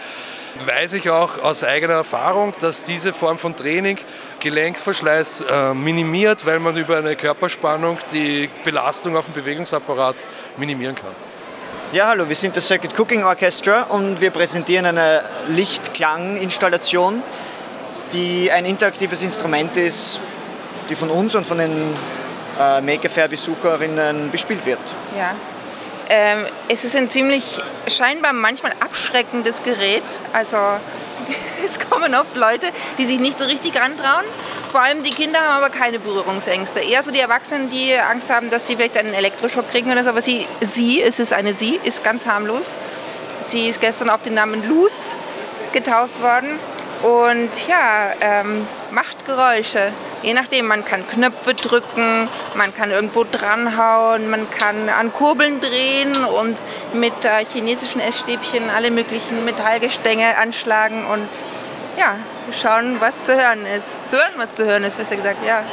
weiß 0.64 0.94
ich 0.94 1.10
auch 1.10 1.42
aus 1.42 1.64
eigener 1.64 1.94
Erfahrung, 1.94 2.54
dass 2.60 2.84
diese 2.84 3.14
Form 3.14 3.38
von 3.38 3.56
Training 3.56 3.98
Gelenksverschleiß 4.40 5.42
äh, 5.42 5.74
minimiert, 5.74 6.46
weil 6.46 6.60
man 6.60 6.78
über 6.78 6.98
eine 6.98 7.16
Körperspannung 7.16 7.98
die 8.12 8.50
Belastung 8.64 9.18
auf 9.18 9.26
den 9.26 9.34
Bewegungsapparat 9.34 10.16
minimieren 10.58 10.96
kann. 10.96 11.12
Ja, 11.92 12.08
hallo, 12.08 12.28
wir 12.28 12.36
sind 12.36 12.56
das 12.58 12.68
Circuit 12.68 12.98
Cooking 13.00 13.24
Orchestra 13.24 13.84
und 13.84 14.20
wir 14.20 14.32
präsentieren 14.32 14.86
eine 14.86 15.24
Lichtklang-Installation, 15.48 17.22
die 18.12 18.52
ein 18.52 18.66
interaktives 18.66 19.22
Instrument 19.22 19.78
ist, 19.78 20.20
die 20.90 20.96
von 20.96 21.10
uns 21.10 21.36
und 21.36 21.46
von 21.46 21.58
den 21.58 21.94
äh, 22.60 22.82
Maker 22.82 23.10
Fair 23.10 23.28
Besucherinnen 23.28 24.32
bespielt 24.32 24.66
wird. 24.66 24.80
Ja. 25.18 25.36
Ähm, 26.10 26.46
es 26.70 26.84
ist 26.84 26.96
ein 26.96 27.10
ziemlich 27.10 27.60
scheinbar 27.88 28.34
manchmal 28.34 28.74
abschreckendes 28.80 29.64
Gerät. 29.64 30.04
Also 30.34 30.58
es 31.66 31.80
kommen 31.80 32.14
oft 32.14 32.36
Leute, 32.36 32.68
die 32.98 33.06
sich 33.06 33.20
nicht 33.20 33.40
so 33.40 33.46
richtig 33.46 33.80
rantrauen. 33.80 34.26
Vor 34.72 34.82
allem 34.82 35.04
die 35.04 35.12
Kinder 35.12 35.40
haben 35.40 35.64
aber 35.64 35.70
keine 35.70 36.00
Berührungsängste. 36.00 36.80
Eher 36.80 37.02
so 37.02 37.12
die 37.12 37.20
Erwachsenen, 37.20 37.70
die 37.70 37.96
Angst 37.96 38.30
haben, 38.30 38.50
dass 38.50 38.68
sie 38.68 38.76
vielleicht 38.76 38.98
einen 38.98 39.14
Elektroschock 39.14 39.70
kriegen 39.70 39.92
oder 39.92 40.04
so. 40.04 40.10
Aber 40.10 40.22
sie, 40.22 40.48
sie, 40.62 41.02
es 41.02 41.20
ist 41.20 41.34
eine 41.34 41.54
sie, 41.54 41.80
ist 41.84 42.04
ganz 42.04 42.26
harmlos. 42.26 42.76
Sie 43.42 43.68
ist 43.70 43.82
gestern 43.82 44.10
auf 44.10 44.22
den 44.22 44.34
Namen 44.34 44.68
Luz 44.68 45.16
getauft 45.72 46.22
worden 46.22 46.60
und 47.04 47.68
ja, 47.68 48.14
ähm, 48.22 48.68
macht 48.92 49.26
Geräusche 49.26 49.92
Je 50.26 50.34
nachdem, 50.34 50.66
man 50.66 50.84
kann 50.84 51.08
Knöpfe 51.08 51.54
drücken, 51.54 52.28
man 52.56 52.74
kann 52.74 52.90
irgendwo 52.90 53.24
dranhauen, 53.32 54.28
man 54.28 54.50
kann 54.50 54.90
an 54.90 55.14
Kurbeln 55.14 55.62
drehen 55.62 56.16
und 56.26 56.64
mit 56.94 57.14
äh, 57.24 57.46
chinesischen 57.46 58.02
Essstäbchen 58.02 58.72
alle 58.72 58.90
möglichen 58.90 59.46
Metallgestänge 59.46 60.36
anschlagen 60.36 61.06
und 61.06 61.30
ja, 62.00 62.16
schauen, 62.60 63.00
was 63.00 63.26
zu 63.26 63.36
hören 63.36 63.68
ist. 63.68 63.98
Hören, 64.10 64.34
was 64.38 64.56
zu 64.56 64.66
hören 64.66 64.84
ist, 64.84 64.98
besser 64.98 65.16
gesagt, 65.16 65.46
ja. 65.46 65.64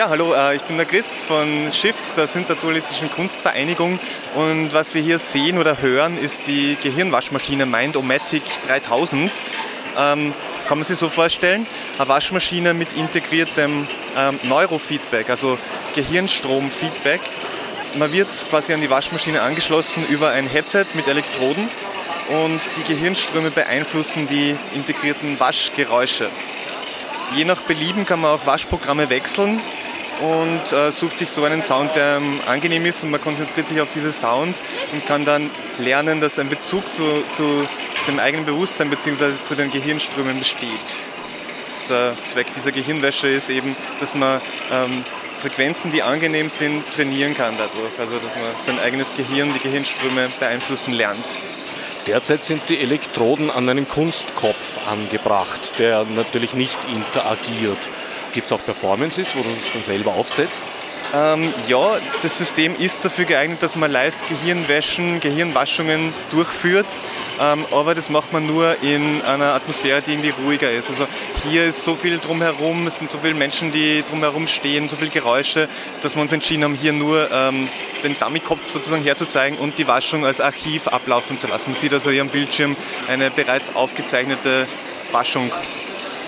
Ja, 0.00 0.08
hallo, 0.08 0.32
äh, 0.32 0.56
ich 0.56 0.62
bin 0.62 0.78
der 0.78 0.86
Chris 0.86 1.20
von 1.20 1.70
Shifts, 1.70 2.14
der 2.14 2.26
Synthatualistischen 2.26 3.10
Kunstvereinigung. 3.10 4.00
Und 4.34 4.72
was 4.72 4.94
wir 4.94 5.02
hier 5.02 5.18
sehen 5.18 5.58
oder 5.58 5.82
hören, 5.82 6.16
ist 6.16 6.46
die 6.46 6.78
Gehirnwaschmaschine 6.80 7.66
Mind-O-Matic 7.66 8.42
3000. 8.66 9.30
Ähm, 9.98 10.32
kann 10.66 10.78
man 10.78 10.84
sich 10.84 10.96
so 10.96 11.10
vorstellen, 11.10 11.66
eine 11.98 12.08
Waschmaschine 12.08 12.72
mit 12.72 12.94
integriertem 12.94 13.86
ähm, 14.16 14.40
Neurofeedback, 14.42 15.28
also 15.28 15.58
Gehirnstromfeedback. 15.94 17.20
Man 17.96 18.10
wird 18.10 18.28
quasi 18.48 18.72
an 18.72 18.80
die 18.80 18.88
Waschmaschine 18.88 19.42
angeschlossen 19.42 20.06
über 20.08 20.30
ein 20.30 20.46
Headset 20.46 20.86
mit 20.94 21.08
Elektroden 21.08 21.68
und 22.46 22.62
die 22.78 22.90
Gehirnströme 22.90 23.50
beeinflussen 23.50 24.26
die 24.28 24.56
integrierten 24.74 25.38
Waschgeräusche. 25.38 26.30
Je 27.34 27.44
nach 27.44 27.60
Belieben 27.60 28.06
kann 28.06 28.22
man 28.22 28.30
auch 28.30 28.46
Waschprogramme 28.46 29.10
wechseln 29.10 29.60
und 30.20 30.72
äh, 30.72 30.92
sucht 30.92 31.18
sich 31.18 31.30
so 31.30 31.44
einen 31.44 31.62
Sound, 31.62 31.94
der 31.96 32.16
ähm, 32.16 32.40
angenehm 32.46 32.84
ist 32.86 33.02
und 33.04 33.10
man 33.10 33.20
konzentriert 33.20 33.68
sich 33.68 33.80
auf 33.80 33.90
diese 33.90 34.12
Sounds 34.12 34.62
und 34.92 35.06
kann 35.06 35.24
dann 35.24 35.50
lernen, 35.78 36.20
dass 36.20 36.38
ein 36.38 36.48
Bezug 36.48 36.92
zu, 36.92 37.02
zu 37.32 37.66
dem 38.06 38.18
eigenen 38.18 38.46
Bewusstsein 38.46 38.90
bzw. 38.90 39.36
zu 39.36 39.54
den 39.54 39.70
Gehirnströmen 39.70 40.38
besteht. 40.38 40.68
Der 41.88 42.16
Zweck 42.24 42.52
dieser 42.54 42.70
Gehirnwäsche 42.70 43.28
ist 43.28 43.50
eben, 43.50 43.74
dass 43.98 44.14
man 44.14 44.40
ähm, 44.70 45.04
Frequenzen, 45.38 45.90
die 45.90 46.02
angenehm 46.02 46.50
sind, 46.50 46.88
trainieren 46.92 47.34
kann 47.34 47.56
dadurch. 47.56 47.98
Also 47.98 48.18
dass 48.18 48.36
man 48.36 48.52
sein 48.60 48.78
eigenes 48.78 49.12
Gehirn, 49.14 49.52
die 49.54 49.60
Gehirnströme 49.60 50.30
beeinflussen 50.38 50.92
lernt. 50.92 51.24
Derzeit 52.06 52.44
sind 52.44 52.68
die 52.68 52.78
Elektroden 52.78 53.50
an 53.50 53.68
einem 53.68 53.86
Kunstkopf 53.86 54.78
angebracht, 54.86 55.78
der 55.78 56.04
natürlich 56.04 56.54
nicht 56.54 56.78
interagiert. 56.92 57.88
Gibt 58.32 58.46
es 58.46 58.52
auch 58.52 58.64
Performances, 58.64 59.36
wo 59.36 59.42
du 59.42 59.50
das 59.50 59.72
dann 59.72 59.82
selber 59.82 60.14
aufsetzt? 60.14 60.62
Ähm, 61.12 61.52
ja, 61.66 61.98
das 62.22 62.38
System 62.38 62.76
ist 62.76 63.04
dafür 63.04 63.24
geeignet, 63.24 63.62
dass 63.62 63.74
man 63.74 63.90
live 63.90 64.16
Gehirnwäschen, 64.28 65.18
Gehirnwaschungen 65.20 66.14
durchführt. 66.30 66.86
Ähm, 67.40 67.66
aber 67.70 67.94
das 67.94 68.10
macht 68.10 68.32
man 68.32 68.46
nur 68.46 68.82
in 68.82 69.22
einer 69.22 69.54
Atmosphäre, 69.54 70.02
die 70.02 70.12
irgendwie 70.12 70.30
ruhiger 70.44 70.70
ist. 70.70 70.90
Also 70.90 71.08
hier 71.48 71.64
ist 71.64 71.82
so 71.82 71.96
viel 71.96 72.18
drumherum, 72.18 72.86
es 72.86 72.98
sind 72.98 73.10
so 73.10 73.18
viele 73.18 73.34
Menschen, 73.34 73.72
die 73.72 74.04
drumherum 74.06 74.46
stehen, 74.46 74.88
so 74.88 74.96
viele 74.96 75.10
Geräusche, 75.10 75.68
dass 76.02 76.16
wir 76.16 76.22
uns 76.22 76.32
entschieden 76.32 76.64
haben, 76.64 76.74
hier 76.74 76.92
nur 76.92 77.30
ähm, 77.32 77.68
den 78.04 78.16
Dummykopf 78.18 78.68
sozusagen 78.68 79.02
herzuzeigen 79.02 79.58
und 79.58 79.78
die 79.78 79.88
Waschung 79.88 80.26
als 80.26 80.40
Archiv 80.40 80.86
ablaufen 80.86 81.38
zu 81.38 81.46
lassen. 81.46 81.70
Man 81.70 81.80
sieht 81.80 81.94
also 81.94 82.10
hier 82.10 82.20
am 82.20 82.28
Bildschirm 82.28 82.76
eine 83.08 83.30
bereits 83.30 83.74
aufgezeichnete 83.74 84.68
Waschung. 85.10 85.50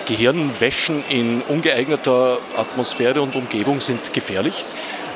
Gehirnwäschen 0.05 1.03
in 1.09 1.41
ungeeigneter 1.41 2.37
Atmosphäre 2.57 3.21
und 3.21 3.35
Umgebung 3.35 3.81
sind 3.81 4.13
gefährlich? 4.13 4.65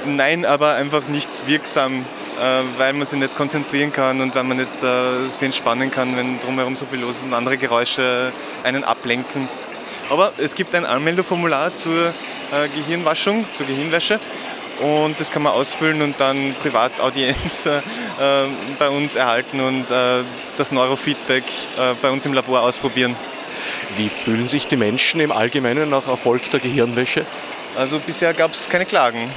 Nein, 0.06 0.46
aber 0.46 0.76
einfach 0.76 1.08
nicht 1.08 1.30
wirksam, 1.46 2.06
äh, 2.40 2.62
weil 2.78 2.94
man 2.94 3.06
sich 3.06 3.20
nicht 3.20 3.36
konzentrieren 3.36 3.92
kann 3.92 4.22
und 4.22 4.36
weil 4.36 4.44
man 4.44 4.58
nicht 4.58 4.84
äh, 4.84 5.28
sich 5.30 5.44
entspannen 5.44 5.92
kann, 5.92 6.16
wenn 6.16 6.40
drumherum 6.40 6.76
so 6.76 6.86
viel 6.86 7.00
los 7.00 7.18
ist 7.18 7.24
und 7.24 7.34
andere 7.34 7.58
Geräusche 7.58 8.32
einen 8.64 8.84
ablenken. 8.84 9.50
Aber 10.10 10.32
es 10.38 10.56
gibt 10.56 10.74
ein 10.76 10.86
Anmeldeformular 10.86 11.76
zur 11.76 12.14
äh, 12.52 12.70
Gehirnwaschung, 12.70 13.46
zur 13.54 13.66
Gehirnwäsche 13.66 14.20
und 14.80 15.20
das 15.20 15.32
kann 15.32 15.42
man 15.42 15.54
ausfüllen 15.54 16.02
und 16.02 16.20
dann 16.20 16.56
Privataudienz 16.60 17.68
bei 18.78 18.90
uns 18.90 19.16
erhalten 19.16 19.60
und 19.60 19.88
das 19.90 20.72
Neurofeedback 20.72 21.46
bei 22.00 22.12
uns 22.12 22.28
im 22.28 22.34
Labor 22.34 22.62
ausprobieren. 22.62 23.16
Wie 23.96 24.10
fühlen 24.10 24.48
sich 24.48 24.68
die 24.68 24.76
Menschen 24.76 25.22
im 25.22 25.32
Allgemeinen 25.32 25.90
nach 25.90 26.08
Erfolg 26.08 26.50
der 26.52 26.60
Gehirnwäsche? 26.60 27.26
Also 27.76 28.00
bisher 28.00 28.34
gab 28.34 28.54
es 28.54 28.70
keine 28.70 28.86
Klagen. 28.86 29.30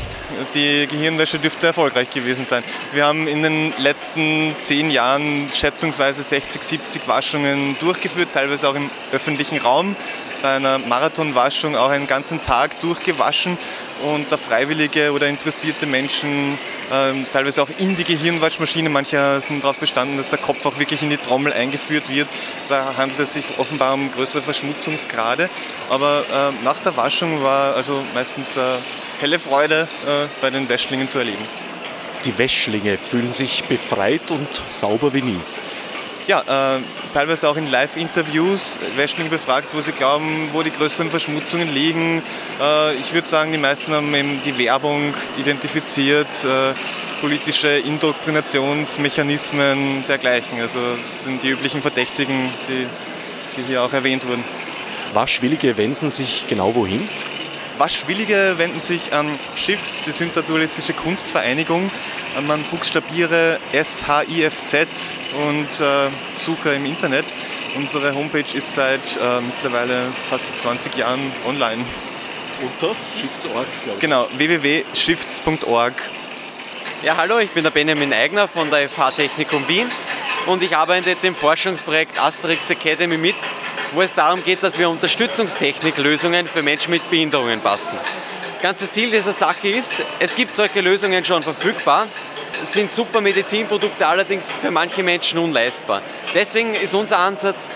Die 0.55 0.87
Gehirnwäsche 0.87 1.39
dürfte 1.39 1.69
erfolgreich 1.69 2.09
gewesen 2.11 2.47
sein. 2.47 2.65
Wir 2.93 3.05
haben 3.05 3.29
in 3.29 3.43
den 3.43 3.75
letzten 3.77 4.55
zehn 4.59 4.91
Jahren 4.91 5.51
schätzungsweise 5.55 6.23
60, 6.23 6.63
70 6.63 7.07
Waschungen 7.07 7.77
durchgeführt, 7.81 8.31
teilweise 8.33 8.69
auch 8.69 8.75
im 8.75 8.91
öffentlichen 9.13 9.59
Raum 9.59 9.95
bei 10.43 10.57
einer 10.57 10.79
Marathonwaschung 10.79 11.77
auch 11.77 11.91
einen 11.91 12.07
ganzen 12.07 12.43
Tag 12.43 12.81
durchgewaschen 12.81 13.59
und 14.03 14.33
da 14.33 14.37
freiwillige 14.37 15.13
oder 15.13 15.29
interessierte 15.29 15.87
Menschen 15.87 16.59
ähm, 16.91 17.27
teilweise 17.33 17.63
auch 17.63 17.69
in 17.79 17.97
die 17.97 18.05
Gehirnwaschmaschine, 18.05 18.89
manche 18.89 19.41
sind 19.41 19.63
darauf 19.63 19.77
bestanden, 19.77 20.17
dass 20.17 20.31
der 20.31 20.39
Kopf 20.39 20.65
auch 20.67 20.79
wirklich 20.79 21.03
in 21.03 21.11
die 21.11 21.19
Trommel 21.19 21.53
eingeführt 21.53 22.09
wird. 22.09 22.29
Da 22.69 22.97
handelt 22.97 23.21
es 23.21 23.35
sich 23.35 23.45
offenbar 23.59 23.95
um 23.95 24.11
größere 24.11 24.43
Verschmutzungsgrade. 24.43 25.51
Aber 25.89 26.25
äh, 26.33 26.65
nach 26.65 26.81
der 26.81 26.97
Waschung 26.97 27.43
war 27.43 27.77
also 27.77 28.03
meistens 28.15 28.57
äh, 28.57 28.79
helle 29.21 29.39
Freude 29.39 29.89
äh, 30.07 30.27
bei 30.41 30.51
den 30.51 30.69
Wäschlingen 30.69 31.09
zu 31.09 31.19
erleben. 31.19 31.45
Die 32.25 32.37
Wäschlinge 32.37 32.99
fühlen 32.99 33.33
sich 33.33 33.65
befreit 33.65 34.31
und 34.31 34.49
sauber 34.69 35.15
wie 35.15 35.23
nie. 35.23 35.41
Ja, 36.27 36.77
äh, 36.77 36.81
teilweise 37.13 37.49
auch 37.49 37.57
in 37.57 37.67
Live-Interviews 37.67 38.79
Wäschlinge 38.97 39.31
befragt, 39.31 39.71
wo 39.73 39.81
sie 39.81 39.93
glauben, 39.93 40.51
wo 40.53 40.63
die 40.63 40.71
größeren 40.71 41.09
Verschmutzungen 41.11 41.73
liegen. 41.73 42.23
Äh, 42.61 42.97
ich 42.97 43.15
würde 43.15 43.27
sagen, 43.27 43.53
die 43.53 43.59
meisten 43.59 43.91
haben 43.93 44.15
eben 44.15 44.43
die 44.43 44.59
Werbung 44.59 45.15
identifiziert, 45.39 46.29
äh, 46.45 46.75
politische 47.21 47.69
Indoktrinationsmechanismen 47.69 50.05
dergleichen. 50.07 50.61
Also 50.61 50.79
das 50.97 51.25
sind 51.25 51.43
die 51.43 51.49
üblichen 51.49 51.83
Verdächtigen, 51.83 52.53
die, 52.69 52.87
die 53.57 53.63
hier 53.67 53.83
auch 53.83 53.93
erwähnt 53.93 54.25
wurden. 54.27 54.45
Waschwillige 55.13 55.77
wenden 55.77 56.09
sich 56.11 56.47
genau 56.47 56.77
wohin? 56.77 57.09
Waschwillige 57.79 58.55
wenden 58.59 58.81
sich 58.81 59.13
an 59.15 59.39
Shifts, 59.55 60.05
die 60.05 60.13
Synthatualistische 60.13 60.93
Kunstvereinigung. 60.93 61.91
Man 62.47 62.65
buchstabiere 62.65 63.59
S-H-I-F-Z 63.73 64.89
und 65.47 65.69
äh, 65.81 66.11
suche 66.33 66.71
im 66.71 66.87
Internet. 66.87 67.27
Unsere 67.77 68.15
Homepage 68.15 68.57
ist 68.57 68.75
seit 68.75 69.17
äh, 69.17 69.41
mittlerweile 69.41 70.13
fast 70.29 70.57
20 70.57 70.97
Jahren 70.97 71.33
online. 71.47 71.85
Unter 72.63 72.95
shifts.org, 73.21 73.67
glaube 73.83 73.97
ich. 73.97 74.01
Genau, 74.01 74.29
www.shifts.org. 74.37 75.95
Ja, 77.03 77.17
hallo, 77.17 77.39
ich 77.39 77.51
bin 77.51 77.65
der 77.65 77.71
Benjamin 77.71 78.13
Eigner 78.13 78.47
von 78.47 78.71
der 78.71 78.89
FH 78.89 79.13
Technikum 79.13 79.67
Wien 79.69 79.89
und 80.47 80.63
ich 80.63 80.77
arbeite 80.77 81.17
im 81.23 81.35
Forschungsprojekt 81.35 82.21
Asterix 82.21 82.71
Academy 82.71 83.17
mit 83.17 83.35
wo 83.93 84.03
es 84.03 84.15
darum 84.15 84.43
geht, 84.45 84.63
dass 84.63 84.79
wir 84.79 84.89
Unterstützungstechniklösungen 84.89 86.47
für 86.47 86.63
Menschen 86.63 86.91
mit 86.91 87.09
Behinderungen 87.11 87.61
basteln. 87.61 87.99
Das 88.61 88.77
ganze 88.77 88.93
Ziel 88.93 89.11
dieser 89.11 89.33
Sache 89.33 89.69
ist, 89.69 89.95
es 90.19 90.35
gibt 90.35 90.55
solche 90.55 90.83
Lösungen 90.83 91.25
schon 91.25 91.43
verfügbar, 91.43 92.09
sind 92.63 92.93
super 92.93 93.23
Medizinprodukte, 93.23 94.07
allerdings 94.07 94.55
für 94.55 94.71
manche 94.71 95.03
Menschen 95.03 95.39
unleistbar. 95.39 96.03
Deswegen 96.35 96.75
ist 96.75 96.93
unser 96.93 97.21
Ansatz, 97.21 97.71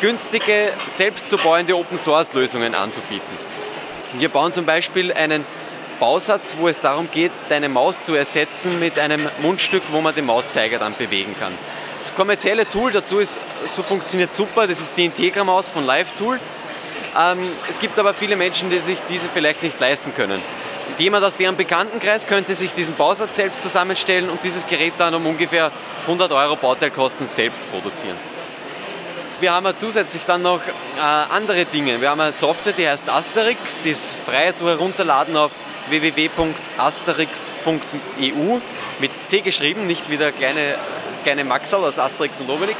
günstige, 0.00 0.72
selbst 0.88 1.28
zu 1.28 1.36
bauende 1.36 1.76
Open-Source-Lösungen 1.76 2.74
anzubieten. 2.74 3.36
Wir 4.14 4.30
bauen 4.30 4.54
zum 4.54 4.64
Beispiel 4.64 5.12
einen 5.12 5.44
Bausatz, 5.98 6.56
wo 6.58 6.68
es 6.68 6.80
darum 6.80 7.10
geht, 7.10 7.32
deine 7.50 7.68
Maus 7.68 8.02
zu 8.02 8.14
ersetzen 8.14 8.80
mit 8.80 8.98
einem 8.98 9.28
Mundstück, 9.42 9.82
wo 9.90 10.00
man 10.00 10.14
den 10.14 10.24
Mauszeiger 10.24 10.78
dann 10.78 10.94
bewegen 10.94 11.36
kann. 11.38 11.52
Das 11.98 12.14
kommerzielle 12.14 12.66
Tool 12.66 12.92
dazu 12.92 13.18
ist, 13.18 13.38
so 13.66 13.82
funktioniert 13.82 14.32
super, 14.32 14.66
das 14.66 14.80
ist 14.80 14.96
die 14.96 15.04
Integra-Maus 15.04 15.68
von 15.68 15.84
LiveTool. 15.84 16.40
Ähm, 17.18 17.38
es 17.68 17.78
gibt 17.78 17.98
aber 17.98 18.14
viele 18.14 18.36
Menschen, 18.36 18.70
die 18.70 18.78
sich 18.78 19.00
diese 19.08 19.28
vielleicht 19.28 19.62
nicht 19.62 19.78
leisten 19.80 20.14
können. 20.14 20.40
Jemand 20.98 21.24
aus 21.24 21.36
deren 21.36 21.56
Bekanntenkreis 21.56 22.26
könnte 22.26 22.54
sich 22.54 22.74
diesen 22.74 22.94
Bausatz 22.94 23.36
selbst 23.36 23.62
zusammenstellen 23.62 24.28
und 24.28 24.44
dieses 24.44 24.66
Gerät 24.66 24.92
dann 24.98 25.14
um 25.14 25.26
ungefähr 25.26 25.72
100 26.02 26.30
Euro 26.32 26.56
Bauteilkosten 26.56 27.26
selbst 27.26 27.70
produzieren. 27.70 28.16
wir 29.40 29.52
haben 29.52 29.66
zusätzlich 29.78 30.24
dann 30.26 30.42
noch 30.42 30.60
äh, 30.60 31.00
andere 31.00 31.64
Dinge. 31.64 32.00
Wir 32.00 32.10
haben 32.10 32.20
eine 32.20 32.32
Software, 32.32 32.74
die 32.74 32.86
heißt 32.86 33.08
Asterix, 33.08 33.76
die 33.82 33.90
ist 33.90 34.14
frei 34.26 34.52
zu 34.52 34.68
herunterladen 34.68 35.36
auf 35.36 35.52
www.asterix.eu 35.88 38.58
mit 38.98 39.10
C 39.28 39.40
geschrieben, 39.40 39.86
nicht 39.86 40.10
wie 40.10 40.18
der 40.18 40.32
kleine, 40.32 40.74
das 41.10 41.22
kleine 41.22 41.44
Maxal 41.44 41.82
aus 41.84 41.98
Asterix 41.98 42.40
und 42.40 42.50
Obelix. 42.50 42.78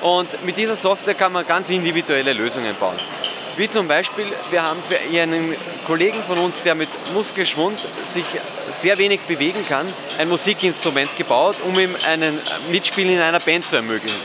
Und 0.00 0.44
mit 0.44 0.56
dieser 0.56 0.76
Software 0.76 1.14
kann 1.14 1.32
man 1.32 1.44
ganz 1.46 1.70
individuelle 1.70 2.32
Lösungen 2.32 2.74
bauen. 2.76 2.96
Wie 3.58 3.68
zum 3.68 3.88
Beispiel, 3.88 4.26
wir 4.50 4.62
haben 4.62 4.80
für 4.84 5.00
einen 5.00 5.56
Kollegen 5.84 6.22
von 6.22 6.38
uns, 6.38 6.62
der 6.62 6.76
mit 6.76 6.88
Muskelschwund 7.12 7.80
sich 8.04 8.24
sehr 8.70 8.98
wenig 8.98 9.22
bewegen 9.22 9.66
kann, 9.68 9.92
ein 10.16 10.28
Musikinstrument 10.28 11.16
gebaut, 11.16 11.56
um 11.66 11.76
ihm 11.76 11.96
einen 12.06 12.40
Mitspielen 12.70 13.14
in 13.14 13.20
einer 13.20 13.40
Band 13.40 13.68
zu 13.68 13.74
ermöglichen. 13.74 14.20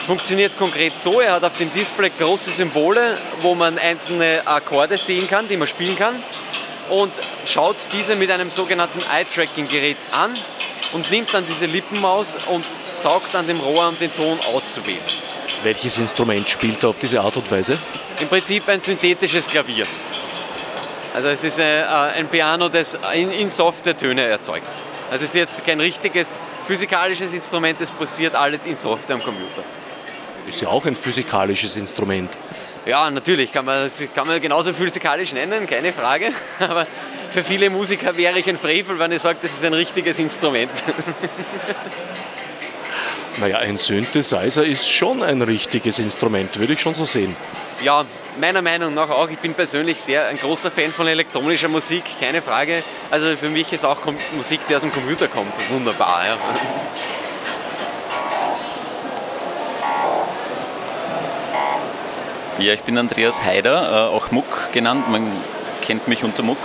Es 0.00 0.06
funktioniert 0.06 0.56
konkret 0.56 0.98
so, 0.98 1.20
er 1.20 1.34
hat 1.34 1.44
auf 1.44 1.56
dem 1.56 1.70
Display 1.70 2.10
große 2.18 2.50
Symbole, 2.50 3.16
wo 3.42 3.54
man 3.54 3.78
einzelne 3.78 4.42
Akkorde 4.44 4.98
sehen 4.98 5.28
kann, 5.28 5.46
die 5.46 5.56
man 5.56 5.68
spielen 5.68 5.94
kann 5.94 6.20
und 6.90 7.12
schaut 7.46 7.76
diese 7.92 8.16
mit 8.16 8.32
einem 8.32 8.50
sogenannten 8.50 9.02
Eye-Tracking-Gerät 9.08 9.98
an 10.10 10.34
und 10.92 11.12
nimmt 11.12 11.32
dann 11.32 11.46
diese 11.46 11.66
Lippenmaus 11.66 12.36
und 12.46 12.64
saugt 12.90 13.36
an 13.36 13.46
dem 13.46 13.60
Rohr, 13.60 13.86
um 13.86 13.98
den 14.00 14.12
Ton 14.12 14.40
auszuwählen. 14.52 15.23
Welches 15.64 15.96
Instrument 15.96 16.46
spielt 16.50 16.82
er 16.82 16.90
auf 16.90 16.98
diese 16.98 17.22
Art 17.22 17.38
und 17.38 17.50
Weise? 17.50 17.78
Im 18.20 18.28
Prinzip 18.28 18.68
ein 18.68 18.82
synthetisches 18.82 19.48
Klavier. 19.48 19.86
Also 21.14 21.28
es 21.28 21.42
ist 21.42 21.58
äh, 21.58 21.82
ein 22.14 22.28
Piano, 22.28 22.68
das 22.68 22.98
in 23.14 23.48
Software 23.48 23.96
Töne 23.96 24.24
erzeugt. 24.24 24.66
Also 25.10 25.24
es 25.24 25.30
ist 25.30 25.36
jetzt 25.36 25.64
kein 25.64 25.80
richtiges 25.80 26.38
physikalisches 26.66 27.32
Instrument, 27.32 27.80
es 27.80 27.90
passiert 27.90 28.34
alles 28.34 28.66
in 28.66 28.76
Software 28.76 29.16
am 29.16 29.22
Computer. 29.22 29.62
Ist 30.46 30.60
ja 30.60 30.68
auch 30.68 30.84
ein 30.84 30.94
physikalisches 30.96 31.76
Instrument. 31.76 32.30
Ja, 32.84 33.10
natürlich 33.10 33.50
kann 33.50 33.64
man, 33.64 33.90
kann 34.14 34.26
man 34.26 34.42
genauso 34.42 34.74
physikalisch 34.74 35.32
nennen, 35.32 35.66
keine 35.66 35.94
Frage. 35.94 36.30
Aber 36.58 36.86
für 37.32 37.42
viele 37.42 37.70
Musiker 37.70 38.14
wäre 38.18 38.38
ich 38.38 38.46
ein 38.50 38.58
Frevel, 38.58 38.98
wenn 38.98 39.12
ich 39.12 39.22
sage, 39.22 39.38
das 39.40 39.52
ist 39.52 39.64
ein 39.64 39.72
richtiges 39.72 40.18
Instrument. 40.18 40.70
Naja, 43.38 43.58
ein 43.58 43.76
Synthesizer 43.76 44.64
ist 44.64 44.88
schon 44.88 45.22
ein 45.22 45.42
richtiges 45.42 45.98
Instrument, 45.98 46.58
würde 46.58 46.74
ich 46.74 46.80
schon 46.80 46.94
so 46.94 47.04
sehen. 47.04 47.34
Ja, 47.82 48.04
meiner 48.40 48.62
Meinung 48.62 48.94
nach 48.94 49.10
auch. 49.10 49.28
Ich 49.28 49.38
bin 49.38 49.54
persönlich 49.54 50.00
sehr 50.00 50.26
ein 50.26 50.36
großer 50.36 50.70
Fan 50.70 50.92
von 50.92 51.08
elektronischer 51.08 51.68
Musik, 51.68 52.04
keine 52.20 52.42
Frage. 52.42 52.82
Also 53.10 53.34
für 53.36 53.48
mich 53.48 53.72
ist 53.72 53.84
auch 53.84 53.98
Musik, 54.36 54.60
die 54.68 54.76
aus 54.76 54.82
dem 54.82 54.92
Computer 54.92 55.26
kommt, 55.26 55.52
wunderbar. 55.70 56.26
Ja. 56.26 56.38
Ja, 62.58 62.72
ich 62.72 62.82
bin 62.84 62.96
Andreas 62.96 63.42
Haider, 63.42 64.10
äh, 64.10 64.14
auch 64.14 64.30
Muck 64.30 64.72
genannt. 64.72 65.08
Man 65.10 65.26
kennt 65.82 66.06
mich 66.06 66.22
unter 66.22 66.44
Muck. 66.44 66.58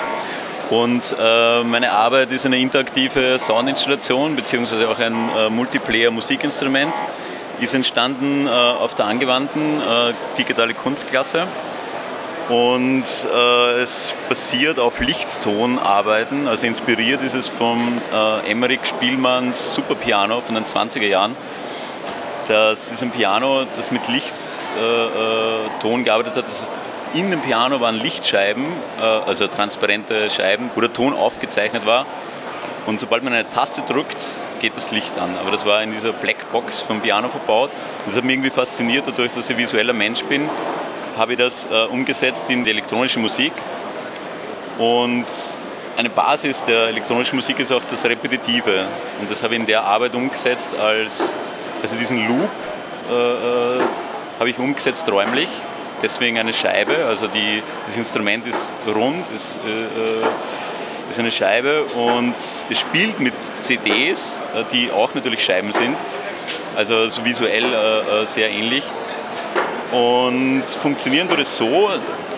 Und 0.69 1.15
äh, 1.19 1.63
meine 1.63 1.91
Arbeit 1.91 2.31
ist 2.31 2.45
eine 2.45 2.59
interaktive 2.59 3.39
Soundinstallation 3.39 4.35
bzw. 4.35 4.85
auch 4.85 4.99
ein 4.99 5.29
äh, 5.35 5.49
Multiplayer-Musikinstrument. 5.49 6.93
Ist 7.59 7.73
entstanden 7.73 8.47
äh, 8.47 8.49
auf 8.49 8.93
der 8.93 9.05
angewandten 9.05 9.81
äh, 9.81 10.13
digitale 10.37 10.73
Kunstklasse 10.75 11.47
und 12.49 13.03
äh, 13.03 13.81
es 13.81 14.13
basiert 14.27 14.79
auf 14.79 14.99
Lichttonarbeiten. 14.99 16.47
Also 16.47 16.65
inspiriert 16.65 17.21
ist 17.21 17.35
es 17.35 17.47
vom 17.47 18.01
äh, 18.11 18.49
Emmerich 18.49 18.85
Spielmanns 18.85 19.75
Superpiano 19.75 20.41
von 20.41 20.55
den 20.55 20.65
20er 20.65 21.05
Jahren. 21.05 21.35
Das 22.47 22.91
ist 22.91 23.03
ein 23.03 23.11
Piano, 23.11 23.65
das 23.75 23.91
mit 23.91 24.07
Lichtton 24.07 24.73
gearbeitet 26.03 26.37
hat. 26.37 26.45
In 27.11 27.31
dem 27.31 27.41
Piano 27.41 27.81
waren 27.81 27.95
Lichtscheiben, 27.95 28.65
äh, 28.99 29.03
also 29.03 29.47
transparente 29.47 30.29
Scheiben, 30.29 30.69
wo 30.75 30.81
der 30.81 30.93
Ton 30.93 31.15
aufgezeichnet 31.15 31.87
war. 31.87 32.05
Und 32.85 32.99
sobald 32.99 33.23
man 33.23 33.33
eine 33.33 33.49
Taste 33.49 33.81
drückt, 33.81 34.27
geht 34.59 34.77
das 34.77 34.91
Licht 34.91 35.17
an. 35.17 35.35
Aber 35.41 35.49
das 35.49 35.65
war 35.65 35.81
in 35.81 35.91
dieser 35.91 36.13
Blackbox 36.13 36.81
vom 36.81 37.01
Piano 37.01 37.29
verbaut. 37.29 37.71
Das 38.05 38.15
hat 38.15 38.23
mich 38.23 38.35
irgendwie 38.35 38.51
fasziniert, 38.51 39.07
dadurch, 39.07 39.31
dass 39.31 39.49
ich 39.49 39.57
visueller 39.57 39.93
Mensch 39.93 40.23
bin, 40.25 40.47
habe 41.17 41.33
ich 41.33 41.39
das 41.39 41.65
äh, 41.65 41.85
umgesetzt 41.85 42.45
in 42.49 42.63
die 42.63 42.69
elektronische 42.69 43.17
Musik. 43.17 43.53
Und 44.77 45.25
eine 45.97 46.09
Basis 46.11 46.63
der 46.63 46.89
elektronischen 46.89 47.37
Musik 47.37 47.57
ist 47.57 47.71
auch 47.71 47.83
das 47.85 48.05
Repetitive. 48.05 48.85
Und 49.19 49.31
das 49.31 49.41
habe 49.41 49.55
ich 49.55 49.59
in 49.61 49.65
der 49.65 49.83
Arbeit 49.83 50.13
umgesetzt 50.13 50.75
als, 50.75 51.35
also 51.81 51.95
diesen 51.95 52.27
Loop 52.27 52.49
äh, 53.09 53.13
äh 53.13 53.81
habe 54.39 54.51
ich 54.51 54.57
umgesetzt 54.57 55.11
räumlich 55.11 55.49
deswegen 56.01 56.37
eine 56.37 56.53
Scheibe. 56.53 57.05
Also 57.05 57.27
die, 57.27 57.61
das 57.85 57.97
Instrument 57.97 58.45
ist 58.47 58.73
rund, 58.87 59.25
ist, 59.35 59.57
äh, 59.65 60.21
äh 60.21 60.25
ist 61.09 61.17
eine 61.17 61.31
Scheibe 61.31 61.85
und 61.85 62.35
es 62.37 62.79
spielt 62.79 63.19
mit 63.19 63.33
CDs, 63.61 64.39
äh, 64.55 64.63
die 64.71 64.91
auch 64.91 65.13
natürlich 65.15 65.43
Scheiben 65.43 65.73
sind. 65.73 65.97
Also 66.75 67.09
so 67.09 67.25
visuell 67.25 67.65
äh, 67.65 68.21
äh, 68.21 68.25
sehr 68.25 68.49
ähnlich. 68.51 68.83
Und 69.91 70.63
funktionieren 70.67 71.27
würde 71.29 71.41
es 71.41 71.57
so, 71.57 71.89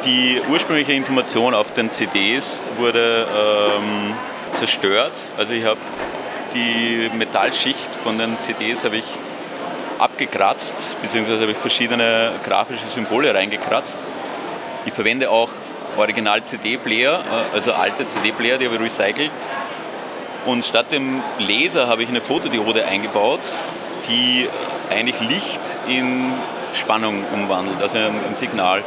die 0.05 0.41
ursprüngliche 0.49 0.93
Information 0.93 1.53
auf 1.53 1.73
den 1.73 1.91
CDs 1.91 2.63
wurde 2.77 3.27
ähm, 3.27 4.15
zerstört. 4.53 5.11
Also 5.37 5.53
ich 5.53 5.65
habe 5.65 5.79
die 6.53 7.09
Metallschicht 7.13 7.89
von 8.03 8.17
den 8.17 8.39
CDs 8.39 8.83
habe 8.83 8.97
ich 8.97 9.05
abgekratzt, 10.01 10.97
beziehungsweise 11.01 11.41
habe 11.41 11.51
ich 11.51 11.57
verschiedene 11.57 12.33
grafische 12.43 12.85
Symbole 12.87 13.33
reingekratzt. 13.33 13.97
Ich 14.85 14.93
verwende 14.93 15.29
auch 15.29 15.49
Original-CD-Player, 15.97 17.19
äh, 17.19 17.55
also 17.55 17.73
alte 17.73 18.07
CD-Player, 18.07 18.57
die 18.57 18.65
habe 18.65 18.75
ich 18.75 18.81
recycelt. 18.81 19.31
Und 20.45 20.65
statt 20.65 20.91
dem 20.91 21.21
Laser 21.37 21.87
habe 21.87 22.01
ich 22.01 22.09
eine 22.09 22.21
Fotodiode 22.21 22.85
eingebaut, 22.85 23.41
die 24.09 24.49
eigentlich 24.89 25.19
Licht 25.19 25.61
in 25.87 26.33
Spannung 26.73 27.23
umwandelt, 27.31 27.81
also 27.81 27.99
ein 27.99 28.35
Signal. 28.35 28.83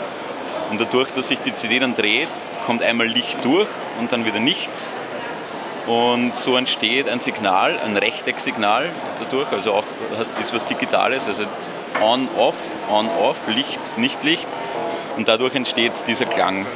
Und 0.70 0.80
dadurch, 0.80 1.12
dass 1.12 1.28
sich 1.28 1.38
die 1.38 1.54
CD 1.54 1.78
dann 1.78 1.94
dreht, 1.94 2.28
kommt 2.66 2.82
einmal 2.82 3.06
Licht 3.06 3.44
durch 3.44 3.68
und 4.00 4.10
dann 4.10 4.24
wieder 4.24 4.40
nicht. 4.40 4.70
Und 5.86 6.34
so 6.36 6.56
entsteht 6.56 7.08
ein 7.08 7.20
Signal, 7.20 7.78
ein 7.78 7.96
Rechtecksignal 7.96 8.88
dadurch, 9.20 9.52
also 9.52 9.74
auch 9.74 9.84
ist 10.40 10.54
was 10.54 10.64
Digitales, 10.64 11.28
also 11.28 11.44
on-off, 12.02 12.56
on-off, 12.90 13.46
Licht, 13.48 13.98
nicht 13.98 14.22
Licht. 14.22 14.48
Und 15.16 15.28
dadurch 15.28 15.54
entsteht 15.54 15.92
dieser 16.06 16.24
Klang. 16.24 16.66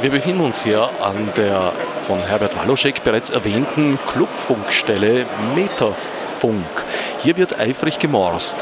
Wir 0.00 0.10
befinden 0.10 0.44
uns 0.44 0.64
hier 0.64 0.90
an 1.00 1.32
der 1.36 1.72
von 2.02 2.18
Herbert 2.18 2.56
Waloschek 2.56 3.04
bereits 3.04 3.30
erwähnten 3.30 3.98
Clubfunkstelle 4.08 5.24
Metafunk. 5.54 6.66
Hier 7.20 7.36
wird 7.36 7.58
eifrig 7.58 7.98
gemorst. 7.98 8.56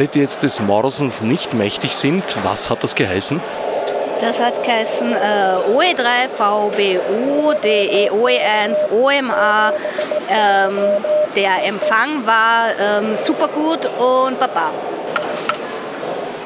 Alle, 0.00 0.08
die 0.08 0.20
jetzt 0.20 0.42
des 0.42 0.60
Morsens 0.60 1.20
nicht 1.20 1.52
mächtig 1.52 1.94
sind, 1.94 2.24
was 2.42 2.70
hat 2.70 2.82
das 2.82 2.94
geheißen? 2.94 3.38
Das 4.18 4.40
hat 4.40 4.62
geheißen 4.62 5.12
äh, 5.12 5.16
OE3, 5.74 6.28
VBU, 6.30 7.52
DE-OE1, 7.62 8.90
OMA. 8.90 9.72
Ähm, 10.30 10.78
der 11.36 11.66
Empfang 11.66 12.24
war 12.26 12.68
ähm, 12.80 13.14
super 13.14 13.48
gut 13.48 13.86
und 13.98 14.40
Baba. 14.40 14.70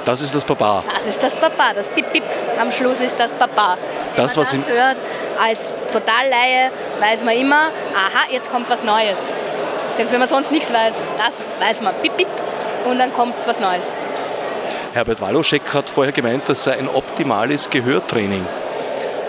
Das 0.04 0.20
ist 0.20 0.34
das 0.34 0.44
Baba. 0.44 0.82
Das 0.92 1.06
ist 1.06 1.22
das 1.22 1.36
Baba, 1.36 1.72
das 1.74 1.90
Bip 1.90 2.12
Bip 2.12 2.24
am 2.60 2.72
Schluss 2.72 3.00
ist 3.00 3.18
das 3.20 3.34
Baba. 3.34 3.78
das, 4.16 4.36
was 4.36 4.50
das 4.50 4.66
hört, 4.66 5.00
als 5.40 5.72
Totalleihe 5.92 6.70
weiß 6.98 7.22
man 7.22 7.36
immer, 7.36 7.70
aha, 7.94 8.24
jetzt 8.30 8.50
kommt 8.50 8.68
was 8.68 8.82
Neues. 8.82 9.32
Selbst 9.92 10.12
wenn 10.12 10.18
man 10.18 10.28
sonst 10.28 10.50
nichts 10.50 10.72
weiß, 10.72 11.04
das 11.18 11.52
weiß 11.60 11.82
man. 11.82 11.94
Bip, 12.02 12.16
bip. 12.16 12.26
Und 12.84 12.98
dann 12.98 13.12
kommt 13.12 13.34
was 13.46 13.60
Neues. 13.60 13.94
Herbert 14.92 15.20
Waloschek 15.20 15.74
hat 15.74 15.90
vorher 15.90 16.12
gemeint, 16.12 16.48
das 16.48 16.64
sei 16.64 16.78
ein 16.78 16.88
optimales 16.88 17.68
Gehörtraining. 17.68 18.46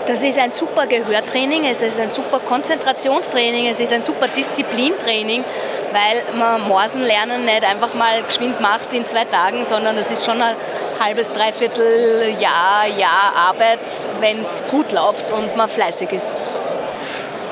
Das 0.06 0.22
ist 0.22 0.38
ein 0.38 0.52
super 0.52 0.86
Gehörtraining, 0.86 1.64
es 1.64 1.82
ist 1.82 1.98
ein 1.98 2.10
super 2.10 2.38
Konzentrationstraining, 2.38 3.66
es 3.66 3.80
ist 3.80 3.92
ein 3.92 4.04
super 4.04 4.28
Disziplintraining, 4.28 5.44
weil 5.92 6.38
man 6.38 6.68
Morsen 6.68 7.02
lernen 7.02 7.44
nicht 7.44 7.64
einfach 7.64 7.92
mal 7.94 8.22
geschwind 8.22 8.60
macht 8.60 8.94
in 8.94 9.04
zwei 9.04 9.24
Tagen, 9.24 9.64
sondern 9.64 9.96
das 9.96 10.12
ist 10.12 10.24
schon 10.24 10.40
ein 10.40 10.54
halbes, 11.00 11.32
dreiviertel 11.32 12.36
Jahr, 12.38 12.86
Jahr 12.86 13.34
Arbeit, 13.34 13.80
wenn 14.20 14.42
es 14.42 14.62
gut 14.70 14.92
läuft 14.92 15.32
und 15.32 15.56
man 15.56 15.68
fleißig 15.68 16.12
ist. 16.12 16.32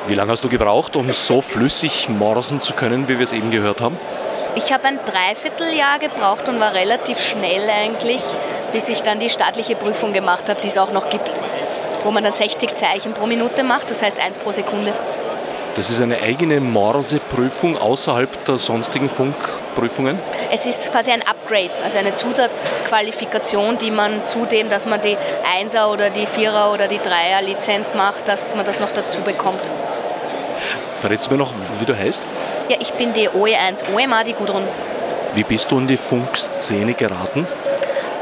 Wie 0.07 0.15
lange 0.15 0.31
hast 0.31 0.45
du 0.45 0.49
gebraucht, 0.49 0.95
um 0.95 1.11
so 1.13 1.41
flüssig 1.41 2.09
morsen 2.09 2.61
zu 2.61 2.75
können, 2.75 3.09
wie 3.09 3.19
wir 3.19 3.25
es 3.25 3.33
eben 3.33 3.51
gehört 3.51 3.81
haben? 3.81 3.99
Ich 4.57 4.73
habe 4.73 4.85
ein 4.85 5.01
Dreivierteljahr 5.05 5.99
gebraucht 5.99 6.49
und 6.49 6.61
war 6.61 6.75
relativ 6.75 7.21
schnell 7.21 7.69
eigentlich, 7.69 8.23
bis 8.73 8.89
ich 8.89 9.03
dann 9.03 9.21
die 9.21 9.29
staatliche 9.29 9.75
Prüfung 9.75 10.13
gemacht 10.13 10.49
habe, 10.49 10.61
die 10.61 10.69
es 10.69 10.79
auch 10.79 10.93
noch 10.93 11.11
gibt 11.11 11.43
wo 12.05 12.11
man 12.11 12.23
dann 12.23 12.33
60 12.33 12.75
Zeichen 12.75 13.15
pro 13.15 13.27
Minute 13.27 13.65
macht, 13.65 13.91
das 13.91 14.03
heißt 14.03 14.21
1 14.21 14.39
pro 14.39 14.53
Sekunde. 14.53 14.93
Das 15.75 15.91
ist 15.91 16.01
eine 16.01 16.21
eigene 16.21 16.61
Morseprüfung 16.61 17.77
außerhalb 17.77 18.45
der 18.45 18.59
sonstigen 18.59 19.11
Funkprüfungen? 19.11 20.19
Es 20.53 20.67
ist 20.67 20.93
quasi 20.93 21.11
ein 21.11 21.23
Upgrade, 21.23 21.73
also 21.83 21.99
eine 21.99 22.15
Zusatzqualifikation, 22.15 23.79
die 23.79 23.91
man 23.91 24.25
zudem, 24.25 24.69
dass 24.69 24.87
man 24.87 25.01
die 25.01 25.17
1er 25.61 25.87
oder 25.87 26.11
die 26.11 26.29
4er 26.29 26.73
oder 26.73 26.87
die 26.87 27.01
3er 27.01 27.43
Lizenz 27.43 27.95
macht, 27.95 28.29
dass 28.29 28.55
man 28.55 28.65
das 28.65 28.79
noch 28.79 28.93
dazu 28.93 29.23
bekommt. 29.23 29.69
Verrätst 31.01 31.27
du 31.27 31.33
mir 31.33 31.39
noch, 31.39 31.53
wie 31.81 31.85
du 31.85 31.99
heißt? 31.99 32.23
Ja, 32.69 32.77
ich 32.81 32.95
bin 32.95 33.13
die 33.13 33.29
OE1 33.29 33.93
OMA, 33.95 34.25
die 34.25 34.33
Gudrun. 34.33 34.63
Wie 35.35 35.45
bist 35.45 35.71
du 35.71 35.79
in 35.79 35.87
die 35.87 35.99
Funkszene 35.99 36.95
geraten? 36.95 37.47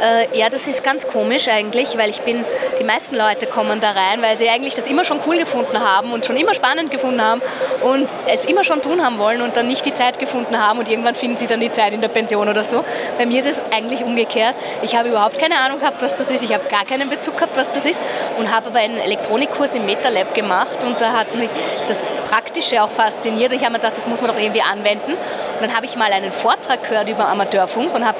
Äh, 0.02 0.36
ja, 0.36 0.48
das 0.48 0.66
ist 0.66 0.82
ganz 0.82 1.06
komisch 1.06 1.46
eigentlich, 1.46 1.96
weil 1.96 2.10
ich 2.10 2.22
bin, 2.22 2.44
die 2.80 2.82
meisten 2.82 3.14
Leute 3.14 3.46
kommen 3.46 3.78
da 3.78 3.92
rein, 3.92 4.20
weil 4.20 4.34
sie 4.34 4.48
eigentlich 4.48 4.74
das 4.74 4.88
immer 4.88 5.04
schon 5.04 5.20
cool 5.28 5.38
gefunden 5.38 5.78
haben 5.78 6.12
und 6.12 6.26
schon 6.26 6.36
immer 6.36 6.54
spannend 6.54 6.90
gefunden 6.90 7.22
haben 7.22 7.40
und 7.82 8.08
es 8.26 8.44
immer 8.44 8.64
schon 8.64 8.82
tun 8.82 9.04
haben 9.04 9.18
wollen 9.18 9.42
und 9.42 9.56
dann 9.56 9.68
nicht 9.68 9.86
die 9.86 9.94
Zeit 9.94 10.18
gefunden 10.18 10.58
haben 10.58 10.80
und 10.80 10.88
irgendwann 10.88 11.14
finden 11.14 11.36
sie 11.36 11.46
dann 11.46 11.60
die 11.60 11.70
Zeit 11.70 11.92
in 11.92 12.00
der 12.00 12.08
Pension 12.08 12.48
oder 12.48 12.64
so. 12.64 12.84
Bei 13.16 13.26
mir 13.26 13.38
ist 13.38 13.46
es 13.46 13.62
eigentlich 13.70 14.02
umgekehrt. 14.02 14.56
Ich 14.82 14.96
habe 14.96 15.10
überhaupt 15.10 15.38
keine 15.38 15.56
Ahnung 15.60 15.78
gehabt, 15.78 16.02
was 16.02 16.16
das 16.16 16.32
ist. 16.32 16.42
Ich 16.42 16.52
habe 16.52 16.64
gar 16.68 16.84
keinen 16.84 17.08
Bezug 17.08 17.36
gehabt, 17.36 17.56
was 17.56 17.70
das 17.70 17.86
ist 17.86 18.00
und 18.38 18.52
habe 18.52 18.70
aber 18.70 18.80
einen 18.80 18.98
Elektronikkurs 18.98 19.76
im 19.76 19.86
MetaLab 19.86 20.34
gemacht 20.34 20.82
und 20.82 21.00
da 21.00 21.12
hat 21.12 21.32
mich 21.36 21.48
das 21.86 22.08
Praktische 22.32 22.82
auch 22.82 22.88
fasziniert. 22.88 23.52
Ich 23.52 23.60
habe 23.60 23.72
mir 23.72 23.78
gedacht, 23.78 23.94
das 23.94 24.06
muss 24.06 24.22
man 24.22 24.30
doch 24.30 24.40
irgendwie 24.40 24.62
anwenden. 24.62 25.12
Und 25.12 25.60
dann 25.60 25.76
habe 25.76 25.84
ich 25.84 25.96
mal 25.96 26.10
einen 26.10 26.32
Vortrag 26.32 26.82
gehört 26.82 27.06
über 27.10 27.28
Amateurfunk 27.28 27.94
und 27.94 28.06
habe, 28.06 28.16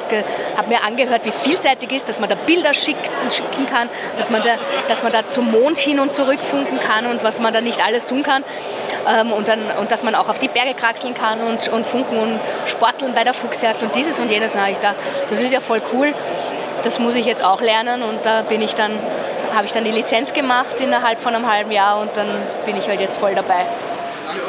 habe 0.55 0.69
mir 0.69 0.85
angehört, 0.85 1.25
wie 1.25 1.31
vielseitig 1.31 1.91
ist, 1.93 2.11
dass 2.11 2.21
man 2.21 2.29
da 2.29 2.35
Bilder 2.35 2.75
schickt, 2.75 3.11
schicken 3.31 3.65
kann, 3.65 3.89
dass 4.19 4.29
man, 4.29 4.43
da, 4.43 4.57
dass 4.87 5.03
man 5.03 5.13
da 5.13 5.27
zum 5.27 5.51
Mond 5.51 5.79
hin 5.79 5.99
und 5.99 6.13
zurück 6.13 6.41
funken 6.41 6.79
kann 6.79 7.07
und 7.07 7.25
was 7.25 7.41
man 7.41 7.55
da 7.55 7.63
nicht 7.63 7.83
alles 7.83 8.05
tun 8.05 8.23
kann. 8.23 8.45
Ähm, 9.09 9.33
und, 9.33 9.49
dann, 9.49 9.61
und 9.81 9.91
dass 9.91 10.03
man 10.03 10.15
auch 10.15 10.29
auf 10.29 10.39
die 10.39 10.49
Berge 10.49 10.75
kraxeln 10.75 11.15
kann 11.15 11.41
und, 11.41 11.69
und 11.69 11.87
funken 11.87 12.19
und 12.19 12.39
sporteln 12.67 13.15
bei 13.15 13.25
der 13.25 13.33
Fuchsjagd 13.33 13.83
und 13.83 13.97
dieses 13.97 14.21
und 14.21 14.31
jenes. 14.31 14.53
Na, 14.55 14.69
ich 14.69 14.77
da, 14.77 14.95
das 15.31 15.41
ist 15.41 15.55
ja 15.55 15.61
voll 15.61 15.81
cool, 15.95 16.13
das 16.85 16.99
muss 16.99 17.17
ich 17.17 17.25
jetzt 17.25 17.43
auch 17.43 17.63
lernen 17.63 18.03
und 18.03 18.27
da 18.27 18.43
bin 18.43 18.61
ich 18.61 18.75
dann, 18.75 18.93
habe 19.55 19.65
ich 19.65 19.73
dann 19.73 19.85
die 19.85 19.91
Lizenz 19.91 20.35
gemacht 20.35 20.81
innerhalb 20.81 21.19
von 21.19 21.35
einem 21.35 21.51
halben 21.51 21.73
Jahr 21.73 21.99
und 21.99 22.15
dann 22.15 22.29
bin 22.67 22.77
ich 22.77 22.89
halt 22.89 23.01
jetzt 23.01 23.19
voll 23.19 23.35
dabei. 23.35 23.65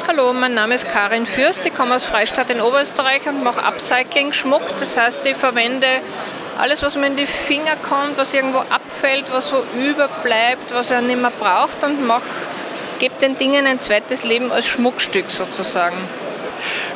Hallo, 0.05 0.33
mein 0.33 0.53
Name 0.53 0.75
ist 0.75 0.85
Karin 0.89 1.25
Fürst, 1.25 1.65
ich 1.65 1.73
komme 1.73 1.95
aus 1.95 2.03
Freistadt 2.03 2.49
in 2.49 2.59
Oberösterreich 2.59 3.25
und 3.25 3.41
mache 3.41 3.63
Upcycling-Schmuck. 3.63 4.61
Das 4.77 4.97
heißt, 4.97 5.25
ich 5.25 5.37
verwende 5.37 5.87
alles, 6.57 6.83
was 6.83 6.97
mir 6.97 7.07
in 7.07 7.15
die 7.15 7.25
Finger 7.25 7.77
kommt, 7.81 8.17
was 8.17 8.33
irgendwo 8.33 8.59
abfällt, 8.59 9.23
was 9.31 9.49
so 9.49 9.63
überbleibt, 9.79 10.73
was 10.73 10.91
er 10.91 11.01
nicht 11.01 11.21
mehr 11.21 11.31
braucht 11.31 11.81
und 11.85 11.97
gebe 12.99 13.15
den 13.21 13.37
Dingen 13.37 13.65
ein 13.65 13.79
zweites 13.79 14.25
Leben 14.25 14.51
als 14.51 14.65
Schmuckstück 14.65 15.31
sozusagen. 15.31 15.95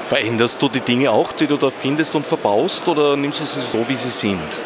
Veränderst 0.04 0.62
du 0.62 0.68
die 0.68 0.82
Dinge 0.82 1.10
auch, 1.10 1.32
die 1.32 1.48
du 1.48 1.56
da 1.56 1.70
findest 1.70 2.14
und 2.14 2.26
verbaust 2.26 2.86
oder 2.90 3.16
nimmst 3.16 3.40
du 3.40 3.46
sie 3.46 3.62
so, 3.62 3.88
wie 3.88 3.96
sie 3.96 4.10
sind? 4.10 4.60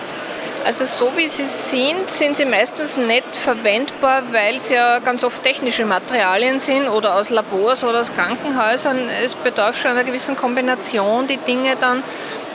Also 0.64 0.86
so 0.86 1.18
wie 1.18 1.28
sie 1.28 1.45
sind, 1.45 2.09
sind 2.09 2.38
sie 2.38 2.45
meistens 2.45 2.95
nicht 2.95 3.36
verwendbar, 3.36 4.22
weil 4.32 4.57
es 4.57 4.70
ja 4.70 4.99
ganz 4.99 5.24
oft 5.24 5.41
technische 5.41 5.86
Materialien 5.86 6.59
sind 6.59 6.88
oder 6.88 7.16
aus 7.16 7.30
Labors 7.30 7.84
oder 7.84 8.01
aus 8.01 8.14
Krankenhäusern. 8.14 9.09
Es 9.24 9.34
bedarf 9.34 9.78
schon 9.78 9.91
einer 9.91 10.03
gewissen 10.03 10.36
Kombination, 10.36 11.26
die 11.26 11.38
Dinge 11.38 11.76
dann 11.80 12.03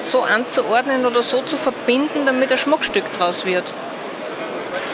so 0.01 0.23
anzuordnen 0.23 1.05
oder 1.05 1.23
so 1.23 1.43
zu 1.43 1.57
verbinden, 1.57 2.27
damit 2.27 2.53
ein 2.53 2.59
Schmuckstück 2.59 3.13
draus 3.15 3.45
wird. 3.45 3.65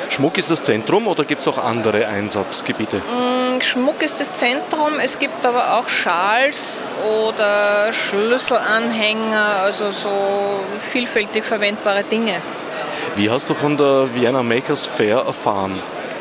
Schmuck 0.08 0.38
ist 0.38 0.50
das 0.50 0.62
Zentrum 0.62 1.06
oder 1.06 1.24
gibt 1.24 1.40
es 1.40 1.48
auch 1.48 1.58
andere 1.58 2.06
Einsatzgebiete? 2.06 2.98
Mm, 2.98 3.60
Schmuck 3.60 4.02
ist 4.02 4.20
das 4.20 4.34
Zentrum, 4.34 4.98
es 5.02 5.18
gibt 5.18 5.44
aber 5.44 5.78
auch 5.78 5.88
Schals 5.88 6.82
oder 7.26 7.92
Schlüsselanhänger, 7.92 9.60
also 9.62 9.90
so 9.90 10.60
vielfältig 10.78 11.44
verwendbare 11.44 12.04
Dinge. 12.04 12.34
Wie 13.16 13.30
hast 13.30 13.48
du 13.50 13.54
von 13.54 13.76
der 13.76 14.08
Vienna 14.14 14.42
Makers 14.42 14.86
Fair 14.86 15.18
erfahren? 15.18 15.80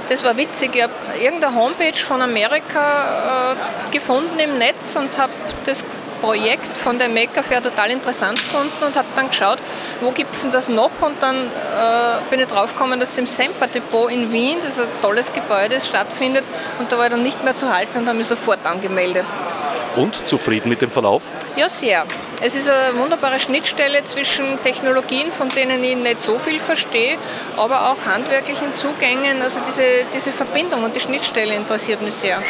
Das 0.10 0.24
war 0.26 0.36
witzig. 0.36 0.76
Ich 0.76 0.84
habe 0.84 0.94
irgendeine 1.22 1.56
Homepage 1.56 1.96
von 1.96 2.22
Amerika 2.22 3.54
äh, 3.54 3.92
gefunden 3.92 4.40
im 4.40 4.58
Netz 4.58 4.98
und 4.98 5.18
habe 5.18 5.32
das 5.64 5.86
Projekt 6.22 6.78
von 6.78 7.00
der 7.00 7.10
Maker 7.10 7.44
Fair 7.44 7.62
total 7.62 7.92
interessant 7.92 8.38
gefunden 8.38 8.84
und 8.86 8.96
habe 8.96 9.08
dann 9.16 9.30
geschaut, 9.30 9.58
wo 10.00 10.12
gibt 10.12 10.36
es 10.36 10.42
denn 10.42 10.52
das 10.52 10.70
noch 10.70 10.92
und 11.02 11.22
dann 11.22 11.36
äh, 11.36 12.30
bin 12.30 12.40
ich 12.40 12.48
draufgekommen, 12.48 13.00
dass 13.00 13.12
es 13.12 13.18
im 13.18 13.26
Semper 13.26 13.68
Depot 13.68 14.10
in 14.12 14.32
Wien, 14.32 14.58
das 14.62 14.78
ist 14.78 14.82
ein 14.82 15.02
tolles 15.02 15.34
Gebäude, 15.34 15.82
stattfindet 15.82 16.44
und 16.80 16.92
da 16.92 16.98
war 16.98 17.06
ich 17.06 17.12
dann 17.12 17.24
nicht 17.24 17.44
mehr 17.44 17.56
zu 17.56 17.74
halten 17.74 18.00
und 18.00 18.08
habe 18.08 18.18
mich 18.18 18.28
sofort 18.28 18.66
angemeldet. 18.66 19.26
Und 19.96 20.26
zufrieden 20.26 20.70
mit 20.70 20.82
dem 20.82 20.90
Verlauf? 20.90 21.24
Ja, 21.58 21.68
sehr. 21.68 22.06
Es 22.42 22.56
ist 22.56 22.70
eine 22.70 22.98
wunderbare 22.98 23.40
Schnittstelle 23.40 24.04
zwischen 24.06 24.62
Technologien, 24.62 25.32
von 25.32 25.50
denen 25.50 25.84
ich 25.84 25.98
nicht 25.98 26.20
so 26.22 26.40
viel 26.40 26.60
verstehe, 26.60 27.18
aber 27.58 27.92
auch 27.92 27.98
handwerklichen 28.06 28.76
Zugängen. 28.76 29.42
Also 29.42 29.60
diese, 29.68 29.84
diese 30.14 30.32
Verbindung 30.32 30.84
und 30.84 30.96
die 30.96 31.02
Schnittstelle 31.02 31.54
interessiert 31.54 32.02
mich 32.02 32.14
sehr. 32.14 32.42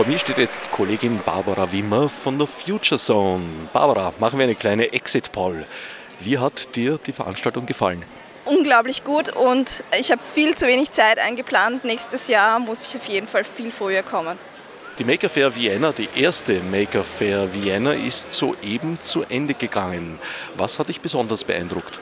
Vor 0.00 0.06
mir 0.06 0.18
steht 0.18 0.38
jetzt 0.38 0.70
Kollegin 0.70 1.18
Barbara 1.26 1.70
Wimmer 1.70 2.08
von 2.08 2.38
der 2.38 2.46
Future 2.46 2.98
Zone. 2.98 3.44
Barbara, 3.70 4.14
machen 4.18 4.38
wir 4.38 4.44
eine 4.44 4.54
kleine 4.54 4.94
Exit 4.94 5.30
Poll. 5.30 5.66
Wie 6.20 6.38
hat 6.38 6.74
dir 6.74 6.98
die 7.04 7.12
Veranstaltung 7.12 7.66
gefallen? 7.66 8.02
Unglaublich 8.46 9.04
gut 9.04 9.28
und 9.28 9.84
ich 9.98 10.10
habe 10.10 10.22
viel 10.24 10.54
zu 10.54 10.66
wenig 10.66 10.90
Zeit 10.90 11.18
eingeplant. 11.18 11.84
Nächstes 11.84 12.28
Jahr 12.28 12.58
muss 12.58 12.88
ich 12.88 12.96
auf 12.96 13.06
jeden 13.08 13.26
Fall 13.26 13.44
viel 13.44 13.70
früher 13.70 14.02
kommen. 14.02 14.38
Die 14.98 15.04
Maker 15.04 15.28
Fair 15.28 15.54
Vienna, 15.54 15.92
die 15.92 16.08
erste 16.14 16.60
Maker 16.62 17.04
Fair 17.04 17.52
Vienna, 17.52 17.92
ist 17.92 18.32
soeben 18.32 18.98
zu 19.02 19.24
Ende 19.28 19.52
gegangen. 19.52 20.18
Was 20.56 20.78
hat 20.78 20.88
dich 20.88 21.02
besonders 21.02 21.44
beeindruckt? 21.44 22.00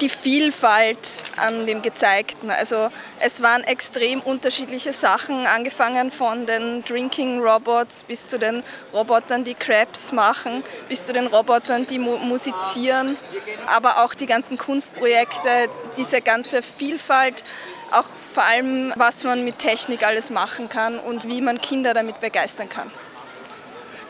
Die 0.00 0.08
Vielfalt 0.08 1.22
an 1.36 1.66
dem 1.66 1.82
Gezeigten. 1.82 2.50
Also 2.50 2.90
es 3.20 3.42
waren 3.42 3.64
extrem 3.64 4.20
unterschiedliche 4.20 4.92
Sachen, 4.92 5.46
angefangen 5.46 6.10
von 6.10 6.46
den 6.46 6.84
Drinking 6.84 7.40
Robots 7.40 8.04
bis 8.04 8.26
zu 8.26 8.38
den 8.38 8.62
Robotern, 8.92 9.44
die 9.44 9.54
Crabs 9.54 10.12
machen, 10.12 10.62
bis 10.88 11.04
zu 11.04 11.12
den 11.12 11.26
Robotern, 11.26 11.86
die 11.86 11.98
mu 11.98 12.16
musizieren, 12.18 13.16
aber 13.66 14.04
auch 14.04 14.14
die 14.14 14.26
ganzen 14.26 14.58
Kunstprojekte, 14.58 15.68
diese 15.96 16.20
ganze 16.20 16.62
Vielfalt, 16.62 17.44
auch 17.92 18.06
vor 18.34 18.44
allem, 18.44 18.92
was 18.96 19.24
man 19.24 19.44
mit 19.44 19.58
Technik 19.58 20.06
alles 20.06 20.30
machen 20.30 20.68
kann 20.68 20.98
und 20.98 21.26
wie 21.28 21.40
man 21.40 21.60
Kinder 21.60 21.94
damit 21.94 22.20
begeistern 22.20 22.68
kann. 22.68 22.90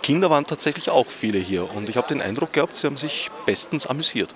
Kinder 0.03 0.30
waren 0.30 0.45
tatsächlich 0.45 0.91
auch 0.91 1.07
viele 1.09 1.39
hier 1.39 1.68
und 1.74 1.89
ich 1.89 1.97
habe 1.97 2.09
den 2.09 2.22
Eindruck 2.22 2.53
gehabt, 2.53 2.76
sie 2.76 2.87
haben 2.87 2.97
sich 2.97 3.30
bestens 3.45 3.87
amüsiert. 3.87 4.34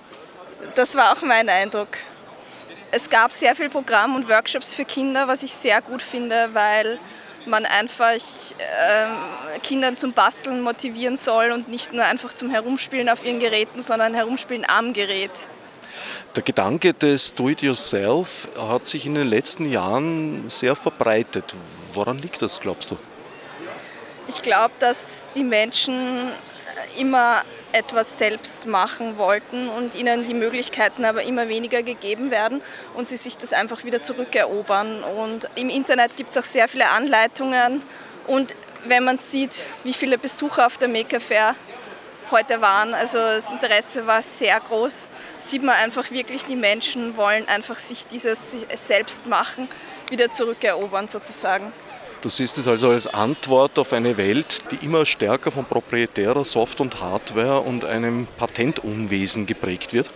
Das 0.75 0.95
war 0.95 1.11
auch 1.11 1.21
mein 1.21 1.49
Eindruck. 1.49 1.89
Es 2.91 3.09
gab 3.09 3.31
sehr 3.31 3.55
viel 3.55 3.69
Programm 3.69 4.15
und 4.15 4.27
Workshops 4.29 4.73
für 4.73 4.85
Kinder, 4.85 5.27
was 5.27 5.43
ich 5.43 5.53
sehr 5.53 5.81
gut 5.81 6.01
finde, 6.01 6.49
weil 6.53 6.99
man 7.45 7.65
einfach 7.65 8.11
äh, 8.13 9.59
Kindern 9.63 9.97
zum 9.97 10.13
Basteln 10.13 10.61
motivieren 10.61 11.15
soll 11.15 11.51
und 11.51 11.69
nicht 11.69 11.93
nur 11.93 12.03
einfach 12.03 12.33
zum 12.33 12.51
Herumspielen 12.51 13.09
auf 13.09 13.25
ihren 13.25 13.39
Geräten, 13.39 13.81
sondern 13.81 14.13
Herumspielen 14.13 14.65
am 14.67 14.93
Gerät. 14.93 15.31
Der 16.35 16.43
Gedanke 16.43 16.93
des 16.93 17.33
Do-it-yourself 17.33 18.47
hat 18.57 18.87
sich 18.87 19.05
in 19.05 19.15
den 19.15 19.27
letzten 19.27 19.69
Jahren 19.69 20.49
sehr 20.49 20.75
verbreitet. 20.75 21.55
Woran 21.93 22.19
liegt 22.19 22.41
das, 22.41 22.59
glaubst 22.59 22.91
du? 22.91 22.97
Ich 24.27 24.41
glaube, 24.41 24.73
dass 24.79 25.31
die 25.35 25.43
Menschen 25.43 26.29
immer 26.97 27.43
etwas 27.73 28.17
selbst 28.17 28.65
machen 28.65 29.17
wollten 29.17 29.69
und 29.69 29.95
ihnen 29.95 30.23
die 30.23 30.33
Möglichkeiten 30.33 31.05
aber 31.05 31.23
immer 31.23 31.47
weniger 31.49 31.83
gegeben 31.83 32.31
werden 32.31 32.61
und 32.93 33.07
sie 33.07 33.17
sich 33.17 33.37
das 33.37 33.53
einfach 33.53 33.83
wieder 33.83 34.03
zurückerobern. 34.03 35.03
Und 35.03 35.47
im 35.55 35.69
Internet 35.69 36.15
gibt 36.17 36.31
es 36.31 36.37
auch 36.37 36.43
sehr 36.43 36.67
viele 36.67 36.89
Anleitungen 36.89 37.81
und 38.27 38.55
wenn 38.85 39.03
man 39.03 39.17
sieht, 39.17 39.63
wie 39.83 39.93
viele 39.93 40.17
Besucher 40.17 40.65
auf 40.65 40.77
der 40.77 40.87
Maker 40.87 41.19
Fair 41.19 41.55
heute 42.31 42.61
waren, 42.61 42.93
also 42.93 43.17
das 43.17 43.51
Interesse 43.51 44.07
war 44.07 44.21
sehr 44.21 44.59
groß, 44.59 45.09
sieht 45.37 45.63
man 45.63 45.75
einfach 45.75 46.09
wirklich, 46.11 46.45
die 46.45 46.55
Menschen 46.55 47.17
wollen 47.17 47.47
einfach 47.47 47.77
sich 47.77 48.07
dieses 48.07 48.55
Selbstmachen 48.73 49.67
wieder 50.09 50.31
zurückerobern 50.31 51.07
sozusagen. 51.07 51.71
Du 52.21 52.29
siehst 52.29 52.59
es 52.59 52.67
also 52.67 52.91
als 52.91 53.07
Antwort 53.07 53.79
auf 53.79 53.93
eine 53.93 54.15
Welt, 54.15 54.59
die 54.69 54.85
immer 54.85 55.07
stärker 55.07 55.51
von 55.51 55.65
proprietärer 55.65 56.45
Soft- 56.45 56.79
und 56.79 57.01
Hardware 57.01 57.61
und 57.61 57.83
einem 57.83 58.27
Patentunwesen 58.37 59.47
geprägt 59.47 59.91
wird? 59.91 60.07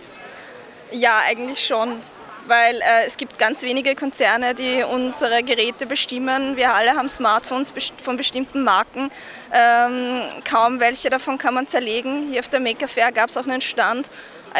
Ja, 0.92 1.20
eigentlich 1.28 1.66
schon 1.66 2.00
weil 2.48 2.76
äh, 2.76 3.06
es 3.06 3.16
gibt 3.16 3.38
ganz 3.38 3.62
wenige 3.62 3.94
Konzerne, 3.94 4.54
die 4.54 4.84
unsere 4.84 5.42
Geräte 5.42 5.86
bestimmen. 5.86 6.56
Wir 6.56 6.74
alle 6.74 6.92
haben 6.92 7.08
Smartphones 7.08 7.72
von 8.02 8.16
bestimmten 8.16 8.62
Marken. 8.62 9.10
Ähm, 9.52 10.22
kaum 10.48 10.80
welche 10.80 11.10
davon 11.10 11.38
kann 11.38 11.54
man 11.54 11.66
zerlegen. 11.66 12.28
Hier 12.30 12.40
auf 12.40 12.48
der 12.48 12.60
Maker 12.60 12.88
Fair 12.88 13.12
gab 13.12 13.30
es 13.30 13.36
auch 13.36 13.46
einen 13.46 13.60
Stand, 13.60 14.10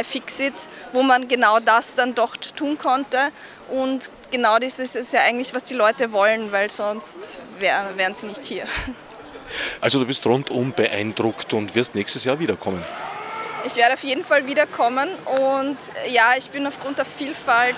iFixit, 0.01 0.55
wo 0.93 1.03
man 1.03 1.29
genau 1.29 1.61
das 1.61 1.95
dann 1.95 2.15
dort 2.15 2.57
tun 2.57 2.79
konnte. 2.79 3.31
Und 3.69 4.11
genau 4.31 4.59
das 4.59 4.79
ist 4.79 5.13
ja 5.13 5.21
eigentlich, 5.21 5.55
was 5.55 5.65
die 5.65 5.75
Leute 5.75 6.13
wollen, 6.13 6.53
weil 6.53 6.71
sonst 6.71 7.41
wär, 7.59 7.93
wären 7.97 8.15
sie 8.15 8.27
nicht 8.27 8.45
hier. 8.45 8.65
Also 9.81 10.01
du 10.01 10.07
bist 10.07 10.27
rundum 10.27 10.73
beeindruckt 10.73 11.55
und 11.55 11.75
wirst 11.75 11.95
nächstes 11.95 12.25
Jahr 12.25 12.39
wiederkommen. 12.39 12.85
Ich 13.65 13.77
werde 13.77 13.95
auf 13.95 14.05
jeden 14.05 14.25
Fall 14.25 14.47
wiederkommen 14.47 15.09
und 15.25 15.77
ja, 16.09 16.35
ich 16.37 16.51
bin 16.51 16.67
aufgrund 16.67 16.99
der 16.99 17.05
Vielfalt 17.05 17.77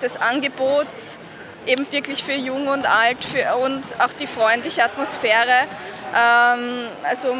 des 0.00 0.16
Angebots 0.16 1.18
eben 1.66 1.90
wirklich 1.90 2.22
für 2.22 2.34
jung 2.34 2.68
und 2.68 2.86
alt 2.86 3.24
für, 3.24 3.56
und 3.56 3.82
auch 4.00 4.12
die 4.12 4.26
freundliche 4.26 4.84
Atmosphäre. 4.84 5.68
Ähm, 6.14 6.88
also 7.04 7.36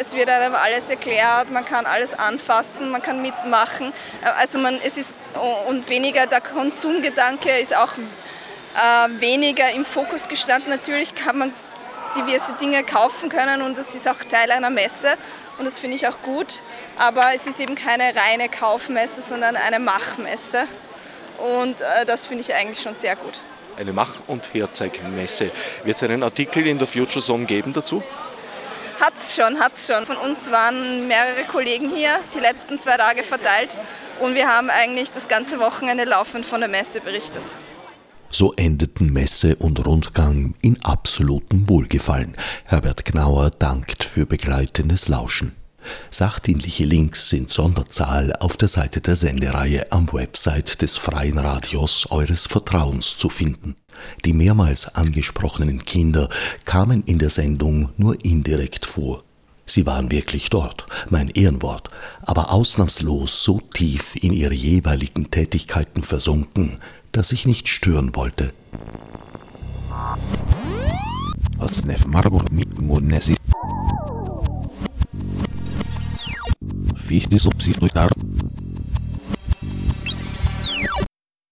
es 0.00 0.14
wird 0.14 0.28
einem 0.28 0.54
alles 0.54 0.88
erklärt, 0.90 1.50
man 1.50 1.64
kann 1.64 1.86
alles 1.86 2.14
anfassen, 2.14 2.90
man 2.90 3.02
kann 3.02 3.20
mitmachen. 3.20 3.92
Also 4.36 4.58
man, 4.58 4.80
es 4.84 4.96
ist 4.96 5.14
und 5.68 5.88
weniger 5.88 6.26
der 6.26 6.40
Konsumgedanke 6.40 7.58
ist 7.58 7.74
auch 7.74 7.94
äh, 7.96 9.20
weniger 9.20 9.70
im 9.70 9.84
Fokus 9.84 10.28
gestanden. 10.28 10.70
Natürlich 10.70 11.14
kann 11.14 11.38
man 11.38 11.52
diverse 12.16 12.54
Dinge 12.54 12.84
kaufen 12.84 13.28
können 13.28 13.62
und 13.62 13.76
das 13.76 13.94
ist 13.94 14.06
auch 14.06 14.22
Teil 14.28 14.50
einer 14.50 14.70
Messe 14.70 15.16
und 15.58 15.64
das 15.64 15.80
finde 15.80 15.96
ich 15.96 16.06
auch 16.06 16.20
gut. 16.22 16.62
Aber 16.98 17.34
es 17.34 17.46
ist 17.46 17.58
eben 17.58 17.74
keine 17.74 18.14
reine 18.14 18.48
Kaufmesse, 18.48 19.22
sondern 19.22 19.56
eine 19.56 19.78
Machmesse 19.78 20.64
und 21.38 21.80
äh, 21.80 22.04
das 22.06 22.26
finde 22.26 22.42
ich 22.42 22.54
eigentlich 22.54 22.80
schon 22.80 22.94
sehr 22.94 23.16
gut. 23.16 23.40
Eine 23.76 23.92
Mach- 23.92 24.20
und 24.26 24.52
Herzeigmesse. 24.52 25.50
Wird 25.84 25.96
es 25.96 26.02
einen 26.02 26.22
Artikel 26.22 26.66
in 26.66 26.78
der 26.78 26.86
Future 26.86 27.20
Zone 27.20 27.46
geben 27.46 27.72
dazu? 27.72 28.02
Hat's 29.00 29.34
schon, 29.34 29.58
hat's 29.58 29.86
schon. 29.86 30.06
Von 30.06 30.16
uns 30.16 30.50
waren 30.50 31.08
mehrere 31.08 31.44
Kollegen 31.44 31.90
hier, 31.90 32.20
die 32.34 32.38
letzten 32.38 32.78
zwei 32.78 32.96
Tage 32.96 33.24
verteilt 33.24 33.76
und 34.20 34.34
wir 34.34 34.48
haben 34.48 34.70
eigentlich 34.70 35.10
das 35.10 35.26
ganze 35.26 35.58
Wochenende 35.58 36.04
laufend 36.04 36.46
von 36.46 36.60
der 36.60 36.68
Messe 36.68 37.00
berichtet. 37.00 37.42
So 38.30 38.52
endeten 38.54 39.12
Messe 39.12 39.56
und 39.56 39.84
Rundgang 39.84 40.54
in 40.62 40.82
absolutem 40.84 41.68
Wohlgefallen. 41.68 42.34
Herbert 42.64 43.04
Gnauer 43.04 43.50
dankt 43.50 44.04
für 44.04 44.24
begleitendes 44.24 45.08
Lauschen. 45.08 45.61
Sachdienliche 46.10 46.84
Links 46.84 47.32
in 47.32 47.46
Sonderzahl 47.46 48.32
auf 48.40 48.56
der 48.56 48.68
Seite 48.68 49.00
der 49.00 49.16
Sendereihe 49.16 49.90
am 49.90 50.12
Website 50.12 50.82
des 50.82 50.96
Freien 50.96 51.38
Radios 51.38 52.10
eures 52.10 52.46
Vertrauens 52.46 53.16
zu 53.16 53.28
finden. 53.28 53.74
Die 54.24 54.32
mehrmals 54.32 54.94
angesprochenen 54.94 55.84
Kinder 55.84 56.28
kamen 56.64 57.02
in 57.04 57.18
der 57.18 57.30
Sendung 57.30 57.90
nur 57.96 58.24
indirekt 58.24 58.86
vor. 58.86 59.22
Sie 59.64 59.86
waren 59.86 60.10
wirklich 60.10 60.50
dort, 60.50 60.86
mein 61.08 61.28
Ehrenwort, 61.28 61.88
aber 62.22 62.52
ausnahmslos 62.52 63.42
so 63.42 63.60
tief 63.72 64.16
in 64.16 64.32
ihre 64.32 64.54
jeweiligen 64.54 65.30
Tätigkeiten 65.30 66.02
versunken, 66.02 66.78
dass 67.12 67.32
ich 67.32 67.46
nicht 67.46 67.68
stören 67.68 68.14
wollte. 68.14 68.52
fiz 77.12 77.28
de 77.28 77.38
subsídio 77.38 77.80
do 77.80 77.88